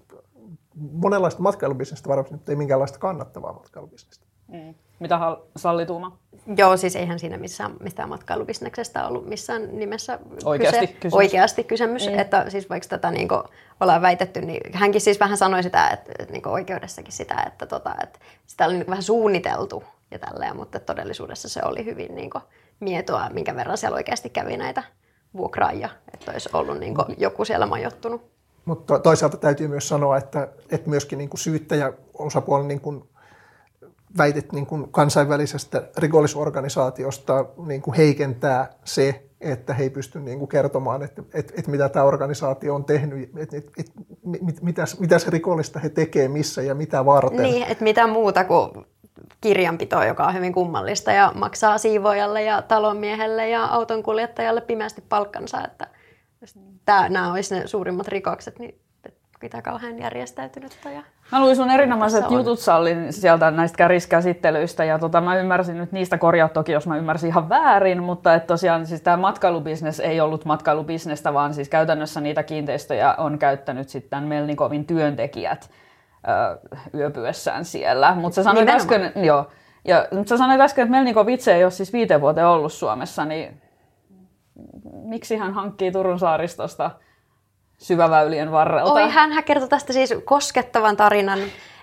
monenlaista 0.76 1.42
matkailubisnestä 1.42 2.10
varmasti 2.10 2.34
nyt 2.34 2.50
ei 2.50 2.56
minkäänlaista 2.56 3.00
kannattavaa 3.00 3.54
matkailubisnestä. 3.54 4.26
Mm. 4.48 4.76
Mitä 5.00 5.20
Salli 5.56 5.86
Tuuma? 5.86 6.18
Joo, 6.58 6.78
siis 6.78 6.96
eihän 6.96 7.20
siinä 7.20 7.38
missään, 7.38 7.74
mistään 7.80 8.10
matkailubisneksestä 8.10 9.08
ollut 9.08 9.30
missään 9.30 9.80
nimessä 9.80 10.20
oikeasti 10.46 10.88
kyse, 10.88 10.94
kysymys. 10.94 11.14
Oikeasti 11.14 11.64
kysymys. 11.64 12.08
Mm. 12.08 12.20
Että 12.20 12.50
siis 12.50 12.70
vaikka 12.70 12.90
tätä 12.90 13.12
niin 13.12 13.28
kuin, 13.28 13.42
ollaan 13.80 14.02
väitetty, 14.02 14.42
niin 14.42 14.74
hänkin 14.74 15.02
siis 15.02 15.20
vähän 15.20 15.38
sanoi 15.38 15.64
sitä, 15.64 15.90
että, 15.90 16.12
niin 16.30 16.48
oikeudessakin 16.48 17.14
sitä, 17.14 17.44
että, 17.48 17.66
tota, 17.66 17.96
että 18.04 18.20
sitä 18.48 18.66
oli 18.66 18.74
niin 18.74 18.88
vähän 18.88 19.04
suunniteltu 19.04 19.84
ja 20.12 20.20
tälleen, 20.20 20.56
mutta 20.56 20.80
todellisuudessa 20.80 21.50
se 21.50 21.62
oli 21.66 21.86
hyvin 21.86 22.16
niin 22.16 22.30
kuin, 22.30 22.44
mietoa, 22.80 23.30
minkä 23.30 23.56
verran 23.56 23.78
siellä 23.78 23.96
oikeasti 23.96 24.30
kävi 24.30 24.58
näitä 24.58 24.84
vuokraajia, 25.38 25.90
että 26.14 26.32
olisi 26.32 26.50
ollut 26.54 26.80
niin 26.80 26.96
kuin, 26.96 27.16
joku 27.18 27.46
siellä 27.46 27.66
majoittunut. 27.66 28.32
Mutta 28.66 29.00
toisaalta 29.00 29.38
täytyy 29.38 29.68
myös 29.68 29.88
sanoa, 29.88 30.18
että, 30.18 30.48
että 30.70 30.90
myöskin 30.90 31.18
niin 31.18 31.30
kuin 31.30 31.40
syyttäjä 31.40 31.94
osapuolen 32.14 32.68
niin 32.68 32.82
kuin 32.82 33.04
väitet 34.18 34.52
niin 34.52 34.66
kuin 34.66 34.92
kansainvälisestä 34.92 35.84
rikollisorganisaatiosta 35.98 37.46
niin 37.66 37.82
kuin 37.82 37.96
heikentää 37.96 38.70
se, 38.84 39.24
että 39.42 39.74
he 39.74 39.84
ei 39.84 39.90
pysty 39.90 40.20
niin 40.20 40.40
kuin 40.40 40.50
kertomaan, 40.50 41.04
että, 41.04 41.24
että, 41.34 41.54
että 41.58 41.72
mitä 41.72 41.90
tämä 41.90 42.06
organisaatio 42.06 42.76
on 42.76 42.86
tehnyt, 42.86 43.30
että, 43.38 43.58
että, 43.58 43.72
että 43.78 43.92
mitä, 44.62 44.86
mitä 45.00 45.20
se 45.20 45.30
rikollista 45.30 45.80
he 45.80 45.90
tekee, 45.90 46.28
missä 46.28 46.62
ja 46.62 46.76
mitä 46.76 47.06
varten. 47.06 47.44
Niin, 47.44 47.64
että 47.68 47.84
mitä 47.84 48.08
muuta 48.08 48.44
kuin 48.44 48.72
kirjanpitoa, 49.42 50.06
joka 50.06 50.28
on 50.28 50.34
hyvin 50.34 50.54
kummallista 50.54 51.12
ja 51.12 51.32
maksaa 51.36 51.78
siivoajalle 51.78 52.44
ja 52.44 52.62
talonmiehelle 52.62 53.50
ja 53.50 53.66
autonkuljettajalle 53.66 54.62
pimeästi 54.62 55.04
palkkansa, 55.10 55.64
että– 55.64 55.88
tää, 56.92 57.10
nämä 57.10 57.32
olisi 57.32 57.56
ne 57.56 57.68
suurimmat 57.68 58.08
rikokset, 58.08 58.60
niin 58.60 58.76
mitä 59.42 59.62
kauhean 59.62 60.00
järjestäytynyt. 60.00 60.72
Ja 60.86 61.02
mä 61.32 61.42
luin 61.42 61.56
sun 61.56 61.72
erinomaiset 61.72 62.32
jutut 62.32 62.60
Sallin 62.60 63.14
sieltä 63.14 63.52
näistä 63.52 63.78
käriskäsittelyistä 63.78 64.84
ja 64.84 65.00
tota, 65.00 65.22
mä 65.22 65.38
ymmärsin 65.38 65.78
nyt 65.78 65.92
niistä 65.92 66.18
korjaa 66.18 66.50
toki, 66.50 66.72
jos 66.72 66.88
mä 66.88 66.98
ymmärsin 66.98 67.28
ihan 67.28 67.50
väärin, 67.50 68.04
mutta 68.04 68.36
että 68.36 68.48
tosiaan 68.48 68.86
siis 68.86 69.02
tämä 69.02 69.18
matkailubisnes 69.18 70.00
ei 70.00 70.22
ollut 70.22 70.46
matkailubisnestä, 70.46 71.34
vaan 71.34 71.54
siis 71.54 71.70
käytännössä 71.70 72.22
niitä 72.22 72.44
kiinteistöjä 72.44 73.16
on 73.18 73.40
käyttänyt 73.40 73.90
sitten 73.90 74.24
Melnikovin 74.24 74.86
työntekijät 74.86 75.70
ö, 76.28 76.78
yöpyessään 76.94 77.66
siellä. 77.66 78.16
Mutta 78.16 78.36
sä 78.36 78.44
sanoit 78.44 78.70
äsken, 78.70 79.12
joo, 79.16 79.48
ja, 79.86 80.08
mutta 80.12 80.30
sä 80.30 80.38
sanoit 80.38 80.62
äsken, 80.62 80.84
että 80.84 80.92
Melnikov 80.92 81.28
itse 81.28 81.56
ei 81.56 81.64
ole 81.64 81.72
siis 81.72 81.94
viite 81.94 82.22
vuoteen 82.22 82.48
ollut 82.48 82.74
Suomessa, 82.74 83.26
niin 83.26 83.62
miksi 85.04 85.38
hän 85.38 85.54
hankkii 85.54 85.92
Turun 85.92 86.20
saaristosta 86.20 86.92
syväväylien 87.78 88.52
varrelta? 88.52 88.94
Oi, 88.94 89.10
hän 89.10 89.44
kertoi 89.44 89.70
tästä 89.70 89.94
siis 89.94 90.14
koskettavan 90.26 90.98
tarinan. 90.98 91.40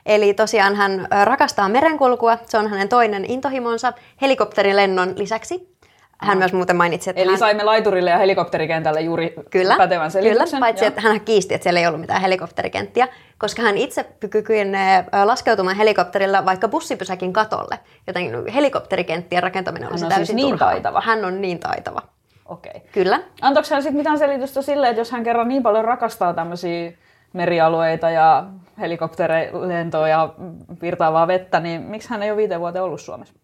Eli 0.07 0.35
tosiaan 0.35 0.75
hän 0.77 1.09
rakastaa 1.25 1.69
merenkulkua, 1.69 2.39
se 2.47 2.59
on 2.59 2.71
hänen 2.71 2.89
toinen 2.89 3.25
intohimonsa 3.31 3.93
helikopterilennon 4.21 5.15
lisäksi. 5.17 5.79
Hän 6.21 6.39
myös 6.39 6.53
muuten 6.53 6.77
mainitsi, 6.77 7.11
että 7.11 7.23
Eli 7.23 7.31
hän... 7.31 7.39
saimme 7.39 7.65
laiturille 7.65 8.11
ja 8.11 8.19
helikopterikentälle 8.19 9.01
juuri 9.01 9.35
Kyllä, 9.51 9.77
pätevän 9.77 10.11
selityksen. 10.11 10.49
kyllä 10.49 10.61
paitsi 10.61 10.85
Joo. 10.85 10.89
että 10.89 11.01
hän 11.01 11.21
kiisti, 11.21 11.55
että 11.55 11.63
siellä 11.63 11.81
ei 11.81 11.87
ollut 11.87 12.01
mitään 12.01 12.21
helikopterikenttiä, 12.21 13.09
koska 13.39 13.63
hän 13.63 13.79
itse 13.79 14.07
kykenee 14.31 15.05
laskeutumaan 15.25 15.77
helikopterilla 15.77 16.45
vaikka 16.45 16.69
bussipysäkin 16.69 17.33
katolle. 17.33 17.79
Joten 18.07 18.53
helikopterikenttien 18.55 19.43
rakentaminen 19.43 19.91
olisi 19.91 20.05
on 20.05 20.11
siis 20.11 20.19
täysin 20.19 20.37
niin 20.37 20.49
turhaa. 20.49 20.71
taitava. 20.71 21.01
Hän 21.01 21.25
on 21.25 21.41
niin 21.41 21.59
taitava. 21.59 22.03
Okei. 22.49 22.83
Kyllä. 22.93 23.21
Antoiko 23.41 23.69
hän 23.71 23.83
sitten 23.83 23.97
mitään 23.97 24.19
selitystä 24.19 24.63
sille, 24.63 24.89
että 24.89 25.01
jos 25.01 25.11
hän 25.11 25.25
kerran 25.25 25.49
niin 25.49 25.63
paljon 25.63 25.85
rakastaa 25.85 26.35
tämmöisiä 26.35 26.93
merialueita 27.33 28.11
ja 28.11 28.47
helikopterilentoa 28.79 30.09
ja 30.09 30.35
virtaavaa 30.83 31.27
vettä, 31.27 31.61
niin 31.61 31.83
miksi 31.83 32.11
hän 32.11 32.23
ei 32.23 32.31
ole 32.31 32.37
viiteen 32.37 32.61
vuoteen 32.61 32.85
ollut 32.85 33.01
Suomessa? 33.01 33.35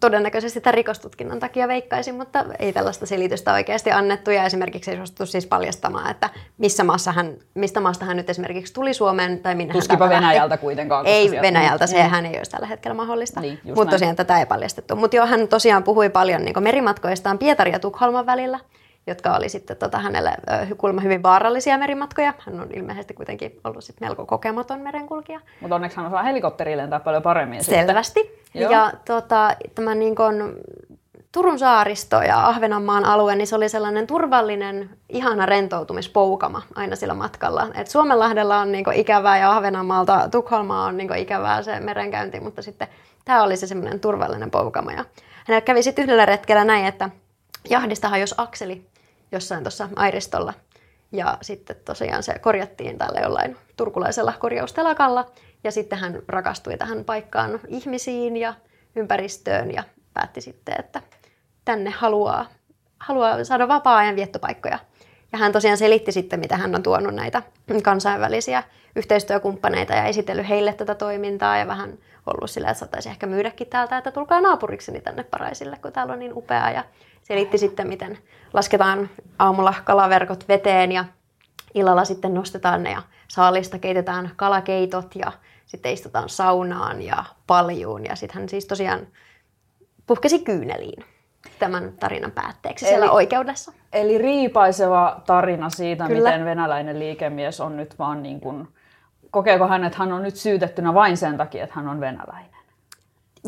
Todennäköisesti 0.00 0.60
tämän 0.60 0.74
rikostutkinnan 0.74 1.38
takia 1.40 1.68
veikkaisin, 1.68 2.14
mutta 2.14 2.44
ei 2.58 2.72
tällaista 2.72 3.06
selitystä 3.06 3.52
oikeasti 3.52 3.90
annettu. 3.92 4.30
Ja 4.30 4.44
esimerkiksi 4.44 4.90
ei 4.90 4.96
suostuttu 4.96 5.26
siis 5.26 5.46
paljastamaan, 5.46 6.10
että 6.10 6.30
missä 6.58 6.84
maassa 6.84 7.12
hän, 7.12 7.34
mistä 7.54 7.80
maasta 7.80 8.04
hän 8.04 8.16
nyt 8.16 8.30
esimerkiksi 8.30 8.74
tuli 8.74 8.94
Suomeen 8.94 9.38
tai 9.38 9.54
minne 9.54 9.72
Tuskipa 9.72 9.92
hän 9.92 9.98
täältä 10.10 10.14
lähti. 10.14 10.24
Venäjältä 10.34 10.56
kuitenkaan. 10.56 11.06
Ei 11.06 11.28
sieltä- 11.28 11.42
Venäjältä, 11.46 11.84
Mm. 11.84 11.88
sehän 11.88 12.26
ei 12.26 12.36
olisi 12.36 12.50
tällä 12.50 12.66
hetkellä 12.66 12.94
mahdollista. 12.94 13.40
Niin, 13.40 13.60
Mutta 13.64 13.84
näin. 13.84 13.90
tosiaan 13.90 14.16
tätä 14.16 14.38
ei 14.38 14.46
paljastettu. 14.46 14.96
Mutta 14.96 15.16
joo, 15.16 15.26
hän 15.26 15.48
tosiaan 15.48 15.82
puhui 15.84 16.08
paljon 16.10 16.42
niin 16.44 16.62
merimatkoistaan 16.62 17.38
Pietarin 17.38 17.72
ja 17.72 17.78
Tukholman 17.78 18.26
välillä, 18.26 18.58
jotka 19.06 19.36
oli 19.36 19.48
sitten 19.48 19.76
tota, 19.76 19.98
hänelle 19.98 20.32
kuulemma 20.78 21.00
hyvin 21.00 21.22
vaarallisia 21.22 21.78
merimatkoja. 21.78 22.34
Hän 22.38 22.60
on 22.60 22.68
ilmeisesti 22.74 23.14
kuitenkin 23.14 23.60
ollut 23.64 23.84
sit 23.84 24.00
melko 24.00 24.26
kokematon 24.26 24.80
merenkulkija. 24.80 25.40
Mutta 25.60 25.74
onneksi 25.74 25.96
hän 25.96 26.06
osaa 26.06 26.22
helikopterilla 26.22 26.82
lentää 26.82 27.00
paljon 27.00 27.22
paremmin. 27.22 27.64
sitten. 27.64 27.96
Joo. 28.60 28.72
Ja 28.72 28.92
tota, 29.04 29.56
tämä 29.74 29.94
niin 29.94 30.16
kun, 30.16 30.54
Turun 31.36 31.58
saaristo 31.58 32.22
ja 32.22 32.46
Ahvenanmaan 32.46 33.04
alue, 33.04 33.36
niin 33.36 33.46
se 33.46 33.56
oli 33.56 33.68
sellainen 33.68 34.06
turvallinen, 34.06 34.90
ihana 35.08 35.46
rentoutumispoukama 35.46 36.62
aina 36.74 36.96
sillä 36.96 37.14
matkalla. 37.14 37.68
Et 37.74 37.86
Suomenlahdella 37.86 38.58
on 38.58 38.72
niin 38.72 38.92
ikävää 38.94 39.38
ja 39.38 39.52
Ahvenanmaalta 39.52 40.28
Tukholmaa 40.28 40.84
on 40.84 40.96
niin 40.96 41.16
ikävää 41.16 41.62
se 41.62 41.80
merenkäynti, 41.80 42.40
mutta 42.40 42.62
sitten 42.62 42.88
tämä 43.24 43.42
oli 43.42 43.56
se 43.56 43.66
semmoinen 43.66 44.00
turvallinen 44.00 44.50
poukama. 44.50 44.92
Ja 44.92 45.04
hänellä 45.46 45.60
kävi 45.60 45.82
sitten 45.82 46.02
yhdellä 46.02 46.26
retkellä 46.26 46.64
näin, 46.64 46.86
että 46.86 47.10
jahdista 47.70 48.08
hajosi 48.08 48.34
akseli 48.38 48.86
jossain 49.32 49.64
tuossa 49.64 49.88
airistolla. 49.96 50.54
Ja 51.12 51.38
sitten 51.42 51.76
tosiaan 51.84 52.22
se 52.22 52.38
korjattiin 52.38 52.98
tällä 52.98 53.20
jollain 53.20 53.56
turkulaisella 53.76 54.32
korjaustelakalla. 54.38 55.26
Ja 55.66 55.72
sitten 55.72 55.98
hän 55.98 56.22
rakastui 56.28 56.76
tähän 56.76 57.04
paikkaan 57.04 57.60
ihmisiin 57.68 58.36
ja 58.36 58.54
ympäristöön 58.96 59.70
ja 59.70 59.82
päätti 60.14 60.40
sitten, 60.40 60.74
että 60.78 61.02
tänne 61.64 61.90
haluaa, 61.90 62.46
haluaa 63.00 63.44
saada 63.44 63.68
vapaa-ajan 63.68 64.16
viettopaikkoja. 64.16 64.78
Ja 65.32 65.38
hän 65.38 65.52
tosiaan 65.52 65.78
selitti 65.78 66.12
sitten, 66.12 66.40
mitä 66.40 66.56
hän 66.56 66.74
on 66.74 66.82
tuonut 66.82 67.14
näitä 67.14 67.42
kansainvälisiä 67.82 68.62
yhteistyökumppaneita 68.96 69.92
ja 69.92 70.04
esitellyt 70.04 70.48
heille 70.48 70.72
tätä 70.72 70.94
toimintaa 70.94 71.56
ja 71.58 71.66
vähän 71.66 71.98
ollut 72.26 72.50
sillä, 72.50 72.70
että 72.70 72.78
saattaisi 72.78 73.08
ehkä 73.08 73.26
myydäkin 73.26 73.66
täältä, 73.66 73.98
että 73.98 74.10
tulkaa 74.10 74.40
naapurikseni 74.40 75.00
tänne 75.00 75.24
Paraisille, 75.24 75.76
kun 75.82 75.92
täällä 75.92 76.12
on 76.12 76.18
niin 76.18 76.36
upeaa. 76.36 76.70
Ja 76.70 76.84
selitti 77.22 77.58
sitten, 77.58 77.88
miten 77.88 78.18
lasketaan 78.52 79.10
aamulla 79.38 79.74
kalaverkot 79.84 80.48
veteen 80.48 80.92
ja 80.92 81.04
illalla 81.74 82.04
sitten 82.04 82.34
nostetaan 82.34 82.82
ne 82.82 82.90
ja 82.90 83.02
saalista 83.28 83.78
keitetään 83.78 84.30
kalakeitot 84.36 85.14
ja 85.14 85.32
sitten 85.66 85.92
istutaan 85.92 86.28
saunaan 86.28 87.02
ja 87.02 87.24
paljuun. 87.46 88.04
Ja 88.04 88.16
sitten 88.16 88.40
hän 88.40 88.48
siis 88.48 88.66
tosiaan 88.66 89.06
puhkesi 90.06 90.38
kyyneliin 90.38 91.04
tämän 91.58 91.92
tarinan 92.00 92.32
päätteeksi 92.32 92.84
Eli- 92.84 92.90
siellä 92.90 93.10
oikeudessa. 93.10 93.72
Eli 93.92 94.18
riipaiseva 94.18 95.22
tarina 95.26 95.70
siitä, 95.70 96.06
Kyllä. 96.06 96.30
miten 96.30 96.44
venäläinen 96.44 96.98
liikemies 96.98 97.60
on 97.60 97.76
nyt 97.76 97.98
vaan 97.98 98.22
niin 98.22 98.40
kuin, 98.40 98.68
kokeeko 99.30 99.66
hän, 99.68 99.84
että 99.84 99.98
hän 99.98 100.12
on 100.12 100.22
nyt 100.22 100.36
syytettynä 100.36 100.94
vain 100.94 101.16
sen 101.16 101.36
takia, 101.36 101.64
että 101.64 101.76
hän 101.76 101.88
on 101.88 102.00
venäläinen? 102.00 102.56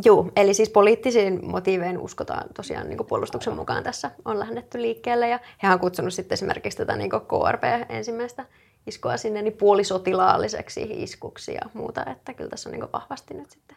Joo, 0.04 0.30
eli 0.36 0.54
siis 0.54 0.70
poliittisiin 0.70 1.40
motiivein 1.50 1.98
uskotaan 1.98 2.44
tosiaan 2.54 2.88
niin 2.88 3.06
puolustuksen 3.08 3.56
mukaan 3.56 3.82
tässä 3.82 4.10
on 4.24 4.38
lähdetty 4.38 4.82
liikkeelle. 4.82 5.28
Ja 5.28 5.38
he 5.62 5.72
on 5.72 5.80
kutsunut 5.80 6.14
sitten 6.14 6.34
esimerkiksi 6.34 6.78
tätä 6.78 6.96
niin 6.96 7.10
KRP 7.10 7.62
ensimmäistä 7.88 8.44
iskua 8.88 9.16
sinne 9.16 9.42
niin 9.42 9.56
puolisotilaalliseksi 9.56 10.86
iskuksi 10.90 11.54
ja 11.54 11.60
muuta. 11.74 12.04
Että 12.06 12.34
kyllä 12.34 12.50
tässä 12.50 12.68
on 12.68 12.72
niin 12.72 12.92
vahvasti 12.92 13.34
nyt 13.34 13.50
sitten 13.50 13.76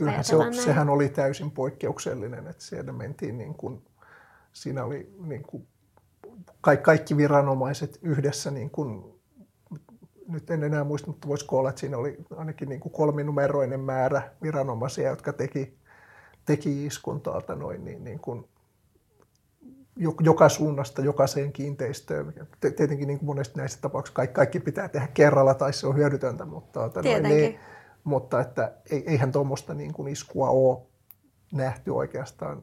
Kyllähän 0.00 0.24
se, 0.24 0.36
näin. 0.36 0.54
sehän 0.54 0.88
oli 0.88 1.08
täysin 1.08 1.50
poikkeuksellinen, 1.50 2.46
että 2.46 2.62
siellä 2.64 2.92
mentiin 2.92 3.38
niin 3.38 3.54
kuin, 3.54 3.82
siinä 4.52 4.84
oli 4.84 5.14
niin 5.26 5.42
kuin 5.42 5.66
kaikki, 6.60 6.84
kaikki 6.84 7.16
viranomaiset 7.16 7.98
yhdessä, 8.02 8.50
niin 8.50 8.70
kuin, 8.70 9.20
nyt 10.28 10.50
en 10.50 10.64
enää 10.64 10.84
muista, 10.84 11.06
mutta 11.06 11.28
voisiko 11.28 11.58
olla, 11.58 11.68
että 11.68 11.80
siinä 11.80 11.96
oli 11.96 12.16
ainakin 12.36 12.68
niin 12.68 12.80
kuin 12.80 12.92
kolminumeroinen 12.92 13.80
määrä 13.80 14.22
viranomaisia, 14.42 15.10
jotka 15.10 15.32
teki, 15.32 15.78
teki 16.44 16.86
iskun 16.86 17.20
tuolta 17.20 17.54
noin, 17.54 17.84
niin, 17.84 18.04
niin 18.04 18.20
kuin, 18.20 18.48
joka 20.20 20.48
suunnasta, 20.48 21.02
jokaiseen 21.02 21.52
kiinteistöön. 21.52 22.32
Te- 22.60 22.70
Tietenkin 22.70 23.08
niin 23.08 23.18
kuin 23.18 23.26
monesti 23.26 23.58
näissä 23.58 23.78
tapauksissa 23.80 24.14
kaikki, 24.16 24.34
kaikki 24.34 24.60
pitää 24.60 24.88
tehdä 24.88 25.08
kerralla 25.14 25.54
tai 25.54 25.72
se 25.72 25.86
on 25.86 25.96
hyödytöntä, 25.96 26.44
mutta, 26.44 26.80
tuota, 26.80 27.02
noin, 27.02 27.22
niin, 27.22 27.58
mutta 28.04 28.40
että 28.40 28.72
ei- 28.90 29.04
eihän 29.06 29.32
tuommoista 29.32 29.74
niin 29.74 29.92
kuin 29.92 30.12
iskua 30.12 30.50
ole 30.50 30.78
nähty 31.52 31.90
oikeastaan 31.90 32.62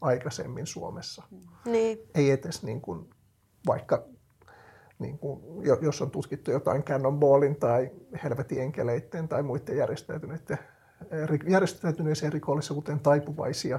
aikaisemmin 0.00 0.66
Suomessa. 0.66 1.22
Niin, 1.64 1.98
Ei 2.14 2.30
edes 2.30 2.62
niin 2.62 2.80
kuin, 2.80 3.10
vaikka 3.66 4.02
niin 4.98 5.18
kuin, 5.18 5.40
jo- 5.66 5.78
jos 5.82 6.02
on 6.02 6.10
tutkittu 6.10 6.50
jotain 6.50 6.82
Cannonballin 6.82 7.56
tai 7.56 7.90
Helvetin 8.24 8.60
enkeleiden 8.60 9.28
tai 9.28 9.42
muiden 9.42 9.76
järjestäytyneiden, 9.76 10.58
järjestäytyneeseen 11.48 12.32
rikollisuuteen 12.32 13.00
taipuvaisia 13.00 13.78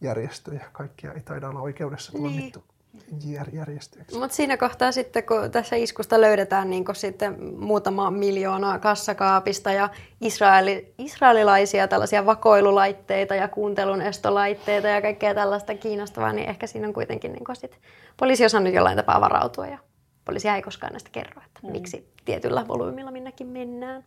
järjestöjä. 0.00 0.64
Kaikkia 0.72 1.12
ei 1.12 1.20
taida 1.20 1.48
olla 1.48 1.60
oikeudessa 1.60 2.12
tuomittu 2.12 2.64
jär- 3.12 3.54
järjestöiksi. 3.54 4.18
Mutta 4.18 4.36
siinä 4.36 4.56
kohtaa 4.56 4.92
sitten, 4.92 5.24
kun 5.24 5.50
tässä 5.50 5.76
iskusta 5.76 6.20
löydetään 6.20 6.70
niin 6.70 6.84
sitten 6.92 7.36
muutama 7.58 8.10
miljoona 8.10 8.78
kassakaapista 8.78 9.72
ja 9.72 9.88
israeli, 10.20 10.94
israelilaisia 10.98 11.88
tällaisia 11.88 12.26
vakoilulaitteita 12.26 13.34
ja 13.34 13.48
kuuntelun 13.48 14.02
estolaitteita 14.02 14.88
ja 14.88 15.02
kaikkea 15.02 15.34
tällaista 15.34 15.74
kiinnostavaa, 15.74 16.32
niin 16.32 16.48
ehkä 16.48 16.66
siinä 16.66 16.88
on 16.88 16.94
kuitenkin 16.94 17.32
niin 17.32 17.44
sit 17.52 17.78
poliisi 18.16 18.44
osannut 18.44 18.74
jollain 18.74 18.96
tapaa 18.96 19.20
varautua 19.20 19.66
ja 19.66 19.78
poliisi 20.24 20.48
ei 20.48 20.62
koskaan 20.62 20.92
näistä 20.92 21.10
kerro, 21.12 21.42
että 21.46 21.60
mm. 21.62 21.72
miksi 21.72 22.08
tietyllä 22.24 22.68
volyymilla 22.68 23.10
minnekin 23.10 23.46
mennään. 23.46 24.04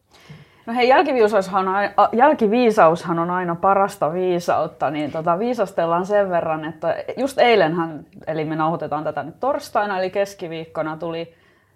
No 0.68 0.74
hei, 0.74 0.88
jälkiviisaushan 0.90 1.68
on, 1.68 1.76
ai- 1.76 1.94
a- 1.98 2.10
jälkiviisaushan 2.12 3.20
on 3.20 3.32
aina 3.32 3.56
parasta 3.56 4.14
viisautta, 4.14 4.90
niin 4.92 5.12
tota, 5.12 5.40
viisastellaan 5.40 6.06
sen 6.06 6.30
verran, 6.30 6.66
että 6.66 6.96
just 7.18 7.38
eilenhän, 7.38 8.06
eli 8.28 8.46
me 8.46 8.56
nauhoitetaan 8.56 9.04
tätä 9.04 9.24
nyt 9.24 9.40
torstaina, 9.40 10.00
eli 10.00 10.10
keskiviikkona 10.10 10.98
tuli 10.98 11.34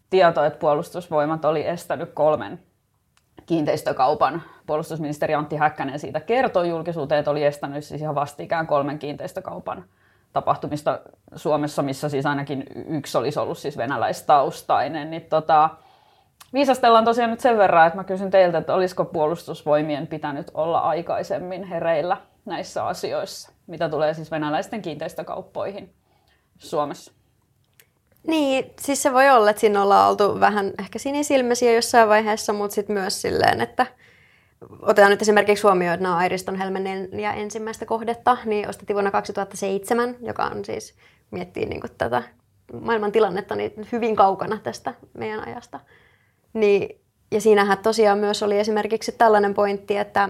tieto, 0.09 0.43
että 0.43 0.59
puolustusvoimat 0.59 1.45
oli 1.45 1.67
estänyt 1.67 2.09
kolmen 2.13 2.59
kiinteistökaupan. 3.45 4.41
Puolustusministeri 4.67 5.35
Antti 5.35 5.55
Häkkänen 5.55 5.99
siitä 5.99 6.19
kertoi 6.19 6.69
julkisuuteen, 6.69 7.19
että 7.19 7.31
oli 7.31 7.43
estänyt 7.43 7.83
siis 7.83 8.01
ihan 8.01 8.15
vastikään 8.15 8.67
kolmen 8.67 8.99
kiinteistökaupan 8.99 9.83
tapahtumista 10.33 10.99
Suomessa, 11.35 11.81
missä 11.81 12.09
siis 12.09 12.25
ainakin 12.25 12.63
yksi 12.87 13.17
olisi 13.17 13.39
ollut 13.39 13.57
siis 13.57 13.77
venäläistaustainen. 13.77 15.11
Niin 15.11 15.21
tota, 15.21 15.69
Viisastellaan 16.53 17.05
tosiaan 17.05 17.29
nyt 17.29 17.39
sen 17.39 17.57
verran, 17.57 17.87
että 17.87 17.97
mä 17.97 18.03
kysyn 18.03 18.31
teiltä, 18.31 18.57
että 18.57 18.73
olisiko 18.73 19.05
puolustusvoimien 19.05 20.07
pitänyt 20.07 20.51
olla 20.53 20.79
aikaisemmin 20.79 21.63
hereillä 21.63 22.17
näissä 22.45 22.85
asioissa, 22.85 23.51
mitä 23.67 23.89
tulee 23.89 24.13
siis 24.13 24.31
venäläisten 24.31 24.81
kiinteistökauppoihin 24.81 25.93
Suomessa. 26.57 27.11
Niin, 28.27 28.73
siis 28.81 29.03
se 29.03 29.13
voi 29.13 29.29
olla, 29.29 29.49
että 29.49 29.59
siinä 29.59 29.83
ollaan 29.83 30.09
oltu 30.09 30.39
vähän 30.39 30.73
ehkä 30.79 30.99
sinisilmäisiä 30.99 31.73
jossain 31.73 32.09
vaiheessa, 32.09 32.53
mutta 32.53 32.75
sitten 32.75 32.93
myös 32.93 33.21
silleen, 33.21 33.61
että 33.61 33.85
otetaan 34.81 35.11
nyt 35.11 35.21
esimerkiksi 35.21 35.63
huomioon, 35.63 35.93
että 35.93 36.03
nämä 36.03 36.15
on 36.15 36.21
Airiston 36.21 36.55
Helmen 36.55 37.09
ja 37.21 37.33
ensimmäistä 37.33 37.85
kohdetta, 37.85 38.37
niin 38.45 38.69
ostettiin 38.69 38.95
vuonna 38.95 39.11
2007, 39.11 40.15
joka 40.21 40.43
on 40.43 40.65
siis, 40.65 40.95
miettii 41.31 41.65
niin 41.65 41.81
tätä 41.97 42.23
maailman 42.81 43.11
tilannetta, 43.11 43.55
niin 43.55 43.87
hyvin 43.91 44.15
kaukana 44.15 44.59
tästä 44.63 44.93
meidän 45.13 45.47
ajasta. 45.47 45.79
Niin, 46.53 47.01
ja 47.31 47.41
siinähän 47.41 47.77
tosiaan 47.77 48.17
myös 48.17 48.43
oli 48.43 48.59
esimerkiksi 48.59 49.11
tällainen 49.11 49.53
pointti, 49.53 49.97
että 49.97 50.29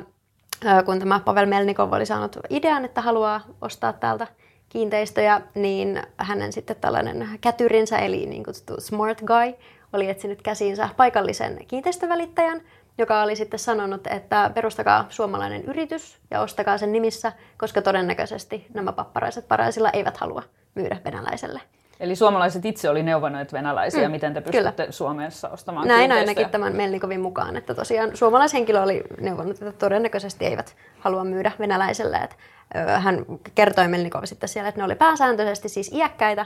kun 0.85 0.99
tämä 0.99 1.19
Pavel 1.19 1.45
Melnikov 1.45 1.93
oli 1.93 2.05
saanut 2.05 2.37
idean, 2.49 2.85
että 2.85 3.01
haluaa 3.01 3.41
ostaa 3.61 3.93
täältä 3.93 4.27
kiinteistöjä, 4.69 5.41
niin 5.55 6.01
hänen 6.17 6.53
sitten 6.53 6.75
tällainen 6.75 7.29
kätyrinsä, 7.41 7.97
eli 7.97 8.25
niin 8.25 8.43
kutsuttu 8.43 8.81
smart 8.81 9.21
guy, 9.21 9.53
oli 9.93 10.09
etsinyt 10.09 10.41
käsiinsä 10.41 10.89
paikallisen 10.97 11.65
kiinteistövälittäjän, 11.67 12.61
joka 12.97 13.21
oli 13.21 13.35
sitten 13.35 13.59
sanonut, 13.59 14.07
että 14.07 14.51
perustakaa 14.53 15.05
suomalainen 15.09 15.63
yritys 15.63 16.17
ja 16.31 16.41
ostakaa 16.41 16.77
sen 16.77 16.91
nimissä, 16.91 17.31
koska 17.57 17.81
todennäköisesti 17.81 18.67
nämä 18.73 18.91
papparaiset 18.91 19.47
paraisilla 19.47 19.89
eivät 19.89 20.17
halua 20.17 20.43
myydä 20.75 20.97
venäläiselle. 21.05 21.61
Eli 22.01 22.15
suomalaiset 22.15 22.65
itse 22.65 22.89
oli 22.89 23.03
neuvonneet 23.03 23.53
venäläisiä, 23.53 24.07
mm, 24.07 24.11
miten 24.11 24.33
te 24.33 24.41
pystytte 24.41 24.71
kyllä. 24.71 24.91
Suomessa 24.91 25.49
ostamaan 25.49 25.87
Näin 25.87 26.11
ainakin 26.11 26.49
tämän 26.49 26.75
Melnikovin 26.75 27.21
mukaan, 27.21 27.55
että 27.57 27.75
tosiaan 27.75 28.17
suomalaishenkilö 28.17 28.81
oli 28.81 29.03
neuvonut, 29.19 29.51
että 29.51 29.71
todennäköisesti 29.71 30.45
eivät 30.45 30.75
halua 30.99 31.23
myydä 31.23 31.51
venäläiselle. 31.59 32.17
Että, 32.17 32.35
hän 32.99 33.25
kertoi 33.55 33.87
Melnikov 33.87 34.21
sitten 34.25 34.49
siellä, 34.49 34.69
että 34.69 34.81
ne 34.81 34.85
oli 34.85 34.95
pääsääntöisesti 34.95 35.69
siis 35.69 35.91
iäkkäitä 35.93 36.45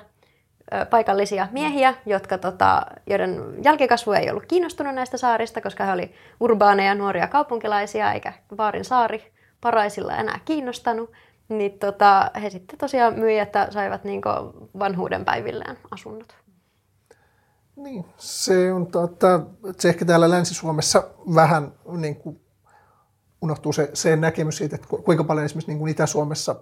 paikallisia 0.89 1.47
miehiä, 1.51 1.93
jotka, 2.05 2.37
tota, 2.37 2.81
joiden 3.07 3.43
jälkikasvu 3.63 4.11
ei 4.11 4.29
ollut 4.29 4.45
kiinnostunut 4.45 4.95
näistä 4.95 5.17
saarista, 5.17 5.61
koska 5.61 5.83
he 5.83 5.91
olivat 5.91 6.11
urbaaneja 6.39 6.95
nuoria 6.95 7.27
kaupunkilaisia, 7.27 8.13
eikä 8.13 8.33
Vaarin 8.57 8.85
saari 8.85 9.31
paraisilla 9.61 10.15
enää 10.15 10.39
kiinnostanut. 10.45 11.11
Niin 11.49 11.79
tota, 11.79 12.31
he 12.41 12.49
sitten 12.49 12.79
tosiaan 12.79 13.19
myi, 13.19 13.39
että 13.39 13.67
saivat 13.71 14.03
niinku 14.03 14.29
vanhuuden 14.79 15.25
päivilleen 15.25 15.77
asunnot. 15.91 16.35
Niin, 17.75 18.05
se 18.17 18.73
on 18.73 18.87
tota, 18.87 19.41
se 19.79 19.89
ehkä 19.89 20.05
täällä 20.05 20.29
Länsi-Suomessa 20.29 21.03
vähän 21.35 21.71
niin 21.97 22.15
kuin 22.15 22.41
unohtuu 23.41 23.73
se, 23.73 23.89
se 23.93 24.15
näkemys 24.15 24.57
siitä, 24.57 24.75
että 24.75 24.87
kuinka 24.87 25.23
paljon 25.23 25.45
esimerkiksi 25.45 25.71
niin 25.71 25.79
kuin 25.79 25.91
Itä-Suomessa 25.91 26.55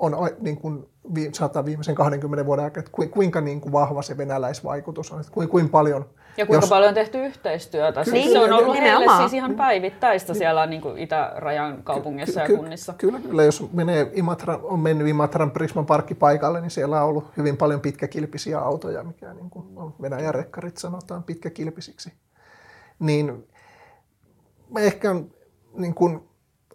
on 0.00 0.30
niin 0.40 0.56
kuin, 0.56 0.86
sanotaan 1.32 1.64
viimeisen 1.64 1.94
20 1.94 2.46
vuoden 2.46 2.64
aikana, 2.64 2.86
että 2.86 3.08
kuinka 3.10 3.40
niin 3.40 3.60
kuin 3.60 3.72
vahva 3.72 4.02
se 4.02 4.16
venäläisvaikutus 4.16 5.12
on, 5.12 5.20
että 5.20 5.32
kuinka, 5.32 5.50
kuinka 5.50 5.70
paljon... 5.70 6.04
Ja 6.36 6.46
kuinka 6.46 6.64
jos... 6.64 6.70
paljon 6.70 6.88
on 6.88 6.94
tehty 6.94 7.24
yhteistyötä. 7.24 8.04
Siis 8.04 8.14
niin, 8.14 8.32
se 8.32 8.38
on 8.38 8.52
ollut 8.52 8.76
heille 8.76 9.06
siis 9.18 9.32
ihan 9.32 9.54
päivittäistä 9.54 10.34
siellä 10.34 10.66
niin 10.66 10.82
kuin 10.82 10.98
itärajan 10.98 11.82
kaupungissa 11.82 12.40
ky- 12.44 12.52
ja 12.52 12.58
kunnissa. 12.58 12.94
Kyllä, 12.98 13.20
kyllä. 13.20 13.42
Jos 13.42 13.72
menee 13.72 14.10
Imatra, 14.14 14.60
on 14.62 14.80
mennyt 14.80 15.08
Imatran 15.08 15.50
Prisman 15.50 15.86
parkkipaikalle, 15.86 16.60
niin 16.60 16.70
siellä 16.70 17.02
on 17.02 17.08
ollut 17.08 17.36
hyvin 17.36 17.56
paljon 17.56 17.80
pitkäkilpisiä 17.80 18.58
autoja, 18.58 19.04
mikä 19.04 19.34
niin 19.34 19.50
kuin 19.50 19.66
on 19.76 19.94
Venäjän 20.02 20.34
rekkarit 20.34 20.76
sanotaan 20.76 21.22
pitkäkilpisiksi. 21.22 22.12
Niin 22.98 23.48
ehkä 24.78 25.14
niin 25.74 25.94
kuin, 25.94 26.29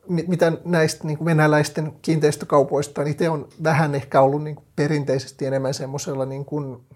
mitä 0.08 0.51
näistä 0.66 1.08
niin 1.08 1.18
kuin 1.18 1.26
venäläisten 1.26 1.93
kiinteistökaupoista, 2.01 3.03
niin 3.03 3.18
te 3.18 3.30
on 3.30 3.47
vähän 3.64 3.95
ehkä 3.95 4.22
ollut 4.22 4.43
niin 4.43 4.56
kuin 4.56 4.66
perinteisesti 4.76 5.45
enemmän 5.45 5.74
semmoisella 5.74 6.26
niin 6.26 6.45
kuin, 6.45 6.88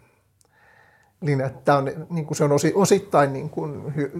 niin 1.21 1.41
että 1.41 1.75
on, 1.75 1.91
niin 2.09 2.25
kuin 2.25 2.37
se 2.37 2.43
on 2.43 2.51
osittain 2.75 3.33
niin 3.33 3.49
kuin 3.49 3.95
hy, 3.95 4.11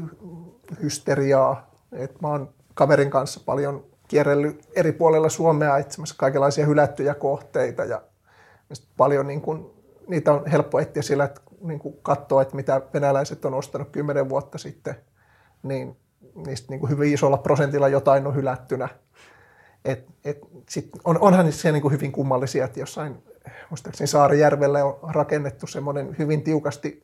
hysteriaa. 0.84 1.72
Et 1.92 2.22
mä 2.22 2.28
oon 2.28 2.54
kaverin 2.74 3.10
kanssa 3.10 3.42
paljon 3.46 3.86
kierrellyt 4.08 4.70
eri 4.76 4.92
puolilla 4.92 5.30
Suomea 5.30 5.78
etsimässä 5.78 6.16
kaikenlaisia 6.18 6.66
hylättyjä 6.66 7.14
kohteita 7.14 7.86
ja 7.86 8.02
paljon 8.98 9.28
niin 9.28 9.42
kuin, 9.42 9.66
niitä 10.08 10.34
on 10.34 10.48
helppo 10.48 10.80
etsiä 10.80 11.02
sillä, 11.02 11.24
että 11.24 11.42
niin 11.62 11.80
kuin 11.80 11.96
katsoo, 12.02 12.42
että 12.42 12.56
mitä 12.56 12.82
venäläiset 12.94 13.46
on 13.46 13.54
ostanut 13.54 13.90
kymmenen 13.92 14.30
vuotta 14.30 14.58
sitten, 14.58 14.96
niin 15.64 15.98
niistä 16.36 16.68
niin 16.70 16.80
kuin 16.80 16.90
hyvin 16.90 17.14
isolla 17.14 17.38
prosentilla 17.38 17.88
jotain 17.88 18.28
on 18.28 18.36
hylättynä. 18.36 18.90
Et, 19.86 20.08
et 20.26 20.40
sit 20.70 20.90
on, 21.04 21.20
onhan 21.20 21.52
se 21.52 21.72
niin 21.72 21.82
kuin 21.82 21.92
hyvin 21.92 22.12
kummallisia, 22.12 22.66
että 22.66 22.80
jossain 22.80 23.24
muistaakseni 23.70 24.08
Saarijärvelle 24.08 24.84
on 24.84 25.00
rakennettu 25.08 25.68
semmoinen 25.68 26.16
hyvin 26.20 26.42
tiukasti 26.42 27.04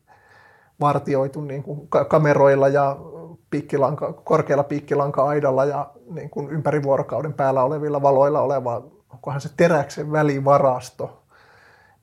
vartioitu 0.79 1.41
niin 1.41 1.63
kuin 1.63 1.87
kameroilla 2.07 2.67
ja 2.67 2.97
piikkilanka, 3.49 4.13
korkealla 4.13 4.63
piikkilanka-aidalla 4.63 5.65
ja 5.65 5.91
niin 6.09 6.29
kuin 6.29 6.49
ympäri 6.49 6.83
vuorokauden 6.83 7.33
päällä 7.33 7.63
olevilla 7.63 8.01
valoilla 8.01 8.41
oleva, 8.41 8.83
onkohan 9.13 9.41
se 9.41 9.49
teräksen 9.57 10.11
välivarasto. 10.11 11.23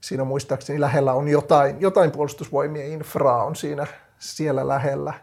Siinä 0.01 0.25
muistaakseni 0.25 0.81
lähellä 0.81 1.13
on 1.13 1.29
jotain, 1.29 1.81
jotain 1.81 2.11
puolustusvoimien 2.11 2.87
infraa 2.93 3.45
on 3.45 3.57
siinä 3.57 3.87
siellä 4.19 4.69
lähellä. 4.69 5.15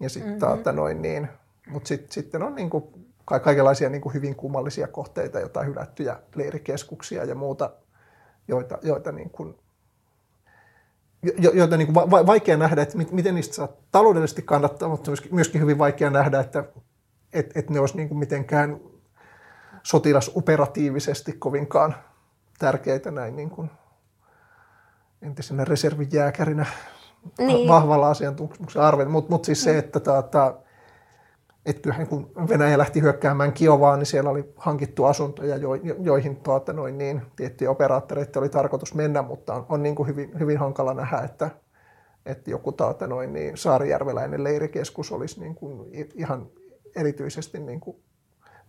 Ja 0.00 0.08
sitten 0.08 0.32
mm-hmm. 0.32 0.40
Taata 0.40 0.72
noin 0.72 1.02
niin, 1.02 1.28
mutta 1.68 1.88
sit, 1.88 2.12
sitten 2.12 2.42
on 2.42 2.54
niin 2.54 2.70
kuin 2.70 2.84
kaikenlaisia 3.24 3.88
niin 3.88 4.00
kuin 4.00 4.14
hyvin 4.14 4.36
kummallisia 4.36 4.88
kohteita, 4.88 5.40
jotain 5.40 5.66
hylättyjä 5.66 6.16
leirikeskuksia 6.34 7.24
ja 7.24 7.34
muuta, 7.34 7.70
joita, 8.48 8.78
joita 8.82 9.12
niin 9.12 9.30
kuin, 9.30 9.58
jo, 11.38 11.50
joita 11.50 11.76
niin 11.76 11.92
kuin 11.92 12.10
va, 12.10 12.26
vaikea 12.26 12.56
nähdä, 12.56 12.82
että 12.82 12.98
miten 13.12 13.34
niistä 13.34 13.54
saa 13.54 13.68
taloudellisesti 13.92 14.42
kannattaa, 14.42 14.88
mutta 14.88 15.10
myöskin 15.30 15.60
hyvin 15.60 15.78
vaikea 15.78 16.10
nähdä, 16.10 16.40
että 16.40 16.64
et, 17.32 17.56
et 17.56 17.70
ne 17.70 17.80
olisi 17.80 17.96
niin 17.96 18.08
kuin 18.08 18.18
mitenkään 18.18 18.80
sotilasoperatiivisesti 19.82 21.32
kovinkaan 21.32 21.94
tärkeitä 22.58 23.10
näin 23.10 23.36
niin 23.36 23.50
kuin 23.50 23.70
entisenä 25.22 25.64
reservijääkärinä 25.64 26.66
niin. 27.38 27.68
vahvalla 27.68 28.10
asiantuntemuksen 28.10 28.82
arviointi. 28.82 29.12
Mutta 29.12 29.30
mut 29.30 29.44
siis 29.44 29.64
se, 29.64 29.72
mm. 29.72 29.78
että 29.78 30.00
taata, 30.00 30.54
että 31.66 31.82
kyllähän 31.82 32.06
kun 32.06 32.30
Venäjä 32.48 32.78
lähti 32.78 33.00
hyökkäämään 33.00 33.52
Kiovaan, 33.52 33.98
niin 33.98 34.06
siellä 34.06 34.30
oli 34.30 34.52
hankittu 34.56 35.04
asuntoja, 35.04 35.56
jo, 35.56 35.74
joihin 36.00 36.36
tuota, 36.36 36.72
noin 36.72 36.98
niin, 36.98 37.22
tiettyjä 37.36 37.70
operaattoreita 37.70 38.40
oli 38.40 38.48
tarkoitus 38.48 38.94
mennä, 38.94 39.22
mutta 39.22 39.54
on, 39.54 39.66
on 39.68 39.82
niin 39.82 39.94
kuin 39.94 40.06
hyvin, 40.06 40.38
hyvin 40.38 40.58
hankala 40.58 40.94
nähdä, 40.94 41.18
että, 41.18 41.50
että 42.26 42.50
joku 42.50 42.72
tuota, 42.72 43.06
noin 43.06 43.32
niin, 43.32 43.56
saarijärveläinen 43.56 44.44
leirikeskus 44.44 45.12
olisi 45.12 45.40
niin 45.40 45.54
kuin 45.54 45.90
ihan 46.14 46.46
erityisesti 46.96 47.58
niin 47.58 47.80
kuin 47.80 47.96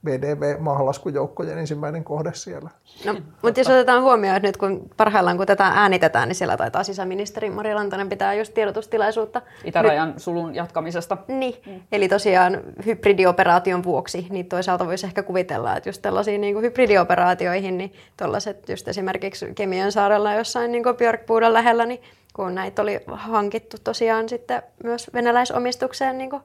BDV-maahanlaskujoukkojen 0.05 1.57
ensimmäinen 1.57 2.03
kohde 2.03 2.31
siellä. 2.33 2.69
No, 3.05 3.15
mutta 3.41 3.59
jos 3.59 3.67
otetaan 3.67 4.03
huomioon, 4.03 4.35
että 4.35 4.47
nyt 4.47 4.57
kun 4.57 4.89
parhaillaan 4.97 5.37
kun 5.37 5.47
tätä 5.47 5.65
äänitetään, 5.65 6.27
niin 6.27 6.35
siellä 6.35 6.57
taitaa 6.57 6.83
sisäministeri 6.83 7.49
Mari 7.49 7.73
Lantanen 7.73 8.09
pitää 8.09 8.33
just 8.33 8.53
tiedotustilaisuutta. 8.53 9.41
Itärajan 9.63 10.09
nyt, 10.09 10.19
sulun 10.19 10.55
jatkamisesta. 10.55 11.17
Niin, 11.27 11.55
mm. 11.65 11.81
eli 11.91 12.07
tosiaan 12.07 12.61
hybridioperaation 12.85 13.83
vuoksi, 13.83 14.27
niin 14.29 14.45
toisaalta 14.45 14.85
voisi 14.87 15.05
ehkä 15.05 15.23
kuvitella, 15.23 15.77
että 15.77 15.89
just 15.89 16.01
tällaisiin 16.01 16.41
niin 16.41 16.53
kuin 16.53 16.63
hybridioperaatioihin, 16.63 17.77
niin 17.77 17.93
tuollaiset 18.17 18.69
just 18.69 18.87
esimerkiksi 18.87 19.53
Kemian 19.55 19.91
saarella 19.91 20.33
jossain 20.33 20.71
niin 20.71 20.83
Björkpuudan 20.97 21.53
lähellä, 21.53 21.85
niin 21.85 22.01
kun 22.33 22.55
näitä 22.55 22.81
oli 22.81 22.99
hankittu 23.07 23.77
tosiaan 23.83 24.29
sitten 24.29 24.63
myös 24.83 25.09
venäläisomistukseen 25.13 26.17
niin 26.17 26.29
kuin 26.29 26.41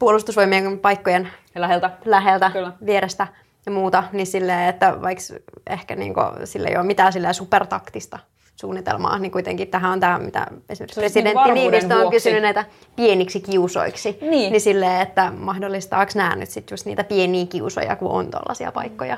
puolustusvoimien 0.00 0.78
paikkojen 0.78 1.28
läheltä, 1.54 1.90
läheltä 2.04 2.52
vierestä 2.86 3.26
ja 3.66 3.72
muuta, 3.72 4.04
niin 4.12 4.26
silleen, 4.26 4.68
että 4.68 5.02
vaikka 5.02 5.22
ehkä 5.66 5.96
niin 5.96 6.14
kuin, 6.14 6.26
sille 6.44 6.68
ei 6.68 6.76
ole 6.76 6.86
mitään 6.86 7.12
silleen 7.12 7.34
supertaktista 7.34 8.18
suunnitelmaa, 8.56 9.18
niin 9.18 9.32
kuitenkin 9.32 9.68
tähän 9.68 9.92
on 9.92 10.00
tämä, 10.00 10.18
mitä 10.18 10.46
esimerkiksi 10.68 11.00
presidentti 11.00 11.52
niin 11.52 11.54
Niinistö 11.54 11.96
on 11.96 12.10
kysynyt 12.10 12.42
näitä 12.42 12.64
pieniksi 12.96 13.40
kiusoiksi, 13.40 14.18
niin, 14.20 14.52
niin 14.52 14.60
silleen, 14.60 15.00
että 15.00 15.32
mahdollistaako 15.36 16.12
nämä 16.14 16.36
nyt 16.36 16.50
sitten 16.50 16.72
just 16.72 16.86
niitä 16.86 17.04
pieniä 17.04 17.46
kiusoja, 17.46 17.96
kun 17.96 18.10
on 18.10 18.30
tuollaisia 18.30 18.72
paikkoja. 18.72 19.16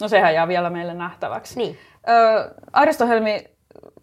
No 0.00 0.08
sehän 0.08 0.34
jää 0.34 0.48
vielä 0.48 0.70
meille 0.70 0.94
nähtäväksi. 0.94 1.58
Niin. 1.58 1.78
Aristo 2.72 3.06
Helmi, 3.06 3.44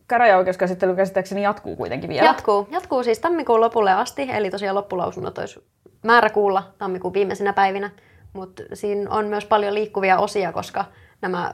käräjäoikeuskäsittely 0.08 0.96
käsittääkseni 0.96 1.44
jatkuu 1.44 1.76
kuitenkin 1.76 2.10
vielä. 2.10 2.26
Jatkuu. 2.26 2.68
Jatkuu 2.72 3.04
siis 3.04 3.20
tammikuun 3.20 3.62
lopulle 3.62 3.92
asti, 3.92 4.28
eli 4.34 4.50
tosiaan 4.50 4.76
loppulausunnot 4.76 5.38
olisi 5.38 5.64
määrä 6.04 6.30
kuulla 6.30 6.74
tammikuun 6.78 7.14
viimeisenä 7.14 7.54
päivinä, 7.54 7.92
mutta 8.34 8.64
siinä 8.74 9.10
on 9.10 9.26
myös 9.26 9.46
paljon 9.46 9.74
liikkuvia 9.74 10.20
osia, 10.20 10.52
koska 10.52 10.86
nämä 11.22 11.54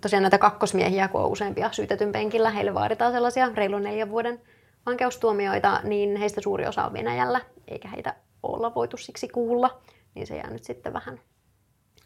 tosiaan 0.00 0.22
näitä 0.22 0.38
kakkosmiehiä, 0.38 1.08
kun 1.08 1.20
on 1.20 1.30
useampia 1.30 1.72
syytetyn 1.72 2.12
penkillä, 2.12 2.50
heille 2.50 2.74
vaaditaan 2.74 3.12
sellaisia 3.12 3.50
reilun 3.54 3.82
neljän 3.82 4.10
vuoden 4.10 4.40
vankeustuomioita, 4.86 5.80
niin 5.84 6.16
heistä 6.16 6.40
suuri 6.40 6.66
osa 6.66 6.84
on 6.84 6.92
Venäjällä, 6.92 7.40
eikä 7.68 7.88
heitä 7.88 8.14
olla 8.42 8.74
voitu 8.74 8.96
siksi 8.96 9.28
kuulla, 9.28 9.80
niin 10.14 10.26
se 10.26 10.36
jää 10.36 10.50
nyt 10.50 10.64
sitten 10.64 10.92
vähän 10.92 11.20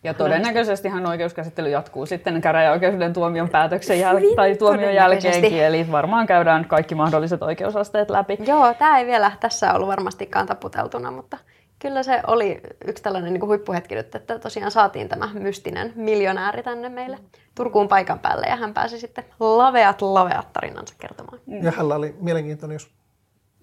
ja 0.05 0.15
todennäköisestihan 0.15 1.07
oikeuskäsittely 1.07 1.69
jatkuu 1.69 2.07
sitten 2.07 2.41
käräjäoikeuden 2.41 3.13
tuomion 3.13 3.49
päätöksen 3.49 4.01
jäl- 4.01 4.35
tai 4.37 4.57
tuomion 4.57 4.95
jälkeenkin, 4.95 5.65
eli 5.65 5.87
varmaan 5.93 6.27
käydään 6.27 6.65
kaikki 6.65 6.95
mahdolliset 6.95 7.43
oikeusasteet 7.43 8.11
läpi. 8.11 8.39
Joo, 8.47 8.75
tämä 8.75 8.99
ei 8.99 9.07
vielä 9.07 9.33
tässä 9.41 9.73
ollut 9.73 9.89
varmastikaan 9.89 10.47
taputeltuna, 10.47 11.11
mutta 11.11 11.39
kyllä 11.79 12.03
se 12.03 12.21
oli 12.27 12.61
yksi 12.87 13.03
tällainen 13.03 13.33
niin 13.33 13.41
kuin 13.41 13.49
huippuhetki 13.49 13.95
nyt, 13.95 14.15
että 14.15 14.39
tosiaan 14.39 14.71
saatiin 14.71 15.09
tämä 15.09 15.29
mystinen 15.33 15.93
miljonääri 15.97 16.63
tänne 16.63 16.89
meille 16.89 17.19
Turkuun 17.55 17.89
paikan 17.89 18.19
päälle 18.19 18.47
ja 18.47 18.57
hän 18.57 18.75
pääsi 18.75 19.01
sitten 19.01 19.25
laveat 19.41 20.03
laveat 20.03 20.53
tarinansa 20.53 20.95
kertomaan. 20.99 21.39
Ja 21.47 21.71
hänellä 21.71 21.95
oli 21.95 22.17
mielenkiintoinen, 22.21 22.75
jos 22.75 22.91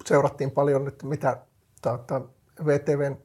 seurattiin 0.05 0.51
paljon 0.51 0.85
nyt, 0.85 1.03
mitä 1.03 1.37
tuota, 1.81 2.21
VTVn 2.65 3.17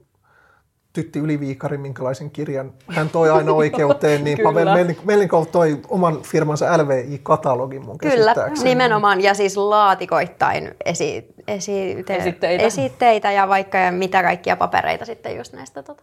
Tytti 0.93 1.19
Yliviikari, 1.19 1.79
minkälaisen 1.79 2.31
kirjan 2.31 2.73
hän 2.89 3.09
toi 3.09 3.31
aina 3.31 3.53
oikeuteen, 3.53 4.25
niin. 4.25 4.39
Pavel 4.45 4.67
Melnik- 4.69 5.01
Melnikov 5.05 5.47
toi 5.47 5.79
oman 5.89 6.23
firmansa 6.23 6.79
LVI-katalogin 6.79 7.85
mun 7.85 7.99
Kyllä, 7.99 8.35
nimenomaan. 8.65 9.21
Ja 9.23 9.35
siis 9.35 9.57
laatikoittain 9.57 10.75
esi, 10.85 11.35
esite, 11.49 12.17
Esitteitä. 12.17 12.65
esitteitä 12.65 13.33
ja 13.33 13.49
vaikka 13.49 13.79
ja 13.79 13.93
mitä 13.93 14.23
kaikkia 14.23 14.57
papereita 14.57 15.05
sitten 15.05 15.37
just 15.37 15.53
näistä 15.53 15.83
tota, 15.83 16.03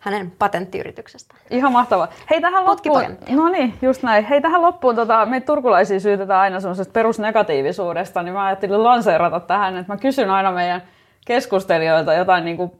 hänen 0.00 0.32
patenttiyrityksestä. 0.38 1.34
Ihan 1.50 1.72
mahtavaa. 1.72 2.08
Hei 2.30 2.40
tähän 2.40 2.66
loppuun, 2.66 3.02
no 3.30 3.48
niin, 3.48 3.74
just 3.82 4.02
näin. 4.02 4.24
Hei 4.24 4.40
tähän 4.40 4.62
loppuun, 4.62 4.96
tota, 4.96 5.26
meitä 5.26 5.46
turkulaisia 5.46 6.00
syytetään 6.00 6.40
aina 6.40 6.60
semmoisesta 6.60 6.92
perusnegatiivisuudesta, 6.92 8.22
niin 8.22 8.32
mä 8.34 8.44
ajattelin 8.44 8.84
lanseerata 8.84 9.40
tähän, 9.40 9.76
että 9.76 9.92
mä 9.92 9.96
kysyn 9.96 10.30
aina 10.30 10.52
meidän 10.52 10.82
keskustelijoilta 11.26 12.14
jotain 12.14 12.44
niin 12.44 12.56
kuin 12.56 12.72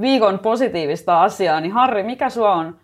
viikon 0.00 0.38
positiivista 0.38 1.22
asiaa, 1.22 1.60
niin 1.60 1.72
Harri, 1.72 2.02
mikä 2.02 2.30
sua 2.30 2.52
on 2.52 2.76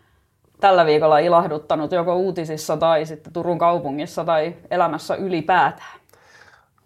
tällä 0.60 0.86
viikolla 0.86 1.18
ilahduttanut 1.18 1.92
joko 1.92 2.16
uutisissa 2.16 2.76
tai 2.76 3.06
sitten 3.06 3.32
Turun 3.32 3.58
kaupungissa 3.58 4.24
tai 4.24 4.54
elämässä 4.70 5.14
ylipäätään? 5.14 6.00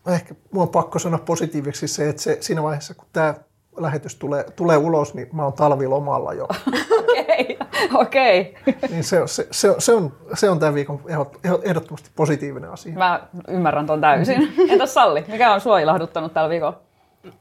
Ehkä 0.09 0.35
mun 0.53 0.63
on 0.63 0.69
pakko 0.69 0.99
sanoa 0.99 1.19
positiiviksi 1.19 1.89
se, 1.89 2.09
että 2.09 2.23
se, 2.23 2.37
siinä 2.41 2.63
vaiheessa, 2.63 2.95
kun 2.95 3.09
tämä 3.13 3.35
lähetys 3.77 4.17
tulee, 4.17 4.45
tulee 4.57 4.77
ulos, 4.77 5.15
niin 5.15 5.29
mä 5.33 5.45
oon 5.45 5.53
talvilomalla 5.53 6.33
jo. 6.33 6.49
Okei, 7.11 7.59
okei. 7.95 8.55
niin 8.91 9.05
se, 9.05 9.23
se, 9.27 9.47
se, 9.51 9.75
se, 9.79 9.93
on, 9.93 10.13
se 10.35 10.51
on 10.51 10.59
tämän 10.59 10.75
viikon 10.75 11.01
ehdot- 11.07 11.39
ehdot- 11.49 11.61
ehdottomasti 11.63 12.11
positiivinen 12.17 12.71
asia. 12.71 12.95
Mä 12.95 13.21
ymmärrän 13.49 13.87
ton 13.87 14.01
täysin. 14.01 14.53
Entäs 14.71 14.95
Salli, 14.95 15.25
mikä 15.29 15.55
on 15.55 15.61
sua 15.61 15.79
ilahduttanut 15.79 16.35
tällä 16.35 16.51
viikolla? 16.51 16.81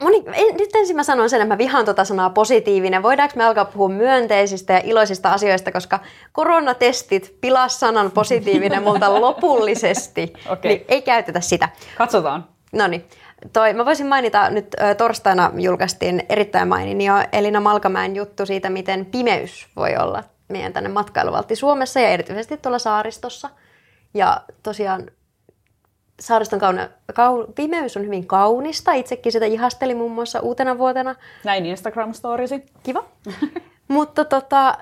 Moni, 0.02 0.24
en, 0.34 0.58
nyt 0.58 0.70
ensin 0.76 0.96
mä 0.96 1.04
sanon 1.04 1.30
sen, 1.30 1.42
että 1.42 1.54
mä 1.54 1.58
vihaan 1.58 1.86
tota 1.86 2.06
sanaa 2.06 2.30
positiivinen. 2.30 3.04
Voidaanko 3.04 3.34
me 3.38 3.46
alkaa 3.46 3.66
puhua 3.66 3.90
myönteisistä 3.90 4.74
ja 4.74 4.82
iloisista 4.84 5.32
asioista, 5.34 5.72
koska 5.72 6.00
koronatestit 6.32 7.36
pilas 7.42 7.80
sanan 7.80 8.12
positiivinen 8.12 8.84
multa 8.84 9.14
lopullisesti. 9.22 10.34
Okei. 10.50 10.72
Niin 10.72 10.86
ei 10.88 11.02
käytetä 11.02 11.42
sitä. 11.42 11.70
Katsotaan. 11.98 12.46
No 12.72 12.88
niin. 12.88 13.06
Toi, 13.54 13.74
mä 13.74 13.86
voisin 13.86 14.08
mainita, 14.08 14.50
nyt 14.50 14.68
ö, 14.82 14.96
torstaina 14.96 15.52
julkaistiin 15.58 16.24
erittäin 16.30 16.68
mainio 16.68 17.14
Elina 17.32 17.60
Malkamäen 17.60 18.16
juttu 18.16 18.46
siitä, 18.46 18.70
miten 18.70 19.06
pimeys 19.06 19.68
voi 19.76 19.96
olla 19.98 20.24
meidän 20.48 20.74
tänne 20.74 20.90
matkailuvaltti 20.90 21.56
Suomessa 21.56 22.00
ja 22.00 22.10
erityisesti 22.10 22.58
tuolla 22.58 22.80
saaristossa. 22.80 23.50
Ja 24.14 24.42
tosiaan 24.64 25.12
saariston 26.20 26.60
kauna, 26.60 26.90
kau, 27.14 27.46
pimeys 27.56 27.98
on 27.98 28.06
hyvin 28.06 28.28
kaunista. 28.28 28.94
Itsekin 28.94 29.32
sitä 29.32 29.46
ihastelin 29.46 29.98
muun 29.98 30.12
muassa 30.12 30.40
uutena 30.40 30.78
vuotena. 30.78 31.16
Näin 31.44 31.66
Instagram-storisi. 31.66 32.64
Kiva. 32.84 33.06
Mutta 33.88 34.26
tota, 34.26 34.78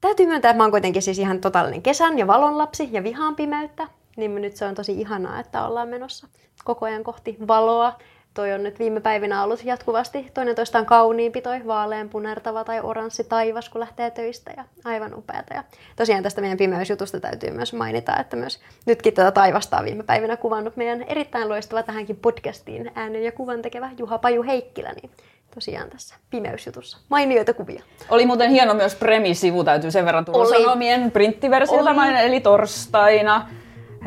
täytyy 0.00 0.26
myöntää, 0.26 0.50
että 0.50 0.58
mä 0.58 0.64
oon 0.64 0.70
kuitenkin 0.70 1.02
siis 1.02 1.18
ihan 1.18 1.40
totaalinen 1.40 1.82
kesän 1.82 2.18
ja 2.18 2.26
valon 2.26 2.58
lapsi 2.58 2.88
ja 2.92 3.04
vihaan 3.04 3.36
pimeyttä. 3.36 3.88
Niin 4.16 4.34
nyt 4.34 4.56
se 4.56 4.64
on 4.64 4.74
tosi 4.74 5.00
ihanaa, 5.00 5.40
että 5.40 5.66
ollaan 5.66 5.88
menossa 5.88 6.26
koko 6.64 6.86
ajan 6.86 7.04
kohti 7.04 7.36
valoa. 7.48 7.98
Toi 8.38 8.52
on 8.52 8.62
nyt 8.62 8.78
viime 8.78 9.00
päivinä 9.00 9.44
ollut 9.44 9.64
jatkuvasti 9.64 10.30
toinen 10.34 10.54
toistaan 10.54 10.86
kauniimpi 10.86 11.40
toi 11.40 11.66
vaalean 11.66 12.08
punertava 12.08 12.64
tai 12.64 12.80
oranssi 12.80 13.24
taivas, 13.24 13.68
kun 13.68 13.80
lähtee 13.80 14.10
töistä 14.10 14.52
ja 14.56 14.64
aivan 14.84 15.14
upeata. 15.14 15.54
Ja 15.54 15.64
tosiaan 15.96 16.22
tästä 16.22 16.40
meidän 16.40 16.58
pimeysjutusta 16.58 17.20
täytyy 17.20 17.50
myös 17.50 17.72
mainita, 17.72 18.16
että 18.20 18.36
myös 18.36 18.60
nytkin 18.86 19.14
tätä 19.14 19.30
taivasta 19.30 19.78
on 19.78 19.84
viime 19.84 20.02
päivinä 20.02 20.36
kuvannut 20.36 20.76
meidän 20.76 21.02
erittäin 21.02 21.48
loistava 21.48 21.82
tähänkin 21.82 22.16
podcastiin 22.16 22.92
äänen 22.94 23.24
ja 23.24 23.32
kuvan 23.32 23.62
tekevä 23.62 23.90
Juha 23.98 24.18
Paju 24.18 24.42
Heikkilä, 24.42 24.92
niin 25.02 25.10
tosiaan 25.54 25.90
tässä 25.90 26.14
pimeysjutussa. 26.30 26.98
Mainioita 27.08 27.54
kuvia. 27.54 27.82
Oli 28.10 28.26
muuten 28.26 28.50
hieno 28.50 28.74
myös 28.74 28.94
Premi-sivu, 28.94 29.64
täytyy 29.64 29.90
sen 29.90 30.04
verran 30.04 30.24
Oli. 30.28 30.62
Sanomien 30.62 31.10
printtiversiota 31.10 31.94
mainin, 31.94 32.20
eli 32.20 32.40
torstaina. 32.40 33.48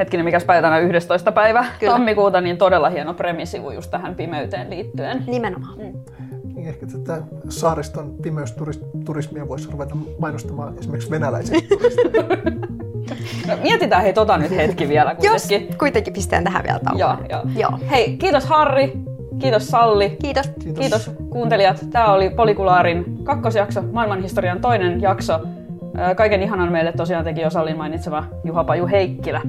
Hetkinen, 0.02 0.26
mikäs 0.26 0.44
päivä 0.46 0.62
tänään 0.62 0.84
11. 0.84 1.32
päivä 1.32 1.66
Kyllä. 1.80 1.94
tammikuuta, 1.94 2.42
niin 2.42 2.58
todella 2.58 2.90
hieno 2.90 3.14
Premi-sivu 3.14 3.72
just 3.72 3.92
tähän 3.92 4.16
pimeyteen 4.16 4.70
liittyen. 4.70 5.24
Nimenomaan. 5.28 5.78
Niin 5.78 6.68
ehkä 6.68 6.86
tätä 6.86 7.22
saariston 7.50 8.14
pimeysturismia 8.22 9.48
voisi 9.48 9.70
ruveta 9.72 9.96
mainostamaan 10.20 10.78
esimerkiksi 10.80 11.12
venäläiset 11.12 11.68
turistit. 11.70 12.12
No, 13.48 13.54
mietitään 13.64 14.02
hei 14.04 14.14
tota 14.14 14.38
nyt 14.38 14.52
hetki 14.52 14.90
vielä 14.90 15.16
Jos 15.22 15.48
kuitenkin. 15.48 15.78
kuitenkin 15.78 16.14
pistän 16.14 16.44
tähän 16.44 16.64
vielä. 16.64 16.80
Joo, 16.96 17.16
joo. 17.30 17.42
Joo. 17.56 17.72
Hei, 17.92 18.18
kiitos 18.18 18.46
Harri, 18.46 18.94
kiitos 19.40 19.68
Salli, 19.68 20.10
Kiitos. 20.22 20.50
Kiitos. 20.64 20.80
kiitos 20.80 21.12
kuuntelijat. 21.30 21.86
Tämä 21.92 22.14
oli 22.14 22.30
Polikulaarin 22.30 23.06
kakkosjakso, 23.24 23.82
maailmanhistorian 23.92 24.62
toinen 24.62 25.02
jakso. 25.02 25.40
Kaiken 26.16 26.44
ihanan 26.44 26.72
meille 26.72 26.92
tosiaan 26.92 27.24
teki 27.24 27.42
jo 27.42 27.50
Sallin 27.50 27.78
mainitsema 27.78 28.26
Juha 28.44 28.64
Paju 28.64 28.88
Heikkilä. 28.88 29.42